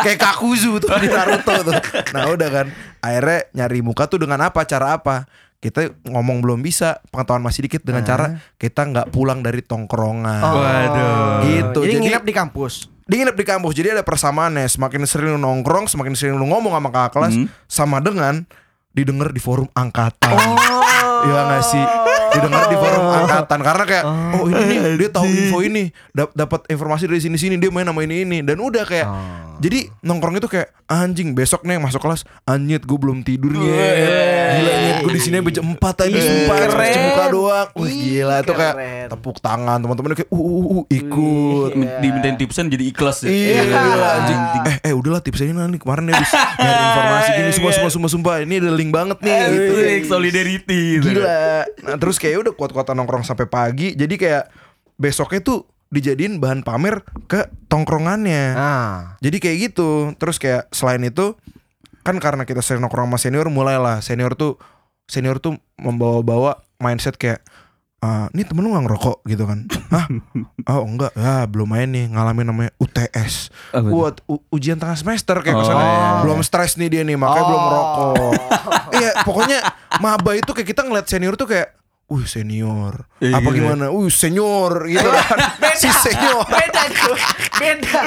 Kayak 0.00 0.18
Kakuzu 0.18 0.80
tuh 0.80 0.88
di 0.96 1.12
Naruto 1.12 1.52
tuh. 1.62 1.76
Nah 2.16 2.32
udah 2.32 2.48
kan. 2.48 2.66
Akhirnya 2.98 3.38
nyari 3.52 3.84
muka 3.84 4.08
tuh 4.08 4.24
dengan 4.24 4.40
apa? 4.40 4.64
Cara 4.64 4.96
apa? 4.96 5.28
Kita 5.62 5.86
ngomong 6.02 6.42
belum 6.42 6.58
bisa 6.58 6.98
Pengetahuan 7.06 7.38
masih 7.38 7.70
dikit 7.70 7.86
Dengan 7.86 8.02
cara 8.02 8.34
Kita 8.58 8.82
nggak 8.82 9.12
pulang 9.12 9.44
dari 9.44 9.60
tongkrongan. 9.60 10.40
Waduh. 10.40 11.44
Gitu. 11.44 11.80
Jadi, 11.84 11.92
Jadi, 11.92 12.04
nginep 12.08 12.24
di 12.24 12.34
kampus. 12.34 12.88
dia 13.04 13.16
nginep 13.20 13.36
di 13.36 13.44
kampus. 13.44 13.72
Jadi 13.76 13.88
ada 13.92 14.02
persamaannya. 14.02 14.64
Semakin 14.64 15.04
sering 15.04 15.36
lu 15.36 15.38
nongkrong 15.38 15.84
Semakin 15.84 16.16
sering 16.16 16.34
lu 16.34 16.48
ngomong 16.48 16.72
sama 16.72 16.88
kakak 16.88 17.12
kelas 17.12 17.34
Sama 17.68 18.00
dengan 18.00 18.48
Didengar 18.88 19.32
di 19.32 19.40
forum 19.40 19.68
angkatan 19.70 20.36
Iya 21.22 21.40
gak 21.48 21.62
sih? 21.64 21.84
Didengar 22.32 22.64
di 22.66 22.76
forum 22.76 23.04
angkatan 23.04 23.60
Karena 23.60 23.84
kayak 23.84 24.04
Oh 24.34 24.44
ini 24.48 24.62
nih 24.64 24.78
Dia 24.96 25.08
tahu 25.12 25.26
info 25.28 25.58
ini 25.60 25.84
Dap- 26.10 26.32
Dapat 26.32 26.66
informasi 26.66 27.04
dari 27.04 27.20
sini-sini 27.20 27.60
Dia 27.60 27.68
main 27.68 27.84
sama 27.84 28.00
ini 28.02 28.24
ini 28.24 28.38
Dan 28.40 28.58
udah 28.58 28.82
kayak 28.82 29.06
Jadi 29.60 29.86
nongkrong 30.00 30.40
itu 30.40 30.48
kayak 30.48 30.72
Anjing 30.88 31.32
besok 31.32 31.64
nih 31.64 31.76
masuk 31.76 32.00
kelas 32.00 32.24
Anjit 32.44 32.84
gue 32.84 32.98
belum 32.98 33.22
tidur 33.22 33.52
nyet 33.52 33.68
Gila 34.52 34.72
nyet 34.72 34.96
Gue 35.02 35.12
di 35.12 35.22
sini 35.22 35.36
jam 35.52 35.66
4 35.76 35.80
tadi 35.92 36.16
Sumpah 36.16 36.56
muka 37.02 37.24
doang. 37.28 37.68
Wih 37.76 37.92
Ih, 37.92 37.96
gila 38.20 38.36
itu 38.40 38.52
kayak. 38.52 38.74
Tepuk 39.12 39.36
tangan 39.40 39.78
Teman-teman 39.80 40.10
kayak 40.16 40.30
uh, 40.32 40.40
uh, 40.40 40.64
uh, 40.80 40.84
Ikut. 40.88 41.70
Dimintain 42.00 42.36
tipsan 42.36 42.68
jadi 42.68 42.84
ikhlas 42.88 43.24
ya. 43.24 43.30
Iya, 43.30 43.62
anjing. 44.20 44.40
Eh, 44.68 44.76
eh 44.90 44.92
udahlah 44.94 45.20
tipsnya 45.20 45.52
ini 45.52 45.76
nih 45.76 45.80
kemarin 45.80 46.08
dia 46.08 46.14
habis 46.16 46.32
nyari 46.62 46.82
informasi 46.82 47.28
gini 47.36 47.50
sumpah 47.52 47.72
sumpah 47.72 47.90
sumpah 47.92 48.10
sumpah. 48.10 48.34
Ini 48.44 48.54
ada 48.62 48.72
link 48.72 48.90
banget 48.92 49.18
nih 49.20 49.32
gitu. 49.48 49.72
Solidarity. 50.08 50.82
gitu. 51.00 51.11
Gila. 51.18 51.68
Nah, 51.84 51.96
terus 52.00 52.16
kayak 52.16 52.48
udah 52.48 52.52
kuat-kuatan 52.56 52.96
nongkrong 52.96 53.26
sampai 53.26 53.46
pagi. 53.50 53.92
Jadi 53.92 54.14
kayak 54.16 54.48
besoknya 54.96 55.40
tuh 55.44 55.68
dijadiin 55.92 56.40
bahan 56.40 56.64
pamer 56.64 57.04
ke 57.28 57.52
tongkrongannya. 57.68 58.56
Ah. 58.56 58.98
Jadi 59.20 59.36
kayak 59.42 59.56
gitu. 59.72 60.16
Terus 60.16 60.40
kayak 60.40 60.72
selain 60.72 61.04
itu 61.04 61.36
kan 62.02 62.18
karena 62.18 62.42
kita 62.42 62.64
sering 62.64 62.82
nongkrong 62.82 63.06
sama 63.06 63.18
senior 63.18 63.46
mulailah 63.46 64.02
senior 64.02 64.34
tuh 64.34 64.58
senior 65.06 65.38
tuh 65.38 65.58
membawa-bawa 65.78 66.58
mindset 66.82 67.14
kayak 67.14 67.46
ah 68.02 68.26
ini 68.28 68.42
temen 68.42 68.60
lu 68.60 68.72
gak 68.72 68.82
ngerokok 68.82 69.16
gitu 69.24 69.44
kan 69.44 69.62
Hah? 69.88 70.06
Oh 70.68 70.82
enggak 70.82 71.14
ya 71.14 71.46
belum 71.46 71.68
main 71.68 71.86
nih 71.86 72.10
ngalamin 72.10 72.44
namanya 72.44 72.70
UTS 72.76 73.54
tuh? 73.70 73.86
Buat 73.86 74.26
u- 74.26 74.42
ujian 74.50 74.74
tengah 74.74 74.94
semester 74.94 75.38
kayak 75.38 75.54
Oh, 75.54 75.60
kesannya 75.60 75.86
iya. 75.86 76.08
Belum 76.20 76.38
stres 76.40 76.74
nih 76.74 76.88
dia 76.88 77.02
nih 77.02 77.14
makanya 77.14 77.40
Oh. 77.40 77.48
belum 77.48 77.62
ngerokok 77.62 78.32
Iya 78.92 79.10
pokoknya 79.22 79.58
maba 79.98 80.34
itu 80.34 80.50
kayak 80.50 80.68
kita 80.68 80.82
ngeliat 80.82 81.06
senior 81.06 81.34
tuh 81.34 81.46
kayak 81.46 81.78
Wih 82.04 82.26
senior 82.26 83.06
Iya, 83.18 83.34
Apa 83.34 83.48
gitu. 83.48 83.62
gimana 83.62 83.84
Wih 83.88 84.10
senior 84.10 84.72
gitu 84.84 85.06
kan 85.06 85.38
Si 85.72 85.86
senior 85.88 86.42
Beda 86.44 86.82
itu. 86.84 87.12
Beda. 87.54 87.98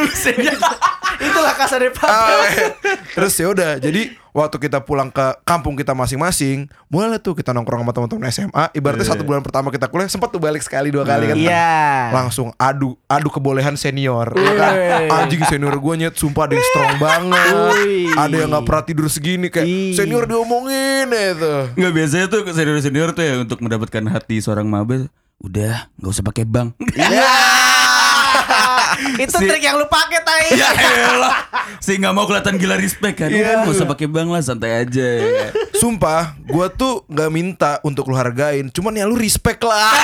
Itulah 1.26 1.56
kasar 1.56 1.80
papel. 1.90 2.12
Ah, 2.12 2.44
eh. 2.46 2.70
Terus 3.10 3.32
ya 3.34 3.48
udah, 3.48 3.72
jadi 3.78 4.12
waktu 4.36 4.60
kita 4.60 4.84
pulang 4.84 5.08
ke 5.08 5.24
kampung 5.48 5.80
kita 5.80 5.96
masing-masing, 5.96 6.68
mulai 6.92 7.16
tuh 7.24 7.32
kita 7.32 7.56
nongkrong 7.56 7.88
sama 7.88 7.96
teman-teman 7.96 8.28
SMA. 8.28 8.66
Ibaratnya 8.76 9.08
satu 9.08 9.24
bulan 9.24 9.40
pertama 9.40 9.72
kita 9.72 9.88
kuliah 9.88 10.12
sempat 10.12 10.28
tuh 10.28 10.44
balik 10.44 10.60
sekali 10.60 10.92
dua 10.92 11.08
kali 11.08 11.32
kan. 11.32 11.36
Iya. 11.40 12.12
Langsung 12.12 12.52
adu 12.60 13.00
adu 13.08 13.32
kebolehan 13.32 13.80
senior. 13.80 14.36
ya 14.36 14.54
kan? 14.60 14.74
Wih. 14.76 15.16
Anjing 15.24 15.44
senior 15.48 15.80
gue 15.80 15.94
nyet 15.96 16.16
sumpah 16.20 16.52
ada 16.52 16.60
yang 16.60 16.68
strong 16.76 16.94
banget. 17.00 17.54
Ada 18.20 18.36
yang 18.36 18.50
nggak 18.52 18.66
pernah 18.68 18.84
tidur 18.84 19.08
segini 19.08 19.48
kayak 19.48 19.64
Ih. 19.64 19.96
senior 19.96 20.28
diomongin 20.28 21.08
itu. 21.08 21.54
Nggak 21.80 21.94
biasanya 21.96 22.26
tuh 22.28 22.42
senior-senior 22.52 23.16
tuh 23.16 23.24
ya 23.24 23.34
untuk 23.40 23.64
mendapatkan 23.64 24.04
hati 24.12 24.44
seorang 24.44 24.68
maba 24.68 25.08
udah 25.40 25.88
nggak 25.96 26.12
usah 26.12 26.26
pakai 26.28 26.44
bank. 26.44 26.76
Iya. 26.92 27.55
Itu 29.16 29.38
trik 29.38 29.60
yang 29.60 29.76
lu 29.76 29.88
pakai 29.88 30.20
tai. 30.22 30.48
ya 30.60 30.70
elah. 30.76 31.36
Sih 31.80 31.96
nggak 31.96 32.12
mau 32.12 32.26
kelihatan 32.26 32.56
gila 32.56 32.76
respect 32.76 33.16
kan. 33.20 33.30
Udah 33.30 33.64
nggak 33.64 33.72
usah 33.72 33.88
pakai 33.88 34.08
bank 34.08 34.30
lah 34.30 34.42
santai 34.42 34.84
aja. 34.84 35.08
ya. 35.22 35.48
Sumpah, 35.76 36.38
gue 36.42 36.68
tuh 36.74 37.04
nggak 37.08 37.30
minta 37.32 37.72
untuk 37.82 38.08
lu 38.08 38.16
hargain, 38.16 38.68
cuman 38.70 38.96
ya 38.96 39.06
lu 39.08 39.16
respect 39.16 39.64
lah. 39.64 39.94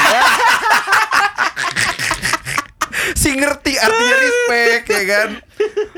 si 3.21 3.29
ngerti 3.33 3.77
artinya 3.77 4.15
respect 4.17 4.83
ya 4.89 5.03
kan. 5.05 5.29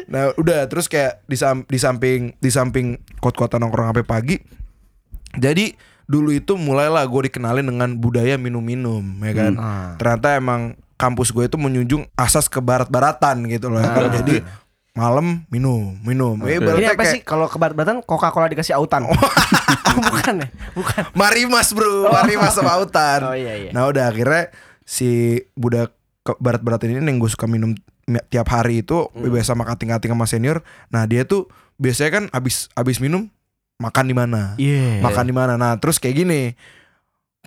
Nah 0.07 0.23
udah 0.35 0.67
terus 0.67 0.87
kayak 0.87 1.23
di, 1.25 1.37
sam- 1.39 1.67
di 1.67 1.79
samping 1.79 2.35
di 2.37 2.49
samping 2.51 2.99
kuat-kuatan 3.19 3.63
nongkrong 3.63 3.91
sampai 3.93 4.05
pagi. 4.05 4.37
Jadi 5.33 5.73
dulu 6.03 6.35
itu 6.35 6.59
mulailah 6.59 7.07
gue 7.07 7.31
dikenalin 7.31 7.63
dengan 7.63 7.95
budaya 7.95 8.35
minum-minum 8.35 9.01
ya 9.23 9.33
kan. 9.33 9.53
Ternyata 9.97 10.37
emang 10.37 10.75
kampus 10.95 11.29
gue 11.29 11.43
itu 11.43 11.55
menjunjung 11.55 12.07
asas 12.13 12.47
kebarat-baratan 12.47 13.47
gitu 13.47 13.67
loh. 13.67 13.79
kan. 13.79 14.09
Jadi 14.13 14.41
malam 14.93 15.41
minum 15.47 15.97
minum. 15.99 16.37
Ya, 16.39 16.53
Ini 16.53 16.59
ibaratnya 16.59 16.91
apa 16.91 17.01
kayak- 17.01 17.13
sih 17.13 17.21
kalau 17.21 17.45
kebarat-baratan 17.47 18.01
Coca-Cola 18.01 18.45
dikasih 18.47 18.73
autan? 18.73 19.05
Oh, 19.93 20.01
bukan 20.09 20.41
ya? 20.41 20.47
Bukan. 20.73 21.05
Marimas 21.13 21.69
bro, 21.69 22.09
Marimas 22.09 22.51
sama 22.51 22.73
Autan. 22.73 23.21
Oh, 23.23 23.37
iya, 23.37 23.53
iya. 23.55 23.69
Nah 23.69 23.85
udah 23.85 24.09
akhirnya 24.09 24.49
si 24.81 25.05
budak 25.53 25.93
ke 26.19 26.33
barat-baratan 26.35 26.89
ini 26.91 27.05
yang 27.05 27.21
gue 27.21 27.29
suka 27.29 27.45
minum 27.45 27.77
mi- 28.03 28.25
tiap 28.27 28.49
hari 28.49 28.81
itu 28.81 29.05
Hmm. 29.05 29.29
biasa 29.29 29.53
sama 29.53 29.63
kating-kating 29.63 30.09
sama 30.09 30.25
senior. 30.25 30.65
Nah 30.89 31.05
dia 31.05 31.23
tuh 31.23 31.45
biasanya 31.77 32.09
kan 32.11 32.23
abis 32.31 32.73
abis 32.73 32.97
minum 32.97 33.29
makan 33.77 34.05
di 34.05 34.15
mana, 34.15 34.57
Iya. 34.57 34.97
makan 34.99 35.25
di 35.25 35.35
mana. 35.35 35.53
Nah 35.55 35.77
terus 35.77 35.97
kayak 35.97 36.17
gini. 36.17 36.57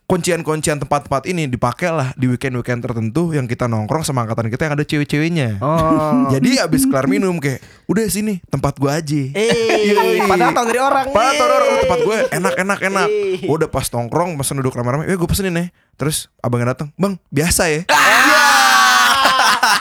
Kuncian-kuncian 0.06 0.78
tempat-tempat 0.78 1.26
ini 1.26 1.50
dipakai 1.50 1.90
lah 1.90 2.14
di 2.14 2.30
weekend-weekend 2.30 2.78
tertentu 2.78 3.34
yang 3.34 3.50
kita 3.50 3.66
nongkrong 3.66 4.06
sama 4.06 4.22
angkatan 4.22 4.46
kita 4.46 4.70
yang 4.70 4.78
ada 4.78 4.86
cewek-ceweknya. 4.86 5.58
Oh. 5.58 6.30
Jadi 6.34 6.62
abis 6.62 6.86
kelar 6.86 7.10
minum 7.10 7.34
kayak 7.42 7.58
udah 7.90 8.06
sini 8.06 8.38
tempat 8.46 8.78
gua 8.78 9.02
aja. 9.02 9.18
Eh, 9.34 10.22
padahal 10.22 10.54
tau 10.54 10.62
dari 10.62 10.78
orang. 10.78 11.10
Padahal 11.10 11.34
tau 11.34 11.46
orang 11.50 11.58
Yeay. 11.66 11.82
tempat 11.82 11.98
gue 12.00 12.18
enak 12.38 12.54
enak. 12.86 13.08
Udah 13.50 13.66
pas 13.66 13.82
nongkrong 13.90 14.38
pesen 14.38 14.62
duduk 14.62 14.78
rame-rame, 14.78 15.10
eh 15.10 15.18
gue 15.18 15.26
pesenin 15.26 15.50
nih. 15.50 15.68
Terus 15.98 16.30
abangnya 16.38 16.78
datang, 16.78 16.94
bang 16.94 17.18
biasa 17.26 17.66
ya. 17.66 17.82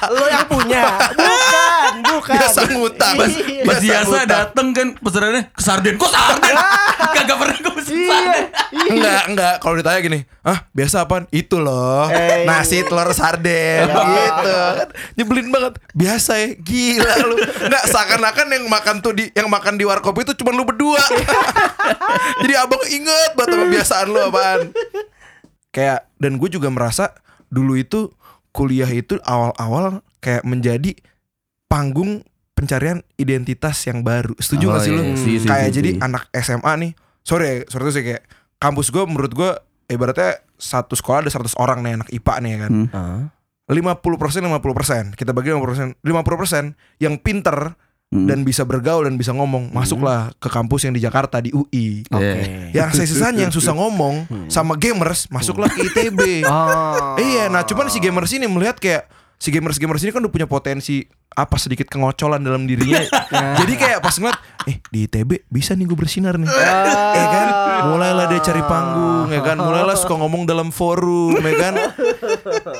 Lo 0.09 0.25
yang 0.25 0.45
punya. 0.49 0.81
Bukan, 1.13 1.93
bukan. 2.01 2.33
Biasa 2.33 2.59
ngutang. 2.73 3.13
Mas, 3.13 3.29
Iya. 3.37 3.61
Biasa 3.77 4.09
ngutang. 4.09 4.25
dateng 4.25 4.67
kan 4.73 4.87
pesanannya 4.97 5.41
ke 5.49 5.61
sarden. 5.61 5.93
Kok 6.01 6.09
sarden? 6.09 6.55
Kagak 7.13 7.37
pernah 7.37 7.55
gue 7.55 7.63
Iya. 7.65 7.74
Enggak, 8.85 9.23
enggak. 9.27 9.55
Kalau 9.57 9.75
ditanya 9.75 9.99
gini, 9.99 10.19
ah 10.41 10.65
biasa 10.69 11.03
apaan? 11.03 11.25
Itu 11.29 11.57
loh, 11.57 12.05
Eh. 12.07 12.45
nasi 12.45 12.81
telur 12.81 13.09
sarden 13.11 13.87
gitu. 13.87 14.57
Kan 14.75 14.89
Nyebelin 15.13 15.47
banget. 15.49 15.73
Biasa 15.91 16.31
ya, 16.37 16.47
gila 16.55 17.13
lu. 17.23 17.35
Enggak 17.37 17.83
seakan-akan 17.87 18.47
yang 18.51 18.65
makan 18.65 18.95
tuh 18.99 19.13
di 19.13 19.29
yang 19.31 19.47
makan 19.47 19.75
di 19.75 19.83
warkop 19.83 20.13
itu 20.17 20.33
cuma 20.35 20.49
lu 20.49 20.63
berdua. 20.63 21.01
Jadi 22.41 22.53
abang 22.53 22.83
inget 22.85 23.31
banget 23.33 23.49
sama 23.51 23.63
kebiasaan 23.65 24.07
lu 24.07 24.19
apaan. 24.21 24.59
Kayak 25.69 26.07
dan 26.17 26.37
gue 26.37 26.49
juga 26.49 26.69
merasa 26.69 27.11
dulu 27.47 27.75
itu 27.75 28.11
kuliah 28.49 28.87
itu 28.87 29.19
awal-awal 29.21 29.99
kayak 30.17 30.43
menjadi 30.43 30.95
panggung 31.65 32.23
pencarian 32.55 33.03
identitas 33.15 33.83
yang 33.83 33.99
baru. 33.99 34.31
Setuju 34.39 34.65
Oh, 34.65 34.73
gak 34.73 34.81
sih 34.81 34.91
iya, 34.91 34.95
lu? 34.95 35.03
iya. 35.03 35.15
Kayak 35.43 35.67
setuju, 35.67 35.75
jadi 35.75 35.89
anak 35.99 36.23
SMA 36.33 36.73
nih. 36.79 36.91
Sorry, 37.19 37.45
ya, 37.45 37.55
sorry 37.67 37.83
tuh 37.83 37.93
sih 37.93 38.03
kayak 38.05 38.23
kampus 38.57 38.89
gue 38.89 39.03
menurut 39.05 39.31
gue 39.31 39.51
ibaratnya 39.87 40.41
satu 40.55 40.95
sekolah 40.95 41.27
ada 41.27 41.31
100 41.31 41.55
orang 41.59 41.83
nih 41.83 41.93
anak 42.01 42.09
IPA 42.09 42.33
nih 42.41 42.51
ya 42.51 42.59
kan. 42.65 42.71
Hmm. 42.91 43.21
50% 43.65 44.45
50%. 44.45 45.17
Kita 45.17 45.33
bagi 45.33 45.49
50%. 45.49 45.97
50% 46.01 46.75
yang 47.01 47.17
pinter 47.17 47.73
Hmm. 48.13 48.29
dan 48.29 48.45
bisa 48.45 48.61
bergaul 48.61 49.09
dan 49.09 49.17
bisa 49.17 49.33
ngomong, 49.33 49.73
masuklah 49.73 50.29
ke 50.37 50.45
kampus 50.45 50.85
yang 50.85 50.93
di 50.93 51.01
Jakarta 51.01 51.41
di 51.41 51.49
UI. 51.49 52.05
Oke. 52.13 52.21
Iya. 52.69 52.85
Yang 52.85 53.01
sisanya 53.01 53.49
yang 53.49 53.51
susah 53.51 53.73
ngomong 53.73 54.29
sama 54.45 54.77
gamers, 54.77 55.25
masuklah 55.33 55.67
ke 55.67 55.89
ITB. 55.89 56.45
Oh. 56.45 57.17
Iya, 57.25 57.49
nah 57.49 57.65
cuman 57.65 57.89
si 57.89 57.97
gamers 57.97 58.29
ini 58.29 58.45
melihat 58.45 58.77
kayak 58.77 59.09
si 59.35 59.51
gamers 59.51 59.77
gamers 59.77 60.01
ini 60.03 60.11
kan 60.15 60.23
udah 60.23 60.33
punya 60.33 60.47
potensi 60.47 61.03
apa 61.35 61.59
sedikit 61.59 61.91
kengocolan 61.91 62.39
dalam 62.39 62.63
dirinya. 62.63 63.03
Jadi 63.59 63.73
kayak 63.75 63.99
pas 63.99 64.15
ngeliat, 64.15 64.39
eh 64.71 64.79
di 64.87 65.03
ITB 65.03 65.51
bisa 65.51 65.75
nih 65.75 65.83
gue 65.83 65.97
bersinar 65.99 66.39
nih. 66.39 66.47
Eh 66.47 67.27
kan, 67.27 67.47
mulailah 67.91 68.31
dia 68.31 68.39
cari 68.39 68.63
panggung, 68.63 69.27
ya 69.35 69.43
kan, 69.43 69.59
mulailah 69.59 69.99
suka 69.99 70.15
ngomong 70.15 70.47
dalam 70.47 70.71
forum, 70.71 71.35
ya 71.35 71.55
kan. 71.59 71.73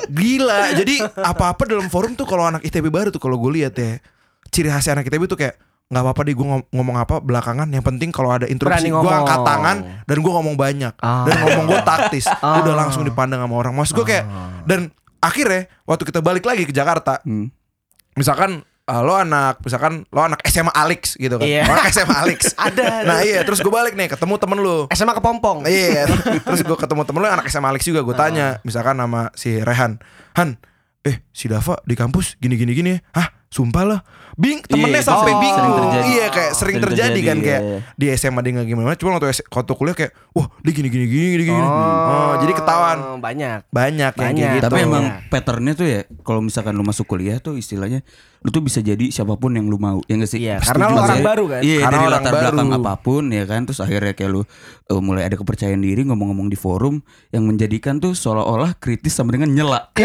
Gila, 0.08 0.72
jadi 0.72 1.04
apa-apa 1.20 1.68
dalam 1.68 1.92
forum 1.92 2.16
tuh 2.16 2.24
kalau 2.24 2.48
anak 2.48 2.64
ITB 2.64 2.88
baru 2.88 3.12
tuh 3.12 3.20
kalau 3.20 3.36
gue 3.36 3.60
lihat 3.60 3.76
ya, 3.76 4.00
ciri 4.48 4.72
khas 4.72 4.88
anak 4.88 5.04
ITB 5.04 5.28
tuh 5.28 5.36
kayak 5.36 5.60
nggak 5.86 6.02
apa-apa 6.02 6.20
deh 6.26 6.34
gue 6.34 6.46
ngomong 6.72 6.96
apa 6.96 7.20
belakangan. 7.22 7.68
Yang 7.70 7.84
penting 7.92 8.10
kalau 8.10 8.32
ada 8.34 8.48
interupsi 8.48 8.88
gue 8.90 9.12
angkat 9.12 9.40
tangan 9.44 9.76
dan 10.08 10.16
gue 10.18 10.32
ngomong 10.32 10.56
banyak. 10.58 10.96
Ah. 10.98 11.28
dan 11.28 11.44
ngomong 11.44 11.64
gue 11.70 11.80
taktis. 11.86 12.26
Udah 12.40 12.74
langsung 12.74 13.04
dipandang 13.04 13.44
sama 13.44 13.54
orang. 13.54 13.76
Maksud 13.76 13.94
gue 14.00 14.06
kayak 14.16 14.24
dan 14.66 14.90
akhirnya 15.18 15.66
waktu 15.84 16.04
kita 16.04 16.20
balik 16.20 16.44
lagi 16.44 16.64
ke 16.64 16.72
Jakarta 16.72 17.20
Hmm. 17.22 17.48
misalkan 18.14 18.64
uh, 18.86 19.02
lo 19.02 19.18
anak 19.18 19.60
misalkan 19.60 20.06
lo 20.08 20.20
anak 20.22 20.40
SMA 20.46 20.72
Alex 20.72 21.18
gitu 21.18 21.36
kan. 21.36 21.46
Iya. 21.46 21.66
Lo 21.66 21.74
anak 21.74 21.90
SMA 21.92 22.16
Alex. 22.16 22.40
Ada, 22.66 23.02
nah 23.04 23.18
iya 23.20 23.42
terus 23.42 23.60
gue 23.60 23.72
balik 23.72 23.98
nih 23.98 24.08
ketemu 24.08 24.34
temen 24.38 24.58
lu. 24.62 24.86
SMA 24.94 25.12
kepompong. 25.12 25.66
Iya, 25.66 26.06
terus 26.40 26.62
gue 26.62 26.78
ketemu 26.78 27.02
temen 27.04 27.18
lu 27.20 27.26
yang 27.26 27.36
anak 27.42 27.50
SMA 27.50 27.68
Alex 27.68 27.82
juga, 27.84 28.00
gue 28.06 28.16
tanya, 28.16 28.62
misalkan 28.62 28.96
nama 28.96 29.28
si 29.34 29.58
Rehan, 29.60 29.98
Han, 30.38 30.56
eh 31.02 31.20
si 31.34 31.50
Dava 31.50 31.76
di 31.84 31.94
kampus 31.98 32.38
gini 32.38 32.54
gini 32.56 32.72
gini, 32.72 32.92
hah 33.12 33.28
sumpah 33.46 33.84
lah, 33.84 34.00
bing 34.34 34.58
temennya 34.60 34.90
Iya, 34.92 35.00
itu 35.00 35.06
sampai 35.06 35.22
sering- 35.24 35.40
bingung, 35.40 35.56
sering 35.56 35.76
terjadi. 35.80 36.04
iya 36.04 36.26
kayak 36.26 36.50
sering, 36.50 36.56
Sering 36.56 36.76
terjadi, 36.82 37.08
terjadi, 37.08 37.20
kan 37.22 37.36
iya, 37.36 37.44
kayak 37.46 37.60
iya. 37.62 37.78
di 37.94 38.06
SMA 38.12 38.40
dia 38.40 38.52
nggak 38.52 38.68
gimana, 38.68 38.86
cuma 38.94 39.10
waktu, 39.14 39.26
waktu 39.32 39.72
kuliah 39.72 39.96
kayak, 39.96 40.12
wah 40.32 40.46
dia 40.58 40.72
gini 40.72 40.88
gini 40.88 41.06
gini 41.06 41.26
gini 41.32 41.44
gini, 41.46 41.56
Oh, 41.56 41.70
oh, 41.72 42.32
jadi 42.36 42.52
ketahuan 42.52 42.98
banyak. 43.16 43.58
banyak, 43.66 44.12
yang 44.12 44.12
kayak 44.12 44.34
Banyak. 44.34 44.52
gitu. 44.52 44.64
Tapi 44.66 44.78
emang 44.82 45.04
Iya. 45.04 45.14
patternnya 45.26 45.72
tuh 45.72 45.86
ya 45.86 46.00
kalau 46.20 46.40
misalkan 46.40 46.72
lu 46.72 46.82
masuk 46.82 47.06
kuliah 47.06 47.38
tuh 47.38 47.54
istilahnya 47.54 48.02
lu 48.38 48.52
tuh 48.52 48.60
bisa 48.60 48.78
jadi 48.78 49.10
siapa 49.10 49.34
pun 49.34 49.50
yang 49.50 49.66
lu 49.66 49.74
mau 49.74 49.98
ya 50.04 50.14
gak 50.14 50.28
sih? 50.28 50.38
Iya, 50.40 50.60
karena 50.60 50.86
lu 50.86 50.98
orang 51.00 51.18
baru 51.20 51.44
kan? 51.48 51.60
Iya 51.60 51.78
Karena 51.82 51.96
dari 51.96 52.06
latar 52.08 52.32
belakang 52.36 52.68
baru. 52.68 52.78
apa 52.80 52.92
pun 52.96 53.22
ya 53.28 53.42
kan 53.42 53.60
terus 53.62 53.80
akhirnya 53.80 54.12
kayak 54.12 54.30
lu 54.30 54.42
eh, 54.84 55.00
mulai 55.00 55.22
ada 55.24 55.34
kepercayaan 55.34 55.80
diri 55.80 56.02
ngomong-ngomong 56.04 56.46
di 56.46 56.54
forum 56.54 57.02
yang 57.28 57.42
menjadikan 57.42 57.98
tuh 57.98 58.12
seolah-olah 58.12 58.74
kritis 58.76 59.10
sama 59.12 59.32
dengan 59.32 59.50
nyela. 59.50 59.90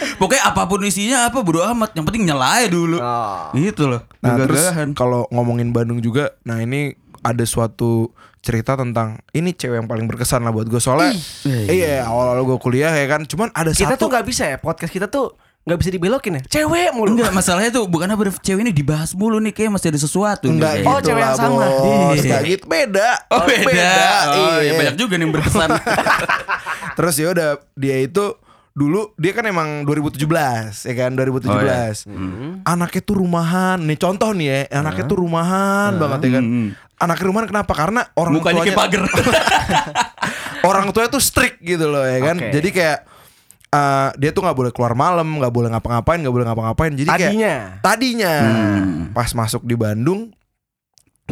Iya. 0.00 0.16
Pokoknya 0.16 0.42
apa 0.44 0.62
pun 0.64 0.80
isinya 0.82 1.28
apa 1.28 1.38
bodo 1.40 1.60
amat 1.62 1.92
yang 1.92 2.04
penting 2.04 2.24
nyela 2.24 2.56
aja 2.56 2.68
dulu. 2.68 2.96
Oh. 2.96 3.52
Gitu 3.52 3.84
loh. 3.84 4.00
Nah 4.20 4.36
terus 4.36 4.64
kalau 4.92 5.28
ngomongin 5.28 5.70
Bandung 5.70 6.00
juga, 6.00 6.32
nah 6.42 6.58
ini 6.58 6.92
ada 7.20 7.44
suatu 7.44 8.08
cerita 8.40 8.72
tentang 8.72 9.20
ini 9.30 9.52
cewek 9.52 9.84
yang 9.84 9.84
paling 9.84 10.08
berkesan 10.08 10.40
lah 10.40 10.48
buat 10.48 10.64
gue 10.64 10.80
soalnya 10.80 11.12
iya 11.44 12.08
awal-awal 12.08 12.48
gue 12.48 12.56
kuliah 12.56 12.88
ya 12.88 13.04
kan 13.04 13.28
cuman 13.28 13.52
ada 13.52 13.68
Kita 13.68 13.92
satu 13.92 14.00
tuh 14.00 14.08
nggak 14.08 14.24
bisa 14.24 14.48
ya 14.48 14.56
podcast 14.56 14.88
kita 14.88 15.12
tuh 15.12 15.36
nggak 15.60 15.76
bisa 15.76 15.90
dibelokin 15.92 16.40
ya. 16.40 16.42
Cewek 16.48 16.96
mulu. 16.96 17.12
Enggak 17.12 17.30
masalahnya 17.36 17.68
tuh 17.68 17.84
bukan 17.84 18.08
apa 18.08 18.32
cewek 18.32 18.64
ini 18.64 18.72
dibahas 18.72 19.12
mulu 19.12 19.36
nih 19.36 19.52
kayak 19.52 19.76
masih 19.76 19.92
ada 19.92 20.00
sesuatu 20.00 20.48
nih 20.48 20.56
Enggak 20.56 20.72
kayaknya. 20.72 20.88
Oh, 20.88 20.96
gitu 20.96 21.04
cewek 21.04 21.20
lah, 21.20 21.28
yang 21.28 21.36
sama. 21.36 21.52
bos. 21.60 21.68
Iya. 21.68 22.16
Enggak 22.24 22.42
gitu 22.48 22.64
beda. 22.64 23.08
Oh 23.28 23.40
beda. 23.44 23.60
Oh, 23.60 24.56
Iya. 24.56 24.64
ya 24.64 24.72
banyak 24.80 24.96
juga 24.96 25.12
nih 25.20 25.24
yang 25.28 25.32
berkesan. 25.36 25.68
Terus 26.96 27.14
ya 27.20 27.28
udah 27.28 27.48
dia 27.76 27.96
itu 28.00 28.24
dulu 28.80 29.12
dia 29.14 29.36
kan 29.36 29.44
emang 29.44 29.84
2017 29.84 30.24
ya 30.88 30.94
kan 30.96 31.10
2017. 31.12 31.44
Oh, 31.44 31.60
iya. 31.60 31.92
Anaknya 32.64 33.02
tuh 33.04 33.16
rumahan. 33.20 33.76
Nih 33.76 34.00
contoh 34.00 34.32
nih 34.32 34.46
ya, 34.48 34.80
anaknya 34.80 35.04
tuh 35.04 35.20
rumahan 35.20 36.00
banget 36.00 36.18
ya 36.24 36.30
kan. 36.40 36.44
Hmm. 36.44 36.68
Anaknya 36.96 37.26
rumahan 37.28 37.46
kenapa? 37.46 37.72
Karena 37.76 38.00
orang 38.14 38.32
Mukanya 38.32 38.56
tuanya 38.56 38.72
kayak 38.72 38.80
pagar. 38.80 39.02
orang 40.70 40.92
tuanya 40.92 41.10
tuh 41.10 41.20
strict 41.20 41.60
gitu 41.60 41.84
loh 41.84 42.04
ya 42.04 42.18
kan. 42.22 42.36
Oke. 42.40 42.52
Jadi 42.56 42.68
kayak 42.72 42.98
eh, 43.70 44.08
dia 44.16 44.30
tuh 44.32 44.42
nggak 44.42 44.56
boleh 44.56 44.72
keluar 44.72 44.96
malam, 44.96 45.28
nggak 45.36 45.52
boleh 45.52 45.68
ngapa-ngapain, 45.70 46.18
nggak 46.18 46.34
boleh 46.34 46.46
ngapa-ngapain. 46.48 46.92
Jadi 46.96 47.08
kayak 47.08 47.30
Tadinya. 47.30 47.54
tadinya 47.80 48.34
Hmm. 48.40 49.12
pas 49.12 49.28
masuk 49.30 49.62
di 49.62 49.76
Bandung 49.76 50.32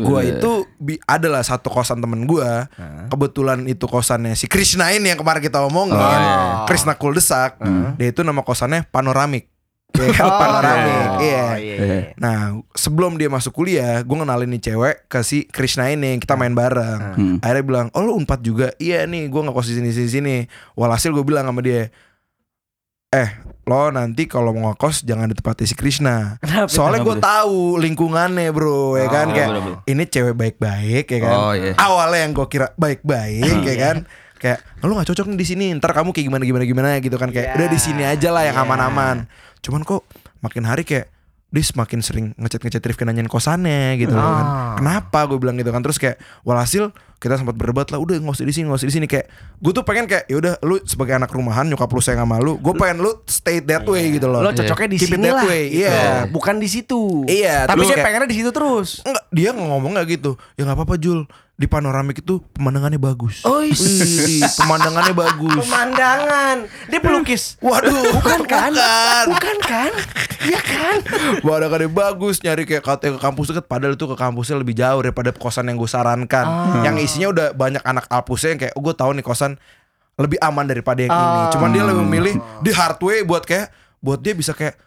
gua 0.01 0.21
Eh. 0.21 0.33
itu 0.33 0.51
bi- 0.77 1.03
adalah 1.03 1.41
satu 1.41 1.69
kosan 1.69 1.99
temen 1.99 2.25
gua. 2.25 2.67
Kebetulan 3.07 3.65
itu 3.65 3.85
kosannya 3.85 4.33
si 4.33 4.45
Krishna 4.45 4.91
ini 4.91 5.09
yang 5.09 5.17
kemarin 5.17 5.41
kita 5.41 5.61
omongin. 5.61 5.95
Oh, 5.95 6.11
iya. 6.11 6.65
Krishna 6.65 6.93
Kuldesak. 6.93 7.59
Dia 7.95 8.09
itu 8.09 8.21
nama 8.21 8.41
kosannya 8.41 8.87
Panoramik. 8.87 9.49
Oh, 9.99 10.05
Panoramik. 10.31 11.05
iya 11.19 11.43
Oh, 11.43 11.57
iya, 11.57 11.75
iya. 11.77 12.01
Nah 12.15 12.37
sebelum 12.71 13.17
dia 13.17 13.27
masuk 13.27 13.51
kuliah 13.53 13.99
Gue 14.01 14.15
ngenalin 14.15 14.47
nih 14.49 14.63
cewek 14.63 15.09
ke 15.09 15.19
si 15.23 15.43
Krishna 15.45 15.89
ini 15.89 16.17
Kita 16.17 16.37
main 16.37 16.53
bareng. 16.53 17.01
Hmm. 17.17 17.37
Akhirnya 17.41 17.65
bilang 17.65 17.87
Oh 17.91 18.03
lu 18.03 18.15
unpad 18.15 18.39
juga? 18.39 18.69
Iya 18.77 19.05
nih 19.05 19.27
gue 19.27 19.41
gak 19.41 19.51
kos 19.51 19.67
di 19.67 19.75
sini 19.75 19.91
sini 19.91 20.09
sini. 20.09 20.37
Walhasil 20.75 21.11
gue 21.11 21.25
bilang 21.25 21.45
sama 21.45 21.59
dia 21.61 21.89
Eh 23.09 23.29
lo 23.65 23.89
nanti 23.89 24.25
kalau 24.25 24.53
mau 24.53 24.73
ngekos 24.73 25.05
jangan 25.05 25.29
di 25.29 25.37
tempatnya 25.37 25.65
si 25.65 25.77
Krishna 25.77 26.41
Kenapa? 26.41 26.73
Soalnya 26.73 27.05
gue 27.05 27.17
tahu 27.17 27.77
lingkungannya 27.77 28.49
bro 28.49 28.97
ya 28.97 29.09
kan 29.09 29.29
Oh, 29.29 29.33
kayak 29.33 29.49
ini 29.85 30.03
cewek 30.05 30.33
baik-baik 30.33 31.05
ya 31.05 31.19
kan. 31.21 31.37
Oh, 31.39 31.53
iya. 31.53 31.73
Awalnya 31.77 32.19
yang 32.25 32.33
gue 32.33 32.47
kira 32.49 32.73
baik-baik 32.77 33.45
ya 33.61 33.65
Iya. 33.65 33.77
kan. 33.79 33.97
Kayak 34.37 34.59
lu 34.81 34.93
nggak 34.93 35.09
cocok 35.09 35.25
nih 35.29 35.37
di 35.37 35.47
sini. 35.47 35.67
Ntar 35.73 35.93
kamu 35.93 36.13
kayak 36.13 36.27
gimana 36.29 36.45
gimana 36.45 36.65
gimana 36.65 36.89
gitu 37.01 37.17
kan 37.17 37.29
kayak 37.29 37.49
Iya. 37.49 37.57
udah 37.57 37.69
di 37.69 37.79
sini 37.79 38.03
aja 38.05 38.29
lah 38.29 38.45
yang 38.45 38.57
Iya. 38.57 38.65
aman-aman. 38.65 39.17
Cuman 39.61 39.85
kok 39.85 40.05
makin 40.41 40.65
hari 40.65 40.85
kayak 40.85 41.09
dia 41.49 41.65
semakin 41.65 42.01
sering 42.01 42.27
ngechat 42.37 42.61
ngechat 42.61 42.85
Rifki 42.85 43.05
nanyain 43.05 43.25
kosannya 43.25 43.97
gitu 43.97 44.13
loh 44.13 44.21
kan. 44.23 44.45
Ah. 44.45 44.75
Kenapa 44.77 45.25
gue 45.25 45.37
bilang 45.37 45.57
gitu 45.57 45.69
kan 45.69 45.81
terus 45.81 45.97
kayak 45.97 46.17
walhasil 46.45 46.93
kita 47.19 47.35
sempat 47.35 47.53
berdebat 47.53 47.91
lah 47.91 47.99
udah 47.99 48.15
nggak 48.17 48.31
usah 48.31 48.43
di 48.43 48.55
sini 48.55 48.65
nggak 48.65 48.79
usah 48.79 48.89
di 48.89 48.95
sini 48.95 49.07
kayak 49.07 49.27
gue 49.59 49.73
tuh 49.73 49.83
pengen 49.83 50.07
kayak 50.07 50.25
yaudah 50.27 50.55
lu 50.63 50.79
sebagai 50.83 51.13
anak 51.13 51.27
rumahan 51.29 51.67
nyokap 51.67 51.87
lu 51.87 51.99
sayang 51.99 52.23
sama 52.23 52.39
lu 52.39 52.57
gue 52.57 52.71
pengen 52.73 53.03
lu 53.03 53.11
stay 53.25 53.59
that 53.61 53.83
way 53.83 54.15
gitu 54.15 54.27
loh 54.27 54.39
Lo 54.39 54.51
cocoknya 54.51 54.89
di 54.89 54.99
sini 54.99 55.27
that 55.27 55.35
lah. 55.35 55.45
way, 55.45 55.63
gitu. 55.67 55.83
iya. 55.83 55.99
Bukan 56.29 56.55
di 56.57 56.69
situ. 56.71 57.27
Iya, 57.27 57.67
Tapi 57.67 57.75
terus 57.75 57.87
dia 57.87 57.97
kayak- 57.97 58.07
pengennya 58.07 58.29
di 58.29 58.37
situ 58.37 58.51
terus. 58.51 58.89
Enggak, 59.03 59.25
dia 59.29 59.51
ngomong 59.51 59.91
nggak 59.93 60.07
gitu. 60.09 60.31
Ya 60.55 60.63
nggak 60.63 60.79
apa-apa 60.79 60.95
Jul. 60.97 61.27
Di 61.59 61.67
panoramik 61.67 62.23
itu 62.23 62.39
pemandangannya 62.55 63.03
bagus. 63.03 63.43
Oh, 63.43 63.59
pemandangannya 64.63 65.11
bagus. 65.11 65.67
Pemandangan. 65.67 66.57
Dia 66.87 67.01
pelukis. 67.03 67.59
Waduh, 67.59 68.15
Bukan 68.15 68.47
kan? 68.47 68.71
Bukan. 68.71 69.25
Bukan 69.35 69.57
kan? 69.67 69.91
Iya 70.47 70.63
kan? 70.63 70.97
Pemandangannya 71.43 71.91
bagus. 71.91 72.39
Nyari 72.47 72.63
kayak 72.63 72.87
katanya 72.87 73.19
ke 73.19 73.21
kampus 73.27 73.51
deket. 73.51 73.67
Padahal 73.67 73.99
itu 73.99 74.07
ke 74.07 74.15
kampusnya 74.15 74.55
lebih 74.55 74.79
jauh 74.79 75.03
daripada 75.03 75.35
kosan 75.35 75.67
yang 75.67 75.83
gue 75.83 75.91
sarankan. 75.91 76.47
Ah. 76.47 76.87
Yang 76.87 77.11
isinya 77.11 77.29
udah 77.35 77.47
banyak 77.51 77.83
anak 77.83 78.07
alpusnya 78.07 78.55
yang 78.55 78.61
kayak, 78.63 78.75
oh, 78.79 78.83
gue 78.87 78.95
tahu 78.95 79.11
nih 79.19 79.27
kosan 79.27 79.59
lebih 80.15 80.39
aman 80.39 80.63
daripada 80.63 81.03
yang 81.03 81.11
ini. 81.11 81.41
Ah. 81.43 81.51
Cuman 81.51 81.75
dia 81.75 81.83
lebih 81.83 82.07
memilih 82.07 82.35
di 82.63 82.71
hard 82.71 83.03
way 83.03 83.27
buat 83.27 83.43
kayak, 83.43 83.75
buat 83.99 84.23
dia 84.23 84.31
bisa 84.31 84.55
kayak 84.55 84.79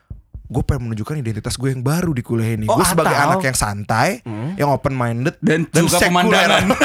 gue 0.51 0.63
pengen 0.67 0.81
menunjukkan 0.85 1.15
identitas 1.15 1.55
gue 1.55 1.71
yang 1.71 1.79
baru 1.79 2.11
di 2.11 2.19
kuliah 2.19 2.53
ini. 2.53 2.67
Oh, 2.67 2.75
gue 2.75 2.83
sebagai 2.83 3.15
atau- 3.15 3.31
anak 3.31 3.41
yang 3.41 3.55
santai, 3.55 4.19
yang 4.59 4.67
open 4.67 4.91
minded 4.91 5.39
Dan 5.39 5.63
suka 5.65 5.95
sekuler. 5.97 6.11
pemandangan. 6.11 6.63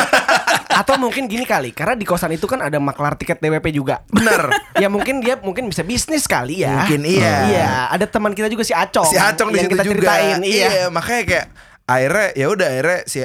Atau 0.77 1.01
mungkin 1.01 1.25
gini 1.25 1.43
kali, 1.43 1.73
karena 1.73 1.97
di 1.97 2.05
kosan 2.05 2.31
itu 2.31 2.45
kan 2.45 2.61
ada 2.61 2.77
maklar 2.77 3.17
tiket 3.17 3.41
DWP 3.41 3.73
juga. 3.73 4.05
Bener. 4.07 4.53
ya 4.83 4.87
mungkin 4.87 5.19
dia 5.19 5.41
mungkin 5.41 5.67
bisa 5.67 5.81
bisnis 5.81 6.29
kali 6.29 6.63
ya. 6.63 6.85
Mungkin 6.85 7.01
iya. 7.03 7.35
Iya, 7.49 7.69
ada 7.91 8.05
teman 8.05 8.31
kita 8.31 8.47
juga 8.47 8.61
si 8.61 8.71
Acong. 8.71 9.09
si 9.09 9.17
Acong 9.17 9.51
di 9.51 9.57
yang 9.57 9.67
situ 9.67 9.75
kita 9.75 9.83
juga. 9.83 9.97
ceritain. 10.15 10.39
Iya. 10.45 10.69
makanya 10.93 11.23
kayak 11.25 11.47
akhirnya 11.83 12.27
ya 12.35 12.47
udah 12.47 12.69
akhirnya 12.69 12.99
si 13.03 13.19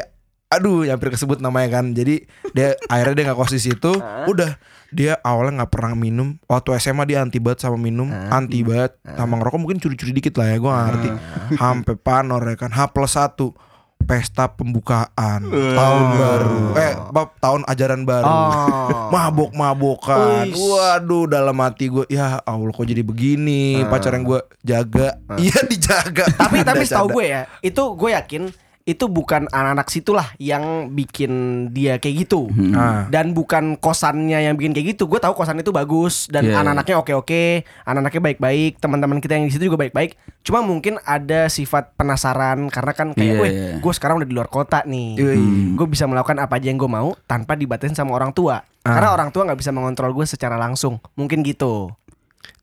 aduh 0.48 0.88
hampir 0.88 1.12
kesebut 1.12 1.38
namanya 1.38 1.76
kan. 1.76 1.92
Jadi 1.92 2.24
dia 2.56 2.72
akhirnya 2.88 3.14
dia 3.14 3.24
nggak 3.28 3.38
kos 3.38 3.52
di 3.52 3.62
situ. 3.62 3.92
Udah 4.26 4.56
dia 4.92 5.16
awalnya 5.22 5.64
nggak 5.64 5.72
pernah 5.72 5.94
minum. 5.94 6.36
Waktu 6.46 6.76
SMA 6.78 7.04
dia 7.04 7.20
anti 7.20 7.40
banget 7.40 7.64
sama 7.64 7.76
minum, 7.76 8.08
anti 8.08 8.60
banget 8.62 8.96
sama 9.02 9.40
ngerokok 9.40 9.60
mungkin 9.60 9.80
curi-curi 9.80 10.12
dikit 10.12 10.36
lah 10.36 10.48
ya, 10.48 10.58
gue 10.58 10.68
gak 10.68 10.86
ngerti. 10.86 11.10
Sampai 11.56 11.96
panor 11.96 12.44
ya 12.44 12.56
kan. 12.56 12.70
H 12.70 12.92
plus 12.92 13.16
satu 13.16 13.56
pesta 14.02 14.50
pembukaan 14.50 15.46
tahun 15.46 16.06
baru 16.18 16.74
eh 16.74 16.94
apa, 16.98 17.22
tahun 17.38 17.62
ajaran 17.64 18.02
baru 18.02 18.26
Oh. 18.26 19.10
mabok-mabokan 19.14 20.50
Uish. 20.50 20.58
waduh 20.58 21.30
dalam 21.30 21.54
hati 21.62 21.86
gue 21.86 22.10
ya 22.10 22.42
Allah 22.42 22.72
kok 22.72 22.82
jadi 22.82 23.02
begini 23.02 23.86
pacar 23.86 24.14
yang 24.14 24.26
gue 24.26 24.42
jaga 24.62 25.22
iya 25.38 25.54
dijaga 25.64 26.26
tapi 26.34 26.62
tapi 26.62 26.84
canda. 26.84 27.14
gue 27.14 27.26
ya, 27.26 27.42
itu 27.62 27.84
gue 27.94 28.10
yakin 28.10 28.50
itu 28.86 29.06
bukan 29.06 29.46
anak-anak 29.54 29.88
situlah 29.94 30.28
yang 30.42 30.90
bikin 30.92 31.32
dia 31.70 32.02
kayak 32.02 32.28
gitu. 32.28 32.50
Ah. 32.74 33.06
Dan 33.08 33.38
bukan 33.38 33.78
kosannya 33.78 34.42
yang 34.42 34.58
bikin 34.58 34.74
kayak 34.74 34.98
gitu. 34.98 35.06
Gue 35.06 35.22
tahu 35.22 35.38
kosan 35.38 35.62
itu 35.62 35.70
bagus 35.70 36.26
dan 36.28 36.50
Iya, 36.50 36.66
anak-anaknya 36.66 36.96
oke-oke, 37.00 37.66
anak-anaknya 37.86 38.22
baik-baik, 38.34 38.72
teman-teman 38.82 39.18
kita 39.22 39.38
yang 39.38 39.46
di 39.48 39.54
situ 39.54 39.70
juga 39.70 39.88
baik-baik. 39.88 40.18
Cuma 40.42 40.66
mungkin 40.66 40.98
ada 41.06 41.48
sifat 41.48 41.94
penasaran 41.94 42.68
karena 42.74 42.94
kan 42.98 43.08
kayak, 43.14 43.36
"Weh, 43.38 43.52
iya. 43.52 43.74
gue 43.78 43.94
sekarang 43.94 44.22
udah 44.22 44.30
di 44.30 44.36
luar 44.36 44.50
kota 44.50 44.82
nih. 44.84 45.18
Yoi. 45.18 45.46
Gue 45.78 45.88
bisa 45.88 46.10
melakukan 46.10 46.42
apa 46.42 46.58
aja 46.58 46.68
yang 46.74 46.82
gue 46.82 46.90
mau 46.90 47.14
tanpa 47.30 47.54
dibatasin 47.54 47.94
sama 47.94 48.18
orang 48.18 48.34
tua. 48.34 48.66
Karena 48.82 49.14
orang 49.14 49.30
tua 49.30 49.46
nggak 49.46 49.60
bisa 49.62 49.70
mengontrol 49.70 50.10
gue 50.18 50.26
secara 50.26 50.58
langsung. 50.58 50.98
Mungkin 51.14 51.46
gitu. 51.46 51.94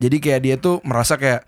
Jadi 0.03 0.17
kayak 0.19 0.41
dia 0.43 0.55
tuh 0.59 0.83
merasa 0.83 1.15
kayak 1.15 1.47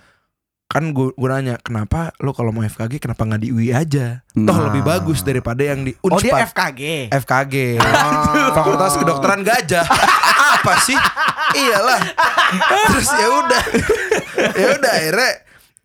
kan 0.71 0.95
gue 0.95 1.11
nanya 1.19 1.59
kenapa 1.59 2.15
lo 2.23 2.31
kalau 2.31 2.55
mau 2.55 2.63
FKG 2.63 3.03
kenapa 3.03 3.27
nggak 3.27 3.43
di 3.43 3.51
UI 3.51 3.75
aja? 3.75 4.23
Toh 4.31 4.55
Nah. 4.55 4.71
lebih 4.71 4.87
bagus 4.87 5.21
daripada 5.21 5.67
yang 5.67 5.83
di 5.83 5.91
Oh 6.01 6.15
dia 6.15 6.47
FKG. 6.47 7.11
FKG 7.11 7.55
Fakultas 8.57 8.95
Kedokteran 8.95 9.43
Gajah. 9.43 9.83
Apa 10.55 10.79
sih? 10.81 10.95
Iyalah. 11.53 12.01
Terus 12.87 13.09
ya 13.11 13.29
udah. 13.37 13.63
Ya 14.57 14.73
udah 14.73 14.93
akhirnya 14.95 15.31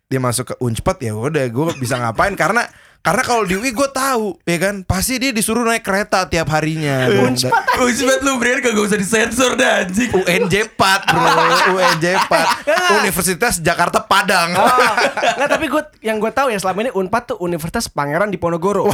dia 0.06 0.20
masuk 0.22 0.44
ke 0.48 0.54
Unspad 0.62 0.96
ya 1.02 1.12
udah 1.12 1.44
gue 1.44 1.66
bisa 1.76 1.98
ngapain? 1.98 2.32
Karena 2.32 2.64
karena 3.06 3.22
kalau 3.22 3.46
di 3.46 3.54
UI 3.54 3.70
gue 3.70 3.86
tahu 3.86 4.34
ya 4.42 4.58
kan 4.58 4.82
pasti 4.82 5.16
dia 5.16 5.30
disuruh 5.30 5.62
naik 5.62 5.80
kereta 5.80 6.26
tiap 6.26 6.50
harinya 6.50 7.06
Unspad 7.06 8.20
lu 8.20 8.34
Brian 8.36 8.58
kagak 8.58 8.82
usah 8.82 8.98
disensor 8.98 9.54
dah 9.54 9.86
anjing. 9.86 10.10
UNJ 10.10 10.74
4 10.74 11.06
bro 11.06 11.30
UNJ 11.72 12.06
4 12.18 12.66
Universitas 12.98 13.54
Jakarta 13.60 14.02
Padang 14.02 14.56
Oh, 14.56 14.92
nggak 15.36 15.46
tapi 15.46 15.68
gue 15.68 15.82
yang 16.02 16.18
gue 16.18 16.32
tahu 16.32 16.50
ya 16.50 16.58
selama 16.58 16.82
ini 16.82 16.90
Unpad 16.90 17.22
tuh 17.30 17.38
Universitas 17.38 17.86
Pangeran 17.86 18.26
di 18.26 18.36
Ponorogo. 18.36 18.88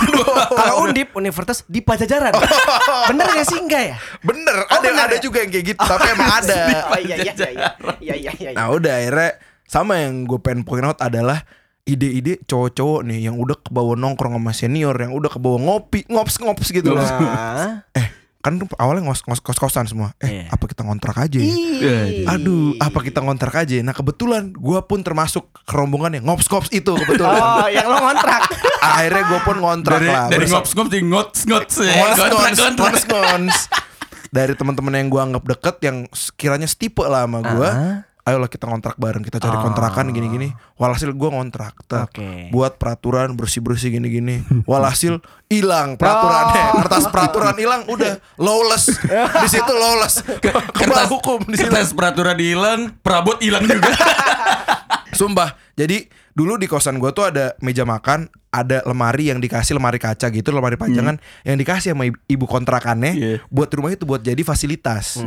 Kalau 0.53 0.85
Undip 0.85 1.15
Universitas 1.15 1.65
di 1.65 1.81
Pajajaran. 1.81 2.35
Bener 3.11 3.27
gak 3.31 3.47
sih 3.47 3.57
enggak 3.57 3.83
ya? 3.85 3.97
Bener, 4.21 4.57
Oh, 4.63 4.77
ada 4.77 4.85
bener 4.85 5.05
ada 5.07 5.17
ya? 5.17 5.23
juga 5.23 5.41
yang 5.41 5.51
kayak 5.51 5.67
gitu, 5.73 5.81
tapi 5.81 6.07
emang 6.11 6.31
ada. 6.35 6.61
Oh 6.93 6.99
iya 6.99 7.17
iya 7.17 7.33
iya 7.33 7.49
iya 7.97 8.15
iya 8.19 8.33
iya. 8.35 8.51
iya. 8.51 8.51
Nah 8.53 8.69
udah 8.69 8.93
akhirnya 8.93 9.31
sama 9.65 10.03
yang 10.03 10.27
gue 10.27 10.37
pengen 10.37 10.63
point 10.63 10.83
out 10.83 10.99
adalah 10.99 11.41
ide-ide 11.83 12.39
cowok-cowok 12.43 13.01
nih 13.03 13.27
yang 13.27 13.37
udah 13.37 13.59
kebawa 13.59 13.95
nongkrong 13.95 14.39
sama 14.39 14.53
senior, 14.53 14.95
yang 14.95 15.11
udah 15.11 15.29
kebawa 15.29 15.59
ngopi, 15.59 16.07
ngops-ngops 16.07 16.71
gitu 16.71 16.95
loh. 16.95 17.03
Nah, 17.03 17.83
Eh, 17.99 18.07
kan 18.39 18.59
awalnya 18.77 19.07
ngos 19.07 19.23
ngos 19.23 19.39
kos 19.39 19.55
kosan 19.55 19.87
semua. 19.87 20.15
Eh, 20.19 20.43
Iya. 20.43 20.45
apa 20.51 20.65
kita 20.67 20.83
ngontrak 20.83 21.15
aja? 21.17 21.39
ya? 21.39 21.47
ih. 21.47 22.27
Aduh, 22.27 22.75
apa 22.79 22.99
kita 22.99 23.19
ngontrak 23.19 23.55
aja? 23.55 23.79
Nah 23.81 23.91
kebetulan 23.93 24.51
gue 24.51 24.79
pun 24.83 24.99
termasuk 25.01 25.47
ke 25.53 25.73
rombongan 25.73 26.19
yang 26.19 26.27
ngops-ngops 26.27 26.71
itu 26.71 26.91
kebetulan. 26.93 27.39
Oh, 27.59 27.67
yang 27.67 27.87
lo 27.87 27.99
ngontrak. 28.01 28.43
Akhirnya 28.83 29.23
gue 29.25 29.41
pun 29.43 29.57
ngontrak 29.59 29.99
Dari 29.99 30.11
lah. 30.11 30.27
dari 30.27 30.47
ngops-ngops 30.47 30.91
jadi 30.91 31.05
ngots-ngots 31.05 31.75
ya. 31.83 31.95
ngons 33.07 33.59
dari 34.33 34.57
teman-teman 34.57 34.97
yang 34.97 35.09
gua 35.13 35.29
anggap 35.29 35.45
deket 35.45 35.77
yang 35.85 35.97
sekiranya 36.09 36.65
setipe 36.65 37.05
lah 37.05 37.29
sama 37.29 37.45
gua 37.45 37.71
ayolah 38.23 38.47
kita 38.47 38.65
kontrak 38.65 38.95
bareng 38.97 39.21
kita 39.21 39.37
cari 39.37 39.59
kontrakan 39.59 40.11
gini-gini. 40.11 40.55
Walhasil 40.75 41.11
gua 41.11 41.33
ngontrak 41.33 41.75
tak 41.85 42.15
Oke. 42.15 42.49
buat 42.49 42.79
peraturan 42.79 43.35
bersih-bersih 43.35 43.91
gini-gini. 43.93 44.47
Walhasil 44.63 45.19
hilang 45.47 45.95
peraturannya. 45.95 46.81
Kertas 46.81 47.07
peraturan 47.09 47.55
hilang 47.55 47.83
udah. 47.85 48.23
Lawless. 48.37 48.95
Di 49.43 49.49
situ 49.49 49.73
lawless. 49.73 50.23
Kertas 50.73 51.09
hukum 51.09 51.43
di 51.45 51.57
situ. 51.57 51.67
Kertas 51.67 51.91
peraturan 51.93 52.39
hilang, 52.39 52.95
perabot 52.99 53.37
hilang 53.39 53.63
juga. 53.63 53.91
Sumpah. 55.13 55.55
Jadi 55.75 56.07
dulu 56.33 56.57
di 56.57 56.65
kosan 56.65 56.97
gua 56.97 57.11
tuh 57.11 57.27
ada 57.27 57.53
meja 57.59 57.83
makan, 57.83 58.25
ada 58.49 58.81
lemari 58.85 59.29
yang 59.29 59.41
dikasih 59.41 59.77
lemari 59.77 59.97
kaca 59.97 60.29
gitu, 60.29 60.49
lemari 60.49 60.77
pajangan 60.77 61.17
yang 61.43 61.57
dikasih 61.57 61.93
sama 61.93 62.07
ibu- 62.07 62.47
kontrakannya 62.47 63.13
Iya. 63.13 63.37
buat 63.49 63.69
rumah 63.69 63.91
itu 63.91 64.05
buat 64.05 64.21
jadi 64.21 64.41
fasilitas. 64.41 65.21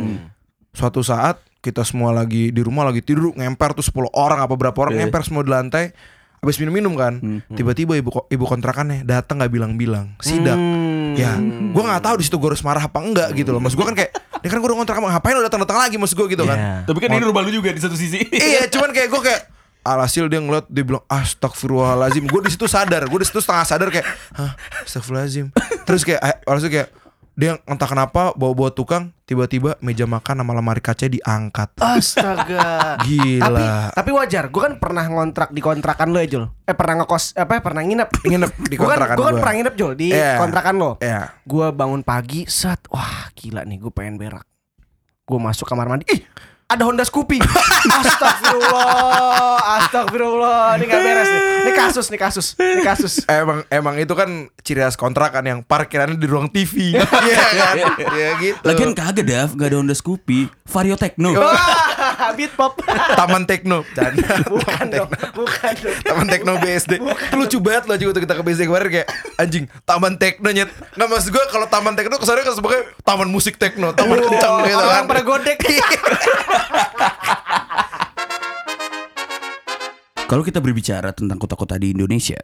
Suatu 0.72 1.02
saat 1.02 1.40
kita 1.66 1.82
semua 1.82 2.14
lagi 2.14 2.54
di 2.54 2.62
rumah 2.62 2.86
lagi 2.86 3.02
tidur 3.02 3.34
ngemper 3.34 3.74
tuh 3.74 3.82
10 3.82 4.14
orang 4.14 4.38
apa 4.38 4.54
berapa 4.54 4.78
orang 4.78 4.94
Iya. 4.94 5.10
ngemper 5.10 5.22
semua 5.26 5.42
di 5.42 5.50
lantai. 5.50 5.90
Habis 6.38 6.62
minum-minum 6.62 6.94
kan. 6.94 7.18
Tiba-tiba 7.50 7.98
ibu 7.98 8.22
ibu 8.30 8.46
kontrakannya 8.46 9.02
datang 9.02 9.42
nggak 9.42 9.50
bilang-bilang, 9.50 10.14
sidak. 10.22 10.54
Hmm. 10.54 11.18
Ya, 11.18 11.34
gua 11.74 11.90
nggak 11.90 12.06
tahu 12.06 12.16
di 12.22 12.26
situ 12.30 12.38
gue 12.38 12.54
harus 12.54 12.62
marah 12.62 12.86
apa 12.86 13.02
enggak 13.02 13.34
gitu 13.34 13.50
loh. 13.50 13.58
Maksud 13.58 13.82
gua 13.82 13.90
kan 13.90 13.98
kayak, 13.98 14.14
ini 14.46 14.50
kan 14.54 14.62
gue 14.62 14.68
udah 14.70 14.78
kontrak 14.78 15.02
ngapain 15.02 15.34
lo 15.34 15.42
datang-datang 15.42 15.80
lagi 15.82 15.98
maksud 15.98 16.14
gue 16.14 16.38
gitu 16.38 16.46
kan. 16.46 16.54
Iya. 16.54 16.74
Tapi 16.86 16.98
kan 17.02 17.10
ini 17.10 17.26
rumah 17.26 17.42
lu 17.42 17.50
juga 17.50 17.74
di 17.74 17.82
satu 17.82 17.98
sisi. 17.98 18.22
iya 18.30 18.68
cuman 18.74 18.94
kayak 18.94 19.10
gue 19.10 19.22
kayak 19.26 19.42
alhasil 19.82 20.30
dia 20.30 20.38
ngeliat 20.38 20.70
dia 20.70 20.86
bilang 20.86 21.02
astagfirullahalazim 21.10 22.26
gue 22.26 22.42
di 22.46 22.52
situ 22.54 22.66
sadar 22.66 23.06
gue 23.06 23.20
di 23.22 23.26
situ 23.26 23.38
setengah 23.38 23.66
sadar 23.66 23.88
kayak 23.90 24.06
hah 24.34 24.54
astagfirullahalazim 24.82 25.50
terus 25.86 26.02
kayak 26.02 26.22
eh, 26.22 26.36
alhasil 26.46 26.70
kayak 26.70 26.90
dia 27.36 27.60
entah 27.68 27.84
kenapa 27.84 28.32
bawa-bawa 28.32 28.72
tukang 28.72 29.12
tiba-tiba 29.24 29.76
meja 29.80 30.08
makan 30.08 30.40
sama 30.40 30.56
lemari 30.56 30.80
kaca 30.80 31.04
diangkat 31.06 31.68
Astaga. 31.78 32.96
gila 33.06 33.92
tapi 33.92 34.08
tapi 34.08 34.10
wajar, 34.16 34.48
gue 34.48 34.62
kan 34.62 34.74
pernah 34.80 35.04
ngontrak 35.04 35.52
di 35.52 35.60
kontrakan 35.60 36.16
lo 36.16 36.24
ya 36.24 36.28
Jul. 36.32 36.46
Eh 36.64 36.72
pernah 36.72 37.04
ngekos, 37.04 37.36
apa 37.36 37.60
pernah 37.60 37.84
nginep. 37.84 38.10
nginep 38.24 38.52
di 38.66 38.76
Gue 38.80 38.86
kan, 38.86 38.96
kontrakan 38.96 39.16
gua 39.16 39.26
kan 39.26 39.34
gua. 39.34 39.42
pernah 39.42 39.56
nginep 39.58 39.76
Jul 39.76 39.92
di 39.94 40.08
Iya. 40.10 40.40
kontrakan 40.40 40.76
lo. 40.78 40.92
Iya. 40.98 41.22
Gue 41.44 41.68
bangun 41.70 42.02
pagi, 42.02 42.48
set, 42.48 42.80
wah 42.88 43.28
gila 43.34 43.68
nih 43.68 43.84
gue 43.84 43.92
pengen 43.92 44.16
berak. 44.16 44.46
Gue 45.26 45.40
masuk 45.42 45.66
kamar 45.66 45.90
mandi, 45.90 46.06
ih 46.08 46.22
ada 46.66 46.82
Honda 46.82 47.06
Scoopy. 47.06 47.38
Astagfirullah, 48.02 49.62
astagfirullah. 49.86 50.82
Ini 50.82 50.86
gak 50.90 51.02
beres 51.06 51.30
nih. 51.30 51.42
Ini 51.62 51.72
kasus, 51.78 52.06
nih 52.10 52.20
kasus, 52.20 52.48
ini 52.58 52.82
kasus. 52.82 53.14
Emang 53.30 53.62
emang 53.70 53.96
itu 54.02 54.14
kan 54.18 54.50
ciri 54.66 54.82
khas 54.82 54.98
kontrakan 54.98 55.46
yang 55.46 55.60
parkirannya 55.62 56.18
di 56.18 56.28
ruang 56.28 56.50
TV. 56.50 56.98
Iya 57.26 57.46
kan? 57.54 57.76
Iya 58.18 58.30
gitu. 58.42 58.66
Lagian 58.66 58.92
kagak 58.98 59.26
Dav, 59.26 59.50
gak 59.54 59.68
ada 59.70 59.78
Honda 59.78 59.94
Scoopy, 59.94 60.50
Vario 60.66 60.98
Techno. 60.98 61.38
Wah, 62.16 62.32
beat 62.32 62.52
pop. 62.56 62.80
Taman 63.20 63.44
Tekno. 63.44 63.84
Canda. 63.92 64.40
Bukan 64.52 64.88
dong, 64.88 65.10
bukan 65.36 65.74
dong. 65.84 65.98
Taman 66.08 66.28
Tekno 66.32 66.56
BSD 66.64 67.04
Itu 67.04 67.36
lucu 67.36 67.58
banget 67.60 67.84
loh 67.92 67.98
juga 68.00 68.24
kita 68.24 68.40
ke 68.40 68.44
BSD 68.46 68.72
kemarin 68.72 68.88
kayak 68.88 69.08
Anjing 69.36 69.66
Taman 69.84 70.16
Tekno 70.16 70.50
nyet 70.56 70.72
Nggak 70.96 71.08
maksud 71.12 71.30
gue 71.36 71.44
kalau 71.52 71.68
Taman 71.68 71.94
Tekno 72.00 72.16
kesannya 72.16 72.48
kan 72.48 72.56
sebagai 72.56 72.82
Taman 73.04 73.28
musik 73.28 73.60
Tekno 73.60 73.92
Taman 73.92 74.24
kencang 74.24 74.64
gitu 74.64 74.80
kan 74.80 75.04
Orang 75.04 75.08
pada 75.12 75.24
godek. 75.28 75.60
Kalau 80.26 80.42
kita 80.42 80.58
berbicara 80.58 81.14
tentang 81.14 81.38
kota-kota 81.38 81.78
di 81.78 81.94
Indonesia, 81.94 82.42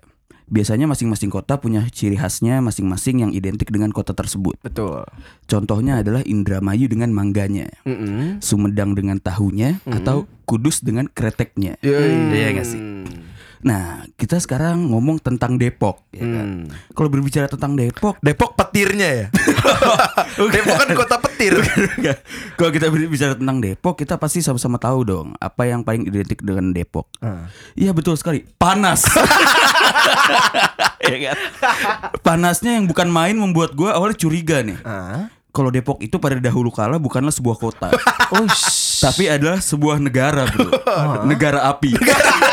biasanya 0.52 0.86
masing-masing 0.86 1.32
kota 1.32 1.56
punya 1.56 1.88
ciri 1.90 2.20
khasnya 2.20 2.60
masing-masing 2.60 3.24
yang 3.24 3.32
identik 3.32 3.72
dengan 3.72 3.90
kota 3.96 4.12
tersebut. 4.12 4.60
Betul. 4.60 5.08
Contohnya 5.48 6.04
adalah 6.04 6.22
Indramayu 6.28 6.92
dengan 6.92 7.16
mangganya, 7.16 7.72
Mm-mm. 7.88 8.44
Sumedang 8.44 8.94
dengan 8.94 9.18
tahunya, 9.24 9.82
atau 9.88 10.28
Kudus 10.44 10.84
dengan 10.84 11.08
kreteknya. 11.08 11.80
Iya 11.80 12.52
nggak 12.52 12.68
sih? 12.68 12.82
Nah, 13.62 14.06
kita 14.18 14.42
sekarang 14.42 14.90
ngomong 14.90 15.22
tentang 15.22 15.58
Depok. 15.58 16.02
Ya 16.10 16.26
kan? 16.26 16.70
Kalau 16.98 17.10
berbicara 17.10 17.46
tentang 17.46 17.78
Depok, 17.78 18.18
Depok 18.22 18.58
petirnya 18.58 19.10
ya 19.10 19.28
Depok 20.56 20.76
kan 20.80 20.90
kota 20.96 21.16
petir 21.20 21.54
kalau 22.58 22.72
kita 22.72 22.88
berbicara 22.88 23.34
tentang 23.36 23.58
Depok, 23.60 24.00
kita 24.00 24.16
pasti 24.16 24.40
sama-sama 24.40 24.80
tahu 24.80 25.00
dong 25.04 25.28
apa 25.38 25.68
yang 25.68 25.84
paling 25.84 26.08
identik 26.08 26.42
dengan 26.42 26.72
Depok. 26.72 27.10
Iya 27.78 27.92
betul 27.92 28.16
sekali, 28.18 28.46
panas. 28.58 29.06
Iya 31.02 31.34
kan? 31.34 31.38
Panasnya 32.22 32.78
yang 32.78 32.86
bukan 32.86 33.10
main 33.10 33.34
membuat 33.34 33.74
gue 33.74 33.90
awalnya 33.90 34.22
curiga 34.22 34.62
nih. 34.62 34.78
Ah. 34.86 35.34
Kalau 35.52 35.74
Depok 35.74 36.00
itu 36.00 36.16
pada 36.22 36.38
dahulu 36.40 36.72
kala 36.72 36.96
bukanlah 36.96 37.34
sebuah 37.34 37.58
kota, 37.60 37.90
Oh, 38.32 38.48
tapi 39.04 39.28
adalah 39.28 39.60
sebuah 39.60 40.00
negara, 40.00 40.48
bro. 40.48 40.72
Negara 41.28 41.68
api. 41.68 41.92
Ada 41.92 42.51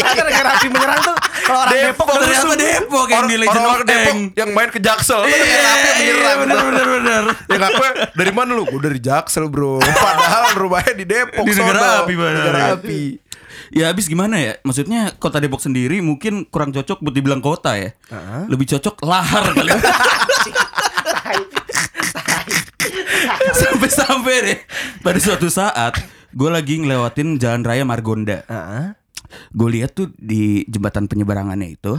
negara 0.00 0.48
api 0.56 0.66
menyerang 0.70 1.00
tuh 1.02 1.16
kalau 1.44 1.60
orang 1.62 1.74
Depok, 1.74 2.06
Depok 2.08 2.08
Ternyata. 2.24 2.56
Depok 2.56 3.06
yang 3.06 3.26
di 3.28 3.36
Legend 3.36 3.54
Orang-orang 3.60 3.84
of 3.84 3.90
Depok 3.90 4.14
Eng. 4.14 4.20
yang 4.32 4.50
main 4.50 4.68
ke 4.72 4.80
Jaksel 4.80 5.20
Iya, 5.24 5.36
api 5.36 5.44
iya, 5.44 5.62
menyerang 6.00 6.38
benar, 6.40 6.58
benar, 6.64 6.86
benar. 6.88 7.22
Ya 7.44 7.56
ngaku 7.60 7.82
dari 8.16 8.32
mana 8.32 8.50
lu? 8.56 8.62
Gue 8.64 8.80
dari 8.80 8.98
Jaksel 8.98 9.44
bro 9.46 9.76
Padahal 10.04 10.44
rumahnya 10.56 10.94
di 10.96 11.04
Depok 11.04 11.44
Di 11.44 11.52
negara 11.52 12.02
api, 12.02 12.12
benar. 12.16 12.34
Negara 12.40 12.60
api 12.80 13.02
Ya 13.74 13.90
habis 13.90 14.06
gimana 14.06 14.38
ya? 14.38 14.54
Maksudnya 14.62 15.12
kota 15.18 15.42
Depok 15.42 15.58
sendiri 15.58 15.98
mungkin 15.98 16.46
kurang 16.46 16.70
cocok 16.70 17.02
buat 17.02 17.10
dibilang 17.10 17.42
kota 17.42 17.74
ya. 17.74 17.90
Lebih 18.46 18.70
cocok 18.70 19.02
lahar 19.02 19.50
kali. 19.50 19.74
Sampai-sampai 23.60 24.36
deh 24.46 24.58
pada 25.02 25.18
suatu 25.18 25.48
saat 25.50 25.98
gue 26.30 26.50
lagi 26.50 26.82
ngelewatin 26.82 27.38
jalan 27.38 27.62
raya 27.62 27.82
Margonda. 27.86 28.42
Heeh. 28.46 29.03
Gue 29.52 29.68
lihat 29.80 29.96
tuh 29.96 30.10
di 30.16 30.64
jembatan 30.66 31.06
penyeberangannya 31.10 31.74
itu 31.74 31.94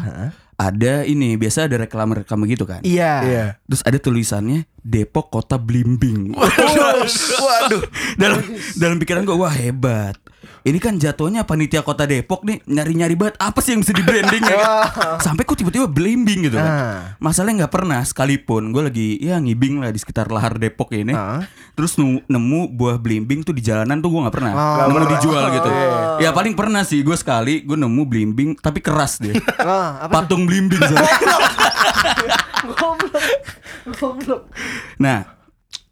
ada 0.55 1.03
ini 1.03 1.35
biasa 1.35 1.67
ada 1.67 1.75
reklame-reklame 1.83 2.47
gitu 2.47 2.63
kan. 2.63 2.81
Iya. 2.81 3.13
Iya 3.27 3.45
Terus 3.67 3.81
ada 3.83 3.97
tulisannya 3.99 4.63
Depok 4.79 5.27
Kota 5.31 5.59
Blimbing. 5.59 6.31
Waduh 6.35 7.11
Waduh 7.43 7.83
dalam 8.15 8.39
dalam 8.79 8.97
pikiran 8.99 9.27
gue 9.27 9.35
wah 9.35 9.51
hebat. 9.51 10.15
Ini 10.65 10.81
kan 10.81 10.97
jatuhnya 10.97 11.45
panitia 11.45 11.85
kota 11.85 12.09
Depok 12.09 12.41
nih 12.41 12.57
nyari-nyari 12.65 13.13
banget 13.13 13.37
apa 13.37 13.61
sih 13.61 13.77
yang 13.77 13.85
bisa 13.85 13.93
di 13.93 14.01
branding 14.01 14.41
ya 14.41 14.55
kan? 14.57 15.21
Sampai 15.29 15.45
kok 15.45 15.61
tiba-tiba 15.61 15.85
blimbing 15.85 16.49
gitu 16.49 16.57
kan. 16.57 16.65
Ah. 16.65 16.99
Masalahnya 17.21 17.63
nggak 17.65 17.73
pernah 17.77 18.01
sekalipun 18.01 18.73
gue 18.73 18.81
lagi 18.89 19.07
ya 19.21 19.37
ngibing 19.37 19.77
lah 19.85 19.93
di 19.93 20.01
sekitar 20.01 20.33
lahar 20.33 20.57
Depok 20.57 20.89
ini. 20.97 21.13
Ah. 21.13 21.45
Terus 21.77 22.01
nemu, 22.01 22.73
buah 22.73 22.97
blimbing 22.97 23.45
tuh 23.45 23.53
di 23.53 23.61
jalanan 23.61 24.01
tuh 24.01 24.09
gue 24.09 24.21
nggak 24.25 24.35
pernah 24.35 24.53
Oh, 24.57 24.89
nemu 24.89 25.05
dijual 25.13 25.45
gitu. 25.53 25.69
Oh. 25.69 26.17
Ya 26.17 26.33
paling 26.33 26.57
pernah 26.57 26.81
sih 26.81 27.05
gue 27.05 27.13
sekali 27.13 27.61
gue 27.61 27.77
nemu 27.77 28.01
blimbing 28.09 28.57
tapi 28.57 28.81
keras 28.81 29.21
deh. 29.21 29.37
Patung 30.13 30.49
blimbing. 30.49 30.81
goblok. 32.73 33.21
Goblok. 34.01 34.41
Nah, 34.97 35.34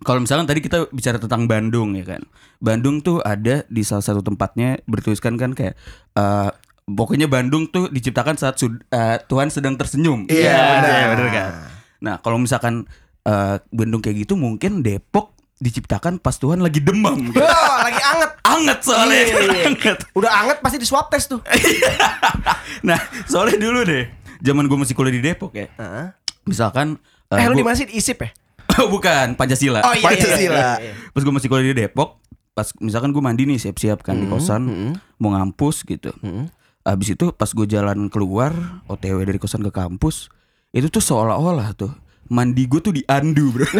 kalau 0.03 0.19
misalkan 0.19 0.43
tadi 0.43 0.59
kita 0.59 0.87
bicara 0.89 1.15
tentang 1.15 1.43
Bandung 1.43 1.93
ya 1.93 2.05
kan. 2.05 2.21
Bandung 2.57 2.99
tuh 2.99 3.19
ada 3.19 3.63
di 3.65 3.81
salah 3.81 4.01
satu 4.01 4.19
tempatnya 4.19 4.79
bertuliskan 4.83 5.35
kan 5.35 5.51
kayak 5.51 5.73
eh, 6.13 6.49
pokoknya 6.85 7.25
Bandung 7.25 7.67
tuh 7.67 7.87
diciptakan 7.87 8.35
saat 8.35 8.55
sud- 8.55 8.83
eh, 8.85 9.17
Tuhan 9.21 9.47
sedang 9.47 9.73
tersenyum. 9.73 10.27
Iya, 10.27 10.43
Ya, 10.45 10.63
benar. 10.77 11.03
bener 11.09 11.27
kan. 11.29 11.51
Nah, 11.99 12.15
kalau 12.19 12.35
misalkan 12.35 12.83
eh, 13.23 13.55
Bandung 13.69 13.99
kayak 13.99 14.21
gitu 14.21 14.35
mungkin 14.35 14.79
Depok 14.79 15.31
diciptakan 15.57 16.19
pas 16.19 16.35
Tuhan 16.35 16.59
lagi 16.59 16.79
demam. 16.79 17.15
gitu. 17.25 17.39
Oh, 17.39 17.75
lagi 17.79 18.01
anget. 18.01 18.31
Anget 18.43 18.79
soalnya. 18.81 19.15
Iya, 19.17 19.25
iya, 19.25 19.39
iya. 19.49 19.65
Anget. 19.65 19.97
Udah 20.11 20.31
anget 20.37 20.57
pasti 20.59 20.75
di 20.75 20.83
swab 20.83 21.07
test 21.07 21.27
tuh. 21.29 21.39
Nah, 22.83 22.99
soalnya 23.23 23.57
dulu 23.57 23.79
deh, 23.81 24.03
zaman 24.39 24.67
gue 24.67 24.77
masih 24.77 24.91
kuliah 24.91 25.13
di 25.13 25.23
Depok 25.23 25.53
ya. 25.53 25.71
Heeh. 25.71 26.07
Misalkan 26.43 26.99
eh, 27.29 27.39
Eh, 27.39 27.47
lu 27.47 27.55
di 27.55 27.63
gua- 27.63 27.71
mana 27.71 27.77
sih? 27.77 27.87
Di 27.87 27.95
ISIP 27.95 28.19
ya? 28.19 28.29
bukan 28.93 29.37
Pancasila. 29.37 29.81
Oh, 29.83 29.93
iya, 29.93 29.99
iya, 29.99 30.05
Pancasila. 30.05 30.59
iya, 30.79 30.91
iya. 30.91 30.93
pas 31.11 31.21
gue 31.21 31.33
masih 31.33 31.47
kuliah 31.49 31.71
di 31.71 31.75
Depok 31.85 32.19
pas 32.53 32.69
misalkan 32.77 33.09
gue 33.09 33.17
mandi 33.17 33.49
nih 33.49 33.57
siap-siap 33.57 34.05
kan 34.05 34.13
di 34.13 34.29
kosan 34.29 34.93
mau 35.17 35.33
ngampus 35.33 35.81
gitu 35.89 36.13
abis 36.85 37.17
itu 37.17 37.33
pas 37.33 37.49
gue 37.49 37.65
jalan 37.65 38.13
keluar 38.13 38.53
otw 38.85 39.17
dari 39.25 39.41
kosan 39.41 39.65
ke 39.65 39.73
kampus 39.73 40.29
itu 40.69 40.85
tuh 40.85 41.01
seolah-olah 41.01 41.73
tuh 41.73 41.89
mandi 42.29 42.69
gue 42.69 42.77
tuh 42.77 42.93
diandu 42.93 43.57
bro 43.57 43.65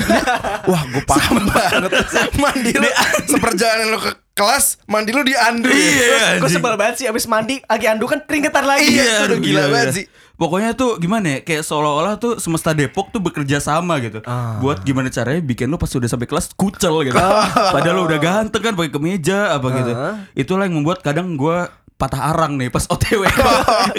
Wah, 0.63 0.79
gue 0.87 1.03
paham 1.03 1.43
banget. 1.43 1.91
Mandi 2.39 2.71
lu 2.71 2.87
seperjalanan 3.27 3.87
lu 3.91 3.99
ke 3.99 4.11
kelas, 4.33 4.81
mandi 4.83 5.09
lu 5.09 5.21
diandu. 5.21 5.69
ya? 5.69 5.77
Iya, 5.77 6.17
Gue 6.37 6.45
anjing. 6.45 6.53
sebel 6.53 6.73
banget 6.73 6.95
sih 6.97 7.05
abis 7.05 7.25
mandi 7.25 7.61
lagi 7.63 7.85
andu 7.85 8.05
kan 8.05 8.19
keringetan 8.19 8.63
lagi. 8.63 8.89
Iya, 8.91 9.25
udah 9.25 9.37
gila 9.39 9.63
banget 9.69 9.93
sih. 9.95 10.05
Pokoknya 10.33 10.73
tuh 10.73 10.97
gimana 10.97 11.29
ya 11.29 11.39
Kayak 11.39 11.61
seolah-olah 11.61 12.17
tuh 12.17 12.41
semesta 12.41 12.73
Depok 12.73 13.13
tuh 13.13 13.21
bekerja 13.21 13.61
sama 13.61 14.01
gitu 14.01 14.17
Buat 14.57 14.81
gimana 14.81 15.05
caranya 15.07 15.37
bikin 15.39 15.69
lu 15.69 15.77
pas 15.77 15.87
udah 15.87 16.09
sampai 16.09 16.25
kelas 16.25 16.49
kucel 16.51 17.05
gitu 17.05 17.13
Padahal 17.69 17.93
lu 17.93 18.03
udah 18.03 18.17
ganteng 18.17 18.59
kan 18.59 18.73
pakai 18.73 18.89
kemeja 18.89 19.53
apa 19.53 19.67
gitu 19.71 19.93
Itulah 20.33 20.65
yang 20.65 20.73
membuat 20.75 20.99
kadang 20.99 21.37
gua 21.37 21.69
patah 21.93 22.33
arang 22.33 22.57
nih 22.57 22.67
pas 22.67 22.81
OTW 22.83 23.23
ke, 23.23 23.45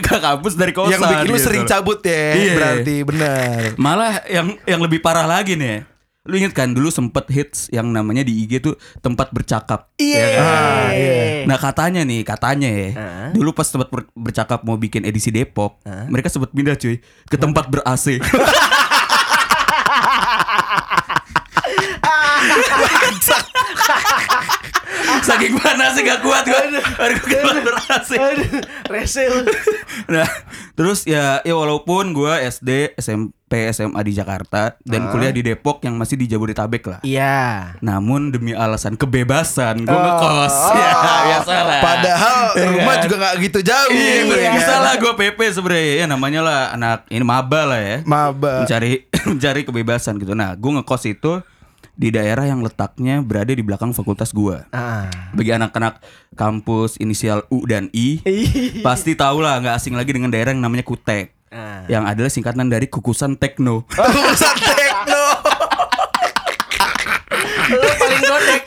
ke 0.03 0.15
kampus 0.19 0.59
dari 0.59 0.75
kosan 0.75 0.99
Yang 0.99 1.03
bikin 1.07 1.25
lu 1.25 1.33
gitu. 1.33 1.47
sering 1.47 1.63
cabut 1.65 1.99
ya, 2.03 2.25
Iya. 2.35 2.53
berarti 2.53 2.95
benar. 3.07 3.59
Malah 3.79 4.13
yang 4.27 4.47
yang 4.67 4.81
lebih 4.83 4.99
parah 4.99 5.25
lagi 5.25 5.55
nih. 5.55 5.87
Lu 6.25 6.41
inget 6.41 6.57
kan 6.57 6.73
dulu 6.73 6.89
sempet 6.89 7.29
hits 7.29 7.69
yang 7.69 7.93
namanya 7.93 8.25
di 8.25 8.33
IG 8.33 8.65
tuh 8.65 8.81
tempat 9.05 9.29
bercakap. 9.29 9.93
Iya. 10.01 10.17
Ya 10.17 10.29
kan? 10.33 10.49
Ah, 10.49 10.89
iya. 10.91 11.15
Nah 11.45 11.61
katanya 11.61 12.01
nih, 12.01 12.25
katanya 12.25 12.65
ya. 12.65 12.89
Ah. 12.97 13.29
Dulu 13.29 13.53
pas 13.53 13.69
tempat 13.69 13.93
ber- 13.93 14.09
bercakap 14.17 14.65
mau 14.65 14.81
bikin 14.81 15.05
edisi 15.05 15.29
Depok, 15.29 15.85
mereka 16.09 16.33
sempet 16.33 16.49
pindah 16.49 16.81
cuy 16.81 16.97
ke 17.29 17.37
tempat 17.37 17.69
ber 17.69 17.85
AC. 17.85 18.17
Saking 25.25 25.57
panas 25.57 25.97
gak 25.97 26.21
kuat 26.21 26.45
gue. 26.45 26.63
Aduh, 26.77 27.21
gue 27.21 27.41
Rese 28.87 29.25
lu. 29.27 29.41
Nah, 30.07 30.29
terus 30.75 31.05
ya 31.05 31.41
ya 31.41 31.55
walaupun 31.55 32.13
gua 32.13 32.37
SD, 32.39 32.93
SMP, 32.95 33.33
SMA 33.71 33.97
di 34.03 34.13
Jakarta 34.13 34.77
dan 34.83 35.09
kuliah 35.09 35.31
di 35.31 35.41
Depok 35.41 35.81
yang 35.81 35.97
masih 35.97 36.19
di 36.19 36.27
Jabodetabek 36.27 36.85
lah. 36.85 37.01
Iya. 37.01 37.75
Namun 37.81 38.29
demi 38.29 38.53
alasan 38.53 38.95
kebebasan 38.95 39.83
gua 39.83 39.95
Oh. 39.95 40.03
ngekos. 40.03 40.57
Ya, 40.75 40.93
biasalah. 41.25 41.79
Padahal 41.81 42.39
Iya 42.55 42.69
rumah 42.71 42.95
kan? 42.95 43.03
juga 43.03 43.15
gak 43.19 43.35
gitu 43.41 43.59
jauh. 43.63 43.91
Iya, 43.91 44.15
ya 44.29 44.51
bisa 44.53 44.75
kan? 44.75 44.83
lah 44.83 44.95
gua 44.99 45.13
PP 45.15 45.39
sebenarnya 45.49 45.87
ya 45.97 46.07
namanya 46.07 46.41
lah 46.43 46.61
anak 46.71 46.99
ini 47.09 47.25
maba 47.25 47.61
lah 47.65 47.81
ya. 47.81 47.97
Maba. 48.05 48.67
Mencari 48.67 49.07
mencari 49.31 49.61
kebebasan 49.63 50.19
gitu. 50.19 50.35
Nah, 50.35 50.53
gua 50.55 50.83
ngekos 50.83 51.05
itu 51.07 51.41
di 51.95 52.11
daerah 52.11 52.47
yang 52.47 52.61
letaknya 52.63 53.23
berada 53.23 53.55
di 53.55 53.63
belakang 53.63 53.95
fakultas 53.95 54.35
gua. 54.35 54.67
Ah. 54.75 55.07
Bagi 55.31 55.55
anak-anak 55.55 56.03
kampus 56.35 56.99
inisial 56.99 57.47
U 57.51 57.63
dan 57.65 57.91
I, 57.95 58.19
pasti 58.87 59.15
tahu 59.15 59.43
lah 59.43 59.63
nggak 59.63 59.75
asing 59.79 59.95
lagi 59.95 60.11
dengan 60.11 60.35
daerah 60.35 60.51
yang 60.51 60.63
namanya 60.63 60.83
Kutek. 60.83 61.35
Ah. 61.55 61.87
Yang 61.87 62.05
adalah 62.11 62.31
singkatan 62.31 62.67
dari 62.67 62.91
kukusan 62.91 63.39
tekno. 63.39 63.87
Urusan 63.95 64.57
tekno. 64.59 65.25
Lo 67.65 67.91
paling 67.97 68.23
godek. 68.23 68.63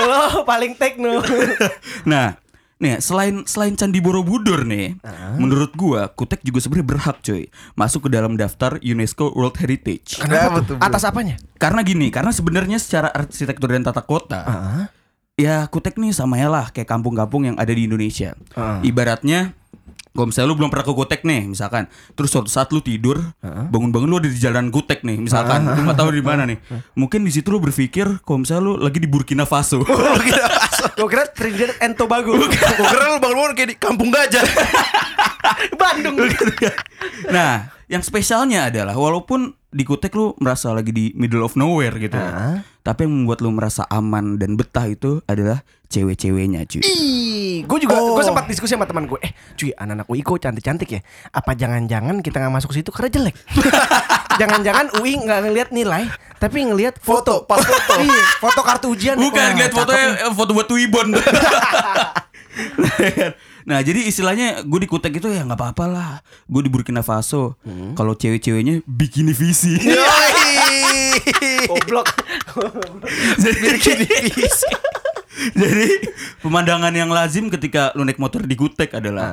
Lo 0.00 0.22
paling 0.42 0.72
tekno. 0.74 1.12
nah, 2.08 2.40
nih 2.80 2.96
selain 3.04 3.44
selain 3.44 3.76
Candi 3.76 4.00
Borobudur 4.00 4.64
nih, 4.64 4.96
menurut 5.36 5.76
gua 5.76 6.08
Kutek 6.08 6.40
juga 6.40 6.64
sebenarnya 6.64 6.88
berhak 6.96 7.16
coy 7.20 7.46
masuk 7.76 8.08
ke 8.08 8.16
dalam 8.16 8.40
daftar 8.40 8.80
UNESCO 8.80 9.36
World 9.36 9.60
Heritage. 9.60 10.16
Kenapa 10.16 10.64
tuh? 10.64 10.80
bro? 10.80 10.82
Atas 10.82 11.04
apanya? 11.04 11.36
Karena 11.60 11.84
gini, 11.84 12.08
karena 12.08 12.32
sebenarnya 12.32 12.80
secara 12.80 13.12
arsitektur 13.12 13.68
dan 13.68 13.84
tata 13.84 14.00
kota, 14.00 14.40
ya 15.36 15.68
Kutek 15.68 16.00
nih 16.00 16.16
sama 16.16 16.40
ya 16.40 16.48
lah 16.48 16.72
kayak 16.72 16.88
kampung-kampung 16.88 17.52
yang 17.52 17.56
ada 17.60 17.70
di 17.70 17.84
Indonesia. 17.84 18.32
Ibaratnya 18.80 19.59
kalau 20.10 20.26
misalnya 20.26 20.48
lu 20.50 20.56
belum 20.58 20.70
pernah 20.74 20.86
ke 20.86 20.92
Kutek 20.92 21.20
nih, 21.22 21.42
misalkan, 21.46 21.86
terus 22.18 22.34
suatu 22.34 22.50
saat 22.50 22.68
lu 22.74 22.82
tidur, 22.82 23.22
bangun-bangun 23.42 24.08
lu 24.10 24.18
ada 24.18 24.26
di 24.26 24.38
jalan 24.42 24.68
Kutek 24.74 25.06
nih, 25.06 25.22
misalkan, 25.22 25.62
lu 25.62 25.86
nggak 25.86 25.98
tahu 25.98 26.10
di 26.10 26.24
mana 26.24 26.42
nih. 26.50 26.58
Mungkin 26.98 27.22
di 27.22 27.30
situ 27.30 27.48
lu 27.54 27.62
berpikir 27.62 28.18
kalau 28.26 28.42
misalnya 28.42 28.62
lu 28.66 28.72
lagi 28.82 28.98
di 28.98 29.06
Burkina 29.06 29.46
Faso. 29.46 29.82
Gue 30.98 31.08
kira 31.08 31.24
Trinidad 31.30 31.76
and 31.80 31.94
Tobago. 31.94 32.34
Gue 32.34 32.48
kira 32.50 32.74
lu 33.06 33.22
bangun-bangun 33.22 33.52
kayak 33.54 33.68
di 33.70 33.76
kampung 33.78 34.10
gajah. 34.10 34.42
Bandung. 35.80 36.16
nah, 37.30 37.70
yang 37.86 38.02
spesialnya 38.02 38.68
adalah 38.68 38.94
walaupun 38.98 39.59
di 39.70 39.86
Kutek 39.86 40.10
lu 40.12 40.34
merasa 40.36 40.74
lagi 40.74 40.90
di 40.90 41.14
middle 41.14 41.40
of 41.40 41.54
nowhere 41.54 41.94
gitu, 41.94 42.14
ya, 42.14 42.58
tapi 42.82 43.06
yang 43.06 43.22
membuat 43.22 43.38
lu 43.38 43.54
merasa 43.54 43.86
aman 43.86 44.34
dan 44.34 44.58
betah 44.58 44.84
itu 44.84 45.22
adalah 45.24 45.62
cewek-ceweknya 45.86 46.66
cuy. 46.66 46.82
Gue 47.62 47.78
juga 47.78 47.98
Oh. 47.98 48.14
gue 48.14 48.22
sempat 48.22 48.46
diskusi 48.46 48.74
sama 48.74 48.86
teman 48.86 49.06
gue. 49.06 49.18
Eh, 49.22 49.30
cuy, 49.54 49.70
anak-anak 49.74 50.06
UI 50.06 50.22
kok 50.22 50.38
cantik-cantik 50.38 50.90
ya? 50.90 51.00
Apa 51.30 51.54
jangan-jangan 51.54 52.18
kita 52.18 52.38
nggak 52.38 52.54
masuk 52.58 52.70
situ 52.70 52.90
karena 52.90 53.10
jelek? 53.10 53.34
jangan-jangan 54.40 54.86
UI 54.98 55.18
nggak 55.18 55.38
ngelihat 55.46 55.68
nilai, 55.70 56.06
tapi 56.38 56.66
ngelihat 56.66 56.98
foto. 56.98 57.42
Foto, 57.42 57.50
pas 57.50 57.58
foto. 57.62 57.94
iya, 58.02 58.22
foto 58.38 58.60
kartu 58.62 58.86
ujian. 58.90 59.18
Bukan 59.18 59.54
ngeliat 59.54 59.74
fotonya 59.74 60.30
foto 60.30 60.50
buat 60.54 60.66
Twibbon. 60.70 61.08
nah 63.70 63.78
jadi 63.86 64.02
istilahnya 64.02 64.66
gue 64.66 64.80
di 64.82 64.88
Kutek 64.90 65.22
itu 65.22 65.30
ya 65.30 65.46
nggak 65.46 65.54
apa-apa 65.54 65.84
lah. 65.86 66.12
Gue 66.50 66.66
di 66.66 66.70
Burkina 66.70 67.06
Faso. 67.06 67.54
Kalau 67.94 68.18
cewek-ceweknya 68.18 68.82
bikini 68.82 69.30
visi. 69.30 69.78
Goblok. 71.70 72.10
jadi, 73.38 73.78
jadi 75.62 75.88
pemandangan 76.42 76.90
yang 76.90 77.14
lazim 77.14 77.46
ketika 77.46 77.94
lu 77.94 78.02
naik 78.02 78.18
motor 78.18 78.42
di 78.42 78.58
Kutek 78.58 78.98
adalah 78.98 79.30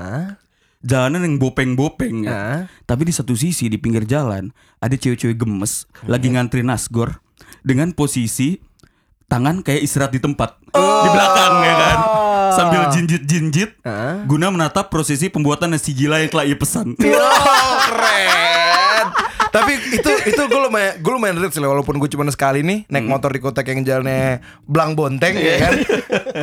jalanan 0.85 1.25
yang 1.25 1.35
bopeng-bopeng 1.41 2.29
ya. 2.29 2.31
Ah. 2.31 2.59
Tapi 2.85 3.09
di 3.09 3.13
satu 3.17 3.33
sisi 3.33 3.65
di 3.67 3.81
pinggir 3.81 4.05
jalan 4.05 4.53
ada 4.77 4.93
cewek-cewek 4.93 5.41
gemes 5.41 5.89
lagi 6.05 6.29
ngantri 6.29 6.61
nasgor 6.61 7.17
dengan 7.65 7.89
posisi 7.97 8.61
tangan 9.27 9.65
kayak 9.65 9.83
istirahat 9.83 10.13
di 10.15 10.21
tempat 10.23 10.55
di 10.71 11.09
belakang 11.11 11.53
ya 11.59 11.75
kan 11.75 11.99
sambil 12.51 12.81
jinjit-jinjit 12.89 13.69
Ah. 13.81 14.23
guna 14.23 14.47
menatap 14.47 14.87
prosesi 14.87 15.27
pembuatan 15.27 15.71
nasi 15.71 15.91
gila 15.91 16.19
yang 16.19 16.29
telah 16.29 16.45
ia 16.45 16.55
pesan. 16.55 16.93
Oh, 16.93 17.75
keren. 17.85 18.46
Tapi 19.57 19.73
itu 19.97 20.11
itu 20.29 20.41
gue 20.45 20.61
lumayan 20.61 20.93
gue 21.01 21.11
lumayan 21.11 21.35
relate 21.41 21.53
sih 21.57 21.61
walaupun 21.61 21.97
gue 21.97 22.09
cuma 22.13 22.29
sekali 22.29 22.61
nih 22.61 22.85
naik 22.87 23.05
motor 23.09 23.33
di 23.33 23.41
kota 23.41 23.65
yang 23.65 23.81
jalannya 23.81 24.41
Blang 24.69 24.93
Bonteng 24.93 25.33
ya 25.33 25.55
kan. 25.67 25.73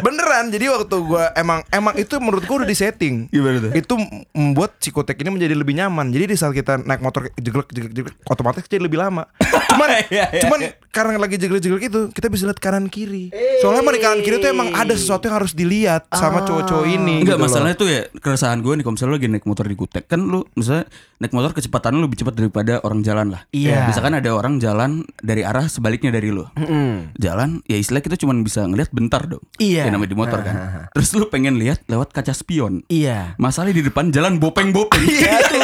Beneran. 0.02 0.50
Jadi 0.50 0.66
waktu 0.70 0.96
gue 0.98 1.24
emang 1.38 1.62
emang 1.70 1.94
itu 1.94 2.14
menurut 2.18 2.44
gue 2.44 2.56
udah 2.64 2.68
disetting. 2.68 3.30
Gimana 3.30 3.70
tuh? 3.70 3.72
Itu 3.72 3.94
membuat 4.34 4.76
si 4.82 4.90
kotek 4.90 5.22
ini 5.22 5.30
menjadi 5.32 5.54
lebih 5.54 5.78
nyaman. 5.78 6.10
Jadi 6.10 6.34
di 6.34 6.36
saat 6.36 6.52
kita 6.52 6.82
naik 6.82 7.00
motor 7.00 7.30
jeglek 7.38 7.70
jeglek 7.70 7.92
jeglek 7.94 8.14
otomatis 8.26 8.66
jadi 8.66 8.82
lebih 8.82 8.98
lama. 9.00 9.24
Cuman 9.70 9.88
Iya, 10.10 10.26
iya, 10.30 10.42
cuman 10.44 10.60
karena 10.90 11.16
lagi 11.16 11.36
jeglek 11.38 11.62
jeglek 11.62 11.84
itu 11.88 12.00
kita 12.10 12.26
bisa 12.28 12.44
lihat 12.50 12.58
kanan 12.58 12.90
kiri. 12.90 13.30
Soalnya 13.62 13.80
emang 13.82 13.94
di 13.94 14.02
kanan 14.02 14.20
kiri 14.20 14.36
itu 14.42 14.48
emang 14.50 14.68
ada 14.74 14.94
sesuatu 14.94 15.30
yang 15.30 15.36
harus 15.38 15.52
dilihat 15.54 16.10
sama 16.10 16.42
cowok-cowok 16.42 16.86
ini. 16.86 17.22
Enggak 17.22 17.38
gitu 17.38 17.44
masalahnya 17.46 17.76
tuh 17.78 17.88
ya 17.88 18.02
keresahan 18.18 18.58
gue 18.60 18.72
nih 18.74 18.82
kalau 18.82 18.94
misalnya 18.98 19.14
lagi 19.16 19.28
naik 19.30 19.46
motor 19.46 19.64
di 19.66 19.76
Kutek 19.78 20.04
kan 20.10 20.20
lu 20.20 20.42
misalnya 20.58 20.84
naik 21.22 21.32
motor 21.32 21.50
kecepatan 21.54 21.90
lu 21.94 22.06
lebih 22.06 22.18
cepat 22.20 22.34
daripada 22.36 22.72
orang 22.82 23.00
jalan 23.04 23.36
lah. 23.36 23.44
Iya. 23.52 23.92
Misalkan 23.92 24.16
ada 24.16 24.30
orang 24.32 24.56
jalan 24.56 25.04
dari 25.20 25.44
arah 25.44 25.68
sebaliknya 25.68 26.08
dari 26.08 26.32
lo. 26.32 26.48
Mm-mm. 26.56 27.12
Jalan, 27.20 27.60
ya 27.68 27.76
istilah 27.76 28.00
kita 28.00 28.16
cuma 28.16 28.32
bisa 28.40 28.64
ngelihat 28.64 28.88
bentar 28.96 29.28
dong. 29.28 29.44
Iya. 29.60 29.84
Ya 29.84 29.90
namanya 29.92 30.16
di 30.16 30.18
motor 30.18 30.40
kan. 30.40 30.88
Terus 30.96 31.12
lu 31.12 31.28
pengen 31.28 31.60
lihat 31.60 31.84
lewat 31.84 32.16
kaca 32.16 32.32
spion. 32.32 32.80
Iya. 32.88 33.36
Masalahnya 33.36 33.84
di 33.84 33.84
depan 33.92 34.08
jalan 34.08 34.40
bopeng-bopeng. 34.40 35.04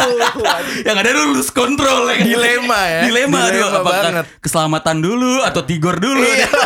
yang 0.87 0.97
ada 1.01 1.11
lu 1.17 1.33
lulus 1.33 1.49
kontrol 1.49 2.13
ya 2.13 2.21
kan? 2.21 2.27
Dilema 2.29 2.81
ya. 2.85 3.01
Dilema, 3.09 3.39
aduh, 3.49 3.57
Dilema 3.57 3.79
apakah 3.81 4.03
banget. 4.13 4.27
keselamatan 4.45 4.97
dulu 5.01 5.41
atau 5.47 5.65
tigor 5.65 5.97
dulu. 5.97 6.21
Iya. 6.21 6.49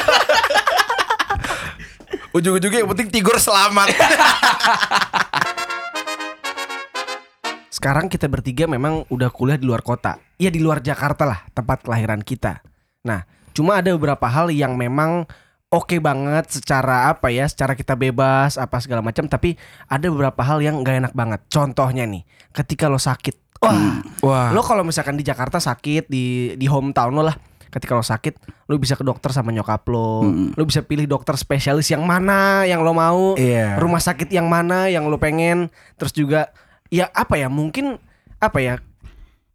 Ujung-ujungnya 2.35 2.83
yang 2.83 2.91
penting 2.91 3.15
Tigor 3.15 3.39
selamat. 3.39 3.95
Sekarang 7.85 8.09
kita 8.09 8.33
bertiga 8.33 8.65
memang 8.65 9.05
udah 9.13 9.29
kuliah 9.29 9.61
di 9.61 9.69
luar 9.69 9.85
kota. 9.85 10.17
Ya 10.41 10.49
di 10.49 10.57
luar 10.57 10.81
Jakarta 10.81 11.29
lah, 11.29 11.45
tempat 11.53 11.85
kelahiran 11.85 12.25
kita. 12.25 12.65
Nah, 13.05 13.29
cuma 13.53 13.77
ada 13.77 13.93
beberapa 13.93 14.25
hal 14.25 14.49
yang 14.49 14.73
memang 14.73 15.29
oke 15.69 15.93
banget 16.01 16.49
secara 16.49 17.13
apa 17.13 17.29
ya, 17.29 17.45
secara 17.45 17.77
kita 17.77 17.93
bebas 17.93 18.57
apa 18.57 18.81
segala 18.81 19.05
macam, 19.05 19.29
tapi 19.29 19.61
ada 19.85 20.09
beberapa 20.09 20.41
hal 20.41 20.65
yang 20.65 20.81
nggak 20.81 20.97
enak 20.97 21.13
banget. 21.13 21.45
Contohnya 21.53 22.09
nih, 22.09 22.25
ketika 22.57 22.89
lo 22.89 22.97
sakit. 22.97 23.61
Wah, 23.61 24.01
Wah. 24.25 24.49
lo 24.57 24.65
kalau 24.65 24.81
misalkan 24.81 25.21
di 25.21 25.25
Jakarta 25.29 25.61
sakit 25.61 26.09
di 26.09 26.57
di 26.57 26.65
hometown 26.65 27.13
lo 27.13 27.21
lah. 27.21 27.37
Ketika 27.69 27.93
lo 27.93 28.07
sakit, 28.07 28.65
lo 28.65 28.81
bisa 28.81 28.97
ke 28.97 29.05
dokter 29.05 29.29
sama 29.29 29.53
nyokap 29.53 29.85
lo. 29.93 30.25
Lo 30.57 30.63
bisa 30.65 30.81
pilih 30.81 31.05
dokter 31.05 31.37
spesialis 31.37 31.93
yang 31.93 32.09
mana 32.09 32.65
yang 32.65 32.81
lo 32.81 32.97
mau 32.97 33.37
Iya. 33.37 33.77
rumah 33.77 34.01
sakit 34.01 34.33
yang 34.33 34.49
mana 34.49 34.89
yang 34.89 35.05
lo 35.05 35.21
pengen 35.21 35.69
terus 36.01 36.17
juga 36.17 36.49
ya 36.95 37.11
apa 37.11 37.35
ya 37.35 37.51
mungkin 37.51 37.99
apa 38.39 38.59
ya 38.61 38.75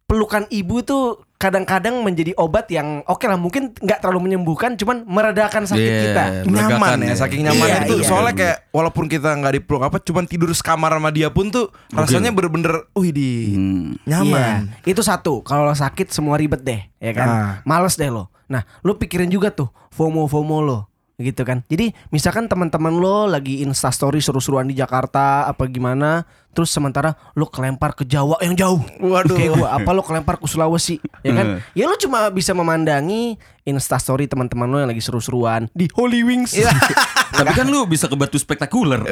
pelukan 0.04 0.44
ibu 0.50 0.82
tuh 0.82 1.02
kadang-kadang 1.40 2.04
menjadi 2.04 2.36
obat 2.36 2.68
yang 2.68 3.00
oke 3.08 3.24
lah 3.24 3.40
mungkin 3.40 3.72
nggak 3.72 4.02
terlalu 4.02 4.28
menyembuhkan 4.28 4.76
cuman 4.76 5.08
meredakan 5.08 5.64
sakit 5.64 5.80
Iya. 5.80 6.02
kita 6.04 6.22
nyaman 6.44 6.98
ya, 7.00 7.06
ya. 7.06 7.16
saking 7.16 7.40
nyaman 7.40 7.64
Iya, 7.64 7.76
itu 7.86 7.94
iya. 7.96 8.04
soalnya 8.04 8.34
kayak 8.36 8.56
walaupun 8.68 9.08
kita 9.08 9.32
nggak 9.32 9.54
dipeluk 9.56 9.80
apa 9.80 9.96
cuman 9.98 10.28
tidur 10.28 10.52
sekamar 10.52 10.92
sama 10.92 11.08
dia 11.08 11.32
pun 11.32 11.48
tuh 11.48 11.72
rasanya 11.88 12.28
bener-bener 12.28 12.84
wih 12.92 13.08
di 13.08 13.30
Hmm. 13.54 13.96
nyaman 14.04 14.68
Iya, 14.76 14.90
itu 14.90 15.00
satu 15.00 15.40
kalau 15.40 15.72
sakit 15.72 16.12
semua 16.12 16.36
ribet 16.36 16.60
deh 16.60 16.82
ya 16.98 17.12
kan 17.14 17.28
Ah. 17.30 17.52
males 17.64 17.96
deh 17.96 18.10
lo 18.10 18.28
nah 18.44 18.66
lo 18.82 18.98
pikirin 18.98 19.30
juga 19.30 19.48
tuh 19.48 19.70
FOMO 19.88 20.26
FOMO 20.26 20.58
lo 20.60 20.89
gitu 21.20 21.44
kan. 21.44 21.60
Jadi 21.68 21.92
misalkan 22.08 22.48
teman-teman 22.48 22.96
lo 22.96 23.28
lagi 23.28 23.60
instastory 23.60 24.24
seru-seruan 24.24 24.66
di 24.66 24.74
Jakarta 24.74 25.44
apa 25.44 25.68
gimana 25.68 26.24
terus 26.50 26.74
sementara 26.74 27.14
lo 27.38 27.46
kelempar 27.46 27.94
ke 27.94 28.02
Jawa 28.08 28.40
yang 28.42 28.56
jauh. 28.58 28.80
Waduh. 28.98 29.36
kayak 29.36 29.52
gua 29.54 29.68
apa 29.76 29.90
lo 29.92 30.02
kelempar 30.02 30.40
ke 30.40 30.48
Sulawesi 30.48 30.98
ya 31.22 31.32
kan? 31.36 31.46
Ya 31.76 31.86
lo 31.86 31.94
cuma 32.00 32.26
bisa 32.32 32.56
memandangi 32.56 33.38
instastory 33.68 34.26
teman-teman 34.26 34.66
lo 34.66 34.82
yang 34.82 34.90
lagi 34.90 35.04
seru-seruan 35.04 35.68
di 35.76 35.86
Holy 35.94 36.24
Wings. 36.26 36.56
Tapi 37.36 37.52
kan 37.54 37.66
lu 37.70 37.86
bisa 37.86 38.10
ke 38.10 38.16
batu 38.18 38.40
spektakuler. 38.40 39.06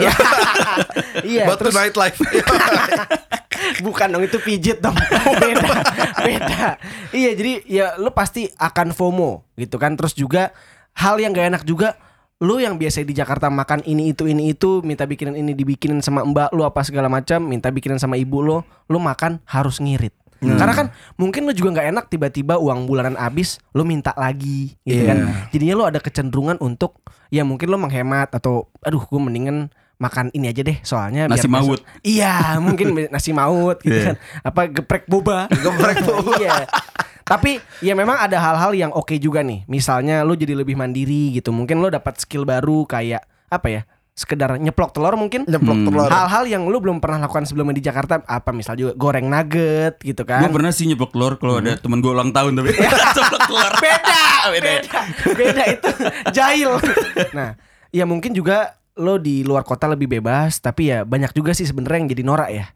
iya. 1.23 1.47
Batu 1.49 1.69
terus 1.69 1.75
nightlife. 1.77 2.19
Bukan 3.87 4.07
dong 4.11 4.25
itu 4.27 4.39
pijit 4.43 4.83
dong. 4.83 4.95
Beda 5.39 5.83
Beda. 6.23 6.65
Iya 7.15 7.31
jadi 7.39 7.53
ya 7.67 7.87
lu 8.01 8.11
pasti 8.11 8.51
akan 8.59 8.91
FOMO 8.91 9.47
gitu 9.55 9.79
kan? 9.79 9.95
Terus 9.95 10.15
juga 10.19 10.51
hal 10.99 11.17
yang 11.17 11.31
gak 11.31 11.49
enak 11.49 11.63
juga 11.63 11.95
Lu 12.39 12.59
yang 12.59 12.75
biasa 12.75 13.03
di 13.03 13.11
Jakarta 13.13 13.51
makan 13.51 13.83
ini 13.83 14.11
itu 14.11 14.23
ini 14.25 14.53
itu 14.53 14.79
Minta 14.83 15.03
bikinin 15.03 15.35
ini 15.35 15.53
dibikinin 15.53 15.99
sama 15.99 16.23
mbak 16.23 16.51
lu 16.51 16.63
apa 16.63 16.83
segala 16.83 17.07
macam 17.07 17.43
Minta 17.43 17.67
bikinin 17.69 17.99
sama 17.99 18.15
ibu 18.15 18.39
lu 18.39 18.59
Lu 18.87 18.99
makan 18.99 19.43
harus 19.45 19.79
ngirit 19.79 20.15
Karena 20.39 20.71
kan 20.71 20.87
mungkin 21.15 21.43
lu 21.43 21.53
juga 21.53 21.75
nggak 21.75 21.89
enak 21.91 22.05
tiba-tiba 22.07 22.55
uang 22.57 22.87
bulanan 22.87 23.19
habis 23.19 23.59
lu 23.75 23.83
minta 23.83 24.15
lagi 24.15 24.79
gitu 24.83 25.03
Iya. 25.03 25.11
kan. 25.11 25.19
Jadinya 25.51 25.75
lu 25.75 25.83
ada 25.83 25.99
kecenderungan 25.99 26.63
untuk 26.63 27.03
ya 27.27 27.43
mungkin 27.43 27.67
lu 27.67 27.75
menghemat 27.75 28.31
atau 28.31 28.71
aduh 28.79 29.03
gue 29.03 29.19
mendingan 29.19 29.67
makan 29.99 30.31
ini 30.31 30.47
aja 30.47 30.63
deh 30.63 30.79
soalnya 30.81 31.27
biar 31.27 31.35
Nasi 31.35 31.51
besok- 31.51 31.59
maut. 31.75 31.81
Iya, 32.07 32.55
mungkin 32.63 32.87
nasi 33.11 33.35
maut 33.35 33.83
gitu 33.83 33.91
Iya. 33.93 34.15
kan. 34.15 34.17
Apa 34.47 34.61
geprek 34.71 35.11
boba. 35.11 35.51
Geprek 35.51 35.97
boba. 36.07 36.31
iya. 36.39 36.55
Tapi 37.29 37.61
ya 37.85 37.93
memang 37.93 38.17
ada 38.17 38.41
hal-hal 38.41 38.73
yang 38.73 38.91
oke 38.91 39.13
juga 39.21 39.45
nih. 39.45 39.69
Misalnya 39.69 40.25
lu 40.25 40.33
jadi 40.33 40.57
lebih 40.57 40.75
mandiri 40.75 41.37
gitu. 41.37 41.53
Mungkin 41.53 41.77
lu 41.79 41.93
dapat 41.93 42.17
skill 42.17 42.49
baru 42.49 42.89
kayak 42.89 43.21
apa 43.53 43.69
ya? 43.69 43.83
Sekedar 44.19 44.59
nyeplok 44.59 44.91
telur 44.91 45.15
mungkin. 45.15 45.47
nyeplok 45.47 45.79
telur 45.87 46.11
Hal-hal 46.11 46.51
yang 46.51 46.67
lu 46.67 46.83
belum 46.83 46.99
pernah 46.99 47.23
lakukan 47.23 47.47
sebelumnya 47.47 47.79
di 47.79 47.85
Jakarta 47.85 48.19
apa 48.27 48.51
misal 48.51 48.75
juga 48.75 48.97
goreng 48.99 49.31
nugget 49.31 50.03
gitu 50.03 50.27
Gue 50.27 50.35
kan. 50.43 50.51
pernah 50.51 50.73
sih 50.75 50.91
nyeplok 50.91 51.15
telur 51.15 51.39
kalau 51.39 51.63
ada 51.63 51.79
temen 51.79 52.03
gue 52.03 52.11
ulang 52.11 52.35
tahun 52.35 52.59
tapi 52.59 52.75
nyeplok 52.83 53.43
telur 53.47 53.73
beda, 53.85 54.25
beda. 54.51 54.73
beda 55.39 55.63
itu 55.71 55.91
jahil. 56.35 56.73
Nah, 57.31 57.55
ya 57.93 58.09
mungkin 58.11 58.35
juga 58.35 58.75
lo 58.99 59.23
di 59.23 59.47
luar 59.47 59.63
kota 59.63 59.87
lebih 59.87 60.11
bebas, 60.11 60.59
tapi 60.59 60.91
ya 60.91 61.07
banyak 61.07 61.31
juga 61.31 61.55
sih 61.55 61.63
sebenarnya 61.63 61.99
yang 62.03 62.11
jadi 62.11 62.23
norak 62.27 62.51
ya. 62.51 62.67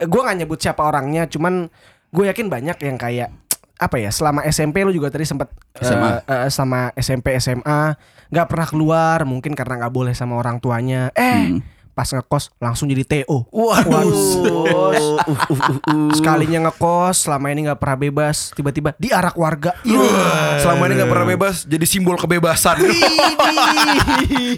Gue 0.00 0.24
nggak 0.24 0.38
nyebut 0.40 0.56
siapa 0.56 0.80
orangnya, 0.80 1.28
cuman 1.28 1.68
gue 2.08 2.24
yakin 2.24 2.48
banyak 2.48 2.76
yang 2.80 2.96
kayak 2.96 3.28
apa 3.76 3.96
ya 4.00 4.08
selama 4.08 4.40
SMP 4.48 4.82
lo 4.82 4.92
juga 4.92 5.12
tadi 5.12 5.28
sempat 5.28 5.52
SMA. 5.76 6.24
eh, 6.24 6.32
eh, 6.32 6.48
sama 6.48 6.90
SMP 6.96 7.36
SMA 7.36 7.96
nggak 8.32 8.46
pernah 8.48 8.66
keluar 8.66 9.18
mungkin 9.28 9.52
karena 9.52 9.84
nggak 9.84 9.92
boleh 9.92 10.14
sama 10.16 10.40
orang 10.40 10.58
tuanya. 10.58 11.12
Eh 11.12 11.60
pas 11.96 12.12
ngekos 12.12 12.52
langsung 12.60 12.92
jadi 12.92 13.24
TO 13.24 13.48
Waduh. 13.48 13.88
Uh, 13.88 14.68
uh, 14.68 14.92
uh, 15.24 15.72
uh. 15.80 16.12
sekalinya 16.12 16.68
ngekos 16.68 17.24
selama 17.24 17.48
ini 17.48 17.72
nggak 17.72 17.80
pernah 17.80 17.96
bebas 17.96 18.52
tiba-tiba 18.52 18.92
diarak 19.00 19.32
warga. 19.32 19.72
Wah, 19.88 20.60
Selama 20.60 20.92
ini 20.92 21.00
gak 21.00 21.08
pernah 21.08 21.26
bebas 21.32 21.64
Jadi 21.64 21.88
simbol 21.88 22.20
kebebasan. 22.20 22.84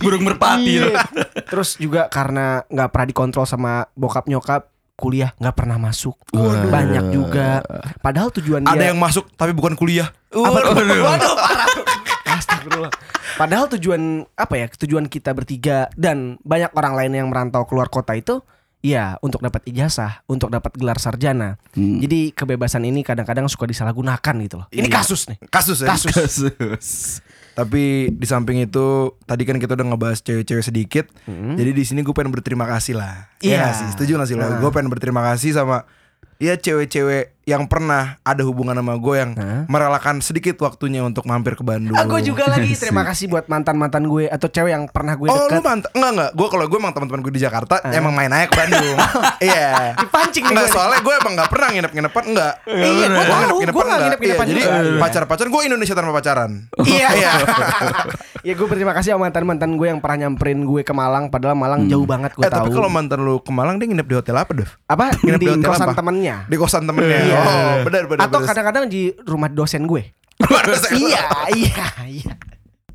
Burung 0.03 0.27
merpati. 0.27 0.83
Terus 1.47 1.79
juga 1.79 2.11
karena 2.11 2.66
nggak 2.66 2.89
pernah 2.91 3.07
dikontrol 3.07 3.47
sama 3.47 3.87
bokap 3.95 4.27
nyokap 4.27 4.66
kuliah 4.99 5.30
nggak 5.38 5.55
pernah 5.55 5.78
masuk 5.78 6.18
banyak 6.68 7.14
juga 7.14 7.62
padahal 8.03 8.34
tujuan 8.34 8.66
dia 8.66 8.74
Ada 8.74 8.84
yang 8.90 8.99
masuk 8.99 9.30
tapi 9.38 9.55
bukan 9.55 9.78
kuliah 9.78 10.11
apa 10.28 10.59
tuh? 10.59 10.74
Waduh. 10.74 11.01
Waduh, 11.07 11.34
parah. 11.38 11.68
Astagfirullah. 12.28 12.92
Padahal 13.34 13.66
tujuan 13.72 14.26
apa 14.34 14.55
ya? 14.59 14.66
Tujuan 14.68 15.07
kita 15.07 15.32
bertiga 15.32 15.88
dan 15.96 16.36
banyak 16.44 16.74
orang 16.74 16.94
lain 16.99 17.12
yang 17.14 17.26
merantau 17.30 17.64
keluar 17.64 17.88
kota 17.88 18.12
itu 18.12 18.42
ya 18.78 19.16
untuk 19.22 19.40
dapat 19.40 19.64
ijazah, 19.66 20.22
untuk 20.28 20.51
dapat 20.51 20.74
gelar 20.76 20.99
sarjana. 20.99 21.57
Jadi 21.74 22.30
kebebasan 22.30 22.84
ini 22.84 23.01
kadang-kadang 23.01 23.49
suka 23.49 23.66
disalahgunakan 23.66 24.34
gitu 24.44 24.61
loh. 24.61 24.66
Ini 24.68 24.86
Iya. 24.86 24.94
kasus 25.01 25.26
nih. 25.26 25.38
Kasus 25.49 25.78
ya 25.82 25.86
Kasus. 25.88 26.12
Kasus. 26.12 26.88
Tapi 27.59 28.14
di 28.14 28.26
samping 28.30 28.62
itu 28.62 29.18
Tadi 29.26 29.42
kan 29.42 29.59
kita 29.59 29.74
udah 29.74 29.86
ngebahas 29.90 30.22
cewek-cewek 30.22 30.62
sedikit. 30.62 31.11
Jadi 31.26 31.70
di 31.74 31.82
sini 31.82 32.06
gue 32.06 32.14
pengen 32.14 32.30
berterima 32.30 32.70
kasih 32.70 32.94
lah. 32.94 33.26
Iya. 33.42 33.50
Iya. 33.50 33.59
nggak 33.66 33.74
sih? 33.74 33.88
Setuju 33.98 34.11
gak 34.22 34.28
sih 34.30 34.36
lo? 34.38 34.46
Gue 34.62 34.70
pengen 34.70 34.88
berterima 34.94 35.26
kasih 35.26 35.59
sama 35.59 35.82
Ya 36.38 36.54
cewek-cewek 36.54 37.34
yang 37.49 37.64
pernah 37.64 38.20
ada 38.20 38.44
hubungan 38.44 38.76
sama 38.76 38.92
gue 38.94 39.14
yang 39.16 39.32
merelakan 39.64 40.20
sedikit 40.20 40.61
waktunya 40.61 41.01
untuk 41.01 41.24
mampir 41.24 41.57
ke 41.57 41.64
Bandung. 41.64 41.96
Aku 41.96 42.20
juga 42.20 42.44
lagi 42.46 42.76
terima 42.82 43.01
kasih 43.03 43.24
buat 43.26 43.49
mantan-mantan 43.49 44.05
gue 44.05 44.28
atau 44.28 44.44
cewek 44.46 44.68
yang 44.68 44.84
pernah 44.86 45.16
gue 45.16 45.26
Oh 45.26 45.49
lu 45.49 45.57
dekat. 45.57 45.64
mantap 45.64 45.90
Enggak 45.90 46.11
enggak 46.12 46.30
Gue 46.34 46.49
kalau 46.49 46.64
gue 46.66 46.76
emang 46.76 46.92
teman-teman 46.92 47.20
gue 47.20 47.32
di 47.32 47.40
Jakarta 47.40 47.80
Emang 47.88 48.12
main 48.12 48.28
aja 48.28 48.44
ke 48.44 48.55
Bandung 48.55 48.96
Iya 49.40 49.96
Dipancing 49.96 50.44
nih 50.44 50.53
Enggak 50.53 50.66
gue 50.66 50.74
soalnya 50.74 51.01
gue 51.01 51.14
emang 51.16 51.32
gak 51.34 51.49
pernah 51.49 51.68
nginep-nginepan 51.70 52.24
Enggak 52.26 52.53
Iya, 52.66 53.07
gue 53.09 53.24
tahu, 53.24 53.57
gue 53.59 53.64
enggak. 53.64 53.99
nginep-nginepan 53.99 54.44
Iya, 54.44 54.53
Jadi 54.53 54.62
pacar-pacaran 54.99 55.49
Gue 55.49 55.62
Indonesia 55.64 55.94
tanpa 55.94 56.12
pacaran 56.12 56.51
Iya. 56.84 57.09
Iya 57.11 57.32
ya 58.38 58.55
gue 58.55 58.64
berterima 58.64 58.94
kasih 58.94 59.12
sama 59.12 59.26
mantan-mantan 59.26 59.74
gue 59.74 59.86
yang 59.88 59.99
pernah 59.99 60.16
nyamperin 60.24 60.62
gue 60.62 60.80
ke 60.80 60.94
Malang 60.94 61.26
padahal 61.26 61.53
Malang 61.53 61.84
jauh 61.86 62.07
banget 62.07 62.32
gue 62.32 62.40
Eh 62.40 62.49
tapi 62.49 62.70
tahu. 62.70 62.78
kalau 62.78 62.88
mantan 62.88 63.20
lu 63.20 63.42
ke 63.42 63.51
Malang 63.51 63.76
Dia 63.76 63.90
nginep 63.90 64.07
di 64.07 64.14
hotel 64.14 64.36
apa 64.36 64.53
Dev? 64.55 64.70
apa 64.86 65.11
Nginep 65.18 65.40
di, 65.40 65.49
hotel 65.51 65.68
kosan 65.68 65.88
temennya. 65.92 66.36
Di 66.46 66.57
kosan 66.57 66.82
temennya 66.86 67.18
Iya. 67.39 67.55
Oh 67.55 67.74
benar 67.86 68.05
benar 68.11 68.22
Atau 68.26 68.41
kadang-kadang 68.43 68.84
di 68.91 69.14
rumah 69.24 69.51
dosen 69.51 69.86
gue. 69.86 70.14
iya, 71.03 71.24
iya, 71.55 71.86
iya. 72.07 72.32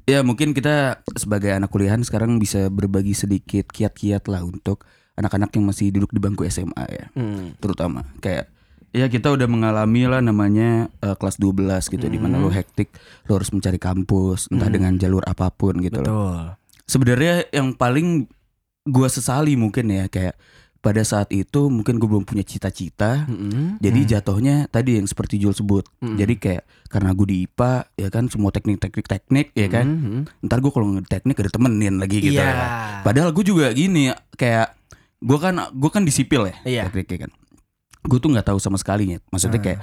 Ya 0.04 0.20
mungkin 0.20 0.52
kita 0.52 1.00
sebagai 1.16 1.56
anak 1.56 1.72
kuliahan 1.72 2.04
sekarang 2.04 2.36
bisa 2.36 2.68
berbagi 2.68 3.16
sedikit 3.16 3.72
kiat-kiat 3.72 4.28
lah 4.28 4.44
untuk 4.44 4.84
anak-anak 5.16 5.54
yang 5.56 5.64
masih 5.64 5.96
duduk 5.96 6.12
di 6.12 6.20
bangku 6.20 6.44
SMA 6.52 6.86
ya. 6.92 7.06
Hmm. 7.16 7.56
Terutama 7.64 8.04
kayak 8.20 8.52
ya 8.94 9.08
kita 9.10 9.32
udah 9.34 9.48
mengalami 9.48 10.06
lah 10.06 10.20
namanya 10.20 10.92
eh, 11.02 11.16
kelas 11.16 11.40
12 11.40 11.88
gitu 11.88 12.06
di 12.12 12.20
mana 12.20 12.38
lo 12.38 12.52
hektik, 12.52 12.94
lo 13.32 13.40
harus 13.40 13.50
mencari 13.56 13.80
kampus 13.80 14.52
entah 14.52 14.70
dengan 14.70 15.00
jalur 15.00 15.24
apa 15.24 15.50
pun 15.50 15.80
gitu 15.80 16.04
loh. 16.04 16.12
Betul. 16.12 16.40
Sebenarnya 16.84 17.36
yang 17.56 17.72
paling 17.74 18.28
gua 18.84 19.08
sesali 19.08 19.56
mungkin 19.56 19.88
ya 19.88 20.12
kayak 20.12 20.36
pada 20.84 21.00
saat 21.02 21.32
itu 21.32 21.72
mungkin 21.72 21.96
gue 21.96 22.06
belum 22.06 22.22
punya 22.22 22.44
cita-cita. 22.44 23.24
Mm-mm. 23.24 23.80
Jadi 23.80 24.00
jatuhnya 24.06 24.68
tadi 24.68 25.00
yang 25.00 25.08
seperti 25.08 25.40
Jul 25.40 25.56
sebut. 25.56 25.88
Jadi 25.98 26.36
kayak 26.36 26.64
karena 26.92 27.16
gue 27.16 27.24
di 27.24 27.38
IPA 27.42 27.72
ya 27.96 28.10
kan 28.10 28.28
semua 28.28 28.52
teknik-teknik 28.52 29.08
teknik 29.08 29.48
ya 29.54 29.72
kan. 29.72 29.88
Mhm. 29.88 30.44
Ntar 30.44 30.60
gue 30.60 30.70
kalau 30.70 30.92
nge- 30.92 31.08
teknik 31.08 31.40
ada 31.40 31.50
temenin 31.50 31.96
lagi 31.98 32.20
gitu 32.20 32.36
Iya. 32.36 32.44
ya. 32.46 32.68
Padahal 33.02 33.32
gue 33.32 33.42
juga 33.42 33.72
gini 33.72 34.12
kayak 34.36 34.76
gue 35.18 35.38
kan 35.40 35.56
gue 35.72 35.90
kan 35.90 36.04
di 36.04 36.12
sipil 36.12 36.46
ya 36.46 36.56
Iya. 36.62 36.84
tekniknya 36.92 37.26
kan. 37.26 37.32
Gue 38.04 38.20
tuh 38.20 38.30
nggak 38.30 38.44
tahu 38.46 38.60
sama 38.60 38.76
sekali 38.76 39.16
ya. 39.16 39.24
Maksudnya 39.32 39.64
kayak 39.64 39.80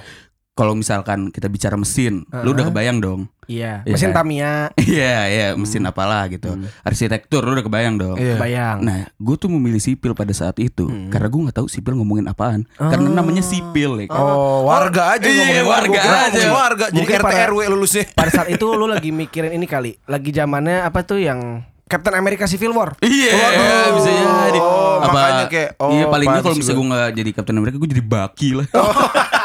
kalau 0.51 0.75
misalkan 0.75 1.31
kita 1.31 1.47
bicara 1.47 1.73
mesin, 1.73 2.27
lu 2.37 2.51
udah 2.51 2.67
kebayang 2.67 2.99
dong. 2.99 3.31
Iya. 3.47 3.83
Iya 3.83 3.91
Mesin 3.91 4.11
kan? 4.11 4.15
Tamiya. 4.17 4.53
Iya, 4.91 5.15
iya, 5.25 5.47
mesin 5.55 5.83
apalah 5.83 6.27
gitu. 6.27 6.51
Arsitektur 6.81 7.39
lu 7.41 7.51
udah 7.53 7.63
kebayang 7.63 7.95
dong. 7.95 8.15
Iya. 8.15 8.35
Bayang. 8.35 8.77
Nah, 8.79 9.07
gue 9.09 9.35
tuh 9.37 9.47
memilih 9.47 9.79
sipil 9.79 10.11
pada 10.11 10.31
saat 10.31 10.55
itu 10.57 10.87
karena 11.07 11.27
gue 11.27 11.41
nggak 11.41 11.57
tahu 11.57 11.67
sipil 11.67 11.95
ngomongin 11.95 12.27
apaan. 12.27 12.67
Karena 12.73 13.07
namanya 13.09 13.39
sipil 13.41 13.95
ya. 13.97 14.07
kan. 14.07 14.19
Oh, 14.19 14.67
warga 14.67 15.15
aja 15.15 15.23
Iya, 15.23 15.63
ngomongin 15.63 15.65
warga 15.65 15.87
Gua 15.89 16.03
aja. 16.03 16.19
ngomongin 16.29 16.51
Warga 16.53 16.85
jadi 16.85 16.95
Mungkin 16.97 17.15
RT 17.15 17.23
pada- 17.23 17.47
RW 17.47 17.59
lulusnya. 17.69 18.03
Pada 18.19 18.31
saat 18.31 18.47
itu 18.49 18.65
lu 18.69 18.85
lagi 18.85 19.09
mikirin 19.09 19.51
ini 19.51 19.65
kali. 19.65 19.95
Lagi 20.05 20.29
zamannya 20.29 20.83
apa 20.83 20.99
tuh 21.01 21.17
yang 21.17 21.63
Captain 21.87 22.13
America 22.13 22.43
Civil 22.45 22.71
War. 22.71 22.95
Iya, 22.99 23.31
Waduh. 23.33 23.99
bisa 23.99 24.09
jadi. 24.11 24.59
Oh, 24.59 24.99
makanya 25.01 25.45
kayak, 25.47 25.69
oh, 25.75 25.91
iya 25.91 26.05
paling 26.07 26.23
nggak 26.23 26.35
paham 26.37 26.45
kalau 26.45 26.55
misalnya 26.55 26.77
gue 26.77 26.87
nggak 26.87 27.09
jadi 27.15 27.29
Captain 27.33 27.57
America, 27.57 27.75
gue 27.75 27.89
jadi 27.91 28.03
Bucky 28.05 28.49
lah. 28.53 28.67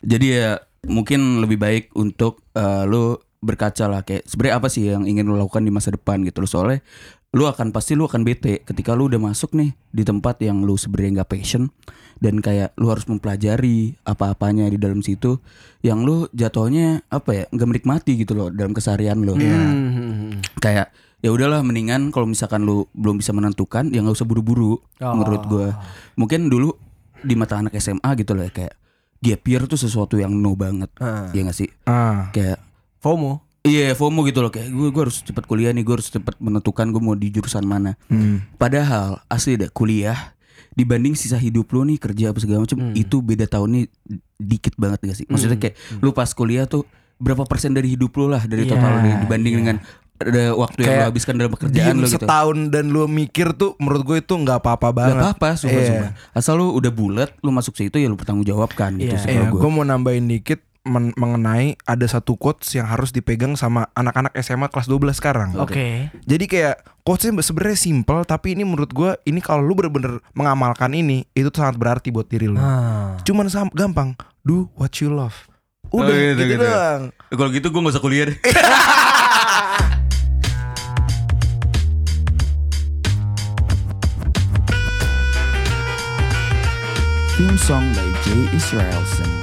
jadi 0.00 0.26
ya 0.28 0.48
mungkin 0.82 1.38
lebih 1.38 1.56
baik 1.56 1.84
untuk 1.94 2.40
eh, 2.52 2.84
lu 2.84 3.14
berkaca 3.38 3.84
lah 3.86 4.00
kayak 4.00 4.24
sebenarnya 4.24 4.56
apa 4.56 4.68
sih 4.68 4.84
yang 4.86 5.04
ingin 5.04 5.24
lu 5.24 5.34
lakukan 5.34 5.60
di 5.60 5.70
masa 5.70 5.88
depan 5.90 6.20
gitu 6.22 6.40
loh 6.40 6.50
soalnya 6.50 6.84
lu 7.30 7.46
akan 7.46 7.70
pasti 7.70 7.94
lu 7.94 8.04
akan 8.04 8.20
bete 8.20 8.60
ketika 8.60 8.92
lu 8.92 9.06
udah 9.06 9.16
masuk 9.16 9.54
nih 9.54 9.72
di 9.88 10.02
tempat 10.02 10.40
yang 10.40 10.60
lu 10.60 10.74
sebenarnya 10.74 11.22
nggak 11.22 11.30
passion 11.30 11.70
dan 12.18 12.36
kayak 12.38 12.74
lu 12.74 12.90
harus 12.90 13.06
mempelajari 13.06 13.96
apa-apanya 14.02 14.66
di 14.66 14.76
dalam 14.76 15.00
situ 15.00 15.38
yang 15.80 16.02
lu 16.02 16.28
jatuhnya 16.30 17.00
apa 17.06 17.30
ya 17.32 17.44
nggak 17.48 17.68
menikmati 17.70 18.12
gitu 18.18 18.34
loh 18.34 18.48
dalam 18.50 18.72
keseharian 18.72 19.22
lo 19.22 19.38
Hmm. 19.38 20.42
kayak 20.58 20.90
ya 21.18 21.30
udahlah 21.30 21.60
mendingan 21.60 22.10
kalau 22.10 22.24
misalkan 22.24 22.60
lu 22.62 22.88
belum 22.92 23.16
bisa 23.16 23.30
menentukan 23.30 23.88
ya 23.88 24.00
nggak 24.00 24.16
usah 24.16 24.24
buru-buru 24.24 24.80
Oh. 24.98 25.14
menurut 25.14 25.42
gua 25.46 25.68
mungkin 26.14 26.48
dulu 26.48 26.76
di 27.20 27.36
mata 27.36 27.56
anak 27.56 27.72
SMA 27.74 28.10
gitu 28.16 28.32
loh 28.32 28.42
ya 28.42 28.50
kayak 28.50 28.74
gap 29.20 29.42
year 29.44 29.62
tuh 29.64 29.76
sesuatu 29.76 30.16
yang 30.16 30.32
no 30.32 30.52
banget 30.54 30.88
Ah. 30.96 31.28
ya 31.30 31.40
gak 31.42 31.54
sih 31.54 31.68
Ah. 31.84 32.28
kayak 32.30 32.56
FOMO. 32.98 33.40
iya 33.62 33.92
FOMO 33.92 34.24
gitu 34.24 34.40
loh 34.40 34.48
kayak 34.48 34.68
gue 34.68 34.88
gue 34.88 35.02
harus 35.02 35.20
cepet 35.20 35.44
kuliah 35.44 35.70
nih 35.70 35.80
gue 35.80 35.94
harus 35.94 36.08
cepet 36.08 36.34
menentukan 36.38 36.88
gue 36.88 36.98
mau 36.98 37.12
di 37.12 37.28
jurusan 37.28 37.62
mana 37.62 37.96
Hmm. 38.06 38.40
padahal 38.54 39.20
asli 39.26 39.54
deh 39.54 39.68
kuliah 39.68 40.32
dibanding 40.70 41.12
sisa 41.12 41.36
hidup 41.36 41.68
lu 41.68 41.84
nih 41.84 41.98
kerja 41.98 42.30
apa 42.30 42.38
segala 42.38 42.62
macam 42.62 42.80
Hmm. 42.80 42.94
itu 42.94 43.20
beda 43.20 43.44
tahunnya 43.44 43.92
dikit 44.38 44.74
banget 44.74 45.00
gak 45.02 45.16
sih 45.16 45.26
maksudnya 45.26 45.58
kayak 45.58 45.74
lu 45.98 46.10
pas 46.10 46.30
kuliah 46.30 46.64
tuh 46.64 46.88
berapa 47.16 47.44
persen 47.44 47.70
dari 47.70 47.90
hidup 47.90 48.12
lu 48.14 48.26
lah 48.26 48.40
dari 48.42 48.64
total 48.64 48.96
lu 48.98 49.12
dibanding 49.20 49.54
dengan 49.58 49.76
ada 50.22 50.52
waktu 50.52 50.78
yang 50.78 50.86
Kayak 50.86 51.00
lu 51.00 51.08
habiskan 51.08 51.34
dalam 51.34 51.50
pekerjaan 51.50 51.94
lu 51.94 52.04
gitu 52.04 52.14
setahun 52.14 52.58
dan 52.68 52.84
lu 52.86 53.04
mikir 53.06 53.52
tuh 53.52 53.72
menurut 53.76 54.02
gue 54.02 54.16
itu 54.20 54.34
nggak 54.34 54.58
apa-apa 54.58 54.86
Gak 54.86 54.94
banget. 54.94 55.16
apa-apa 55.18 55.48
sumpah, 55.56 55.72
Iya. 55.74 55.88
sumpah. 55.88 56.10
Asal 56.30 56.54
lu 56.54 56.66
udah 56.70 56.90
bulat 56.90 57.30
Lu 57.38 57.48
masuk 57.48 57.72
situ 57.72 57.96
ya 57.96 58.04
lu 58.04 58.14
bertanggung 58.14 58.44
jawabkan 58.44 58.94
gitu 58.94 59.10
Iya. 59.10 59.18
sih 59.18 59.28
Iya, 59.30 59.40
kalau 59.42 59.48
gue 59.50 59.60
gue 59.60 59.70
mau 59.72 59.82
nambahin 59.82 60.26
dikit 60.26 60.60
men- 60.82 61.12
mengenai 61.14 61.76
ada 61.78 62.04
satu 62.04 62.34
quotes 62.34 62.68
yang 62.70 62.84
harus 62.84 63.10
dipegang 63.10 63.52
sama 63.52 63.88
anak-anak 63.92 64.32
SMA 64.34 64.64
kelas 64.66 64.86
12 64.86 65.12
sekarang. 65.14 65.52
Oke. 65.54 66.08
Jadi 66.22 66.44
kayak 66.46 66.76
quotesnya 67.00 67.36
sebenarnya 67.38 67.76
simple 67.78 68.20
tapi 68.22 68.52
ini 68.52 68.62
menurut 68.62 68.88
gue 68.90 69.12
ini 69.24 69.40
kalau 69.40 69.60
lu 69.60 69.72
bener-bener 69.72 70.20
mengamalkan 70.32 70.92
ini 70.92 71.24
itu 71.30 71.48
sangat 71.50 71.76
berarti 71.76 72.08
buat 72.08 72.24
diri 72.26 72.44
lu. 72.44 72.56
Ah. 72.56 73.16
Cuman 73.22 73.48
sam- 73.48 73.68
gampang, 73.70 74.16
do 74.40 74.68
what 74.74 74.92
you 74.96 75.08
love. 75.08 75.48
Udah 75.90 76.06
Oh, 76.06 76.06
gitu, 76.06 76.32
gitu, 76.38 76.42
gitu. 76.50 76.62
doang. 76.62 77.02
Kalau 77.28 77.50
gitu 77.50 77.66
gue 77.66 77.80
gak 77.82 77.92
usah 77.92 78.00
kuliah 78.00 78.24
deh 78.26 78.38
Theme 87.40 87.56
song 87.56 87.90
by 87.94 88.04
Jay 88.20 88.44
Israelson 88.52 89.39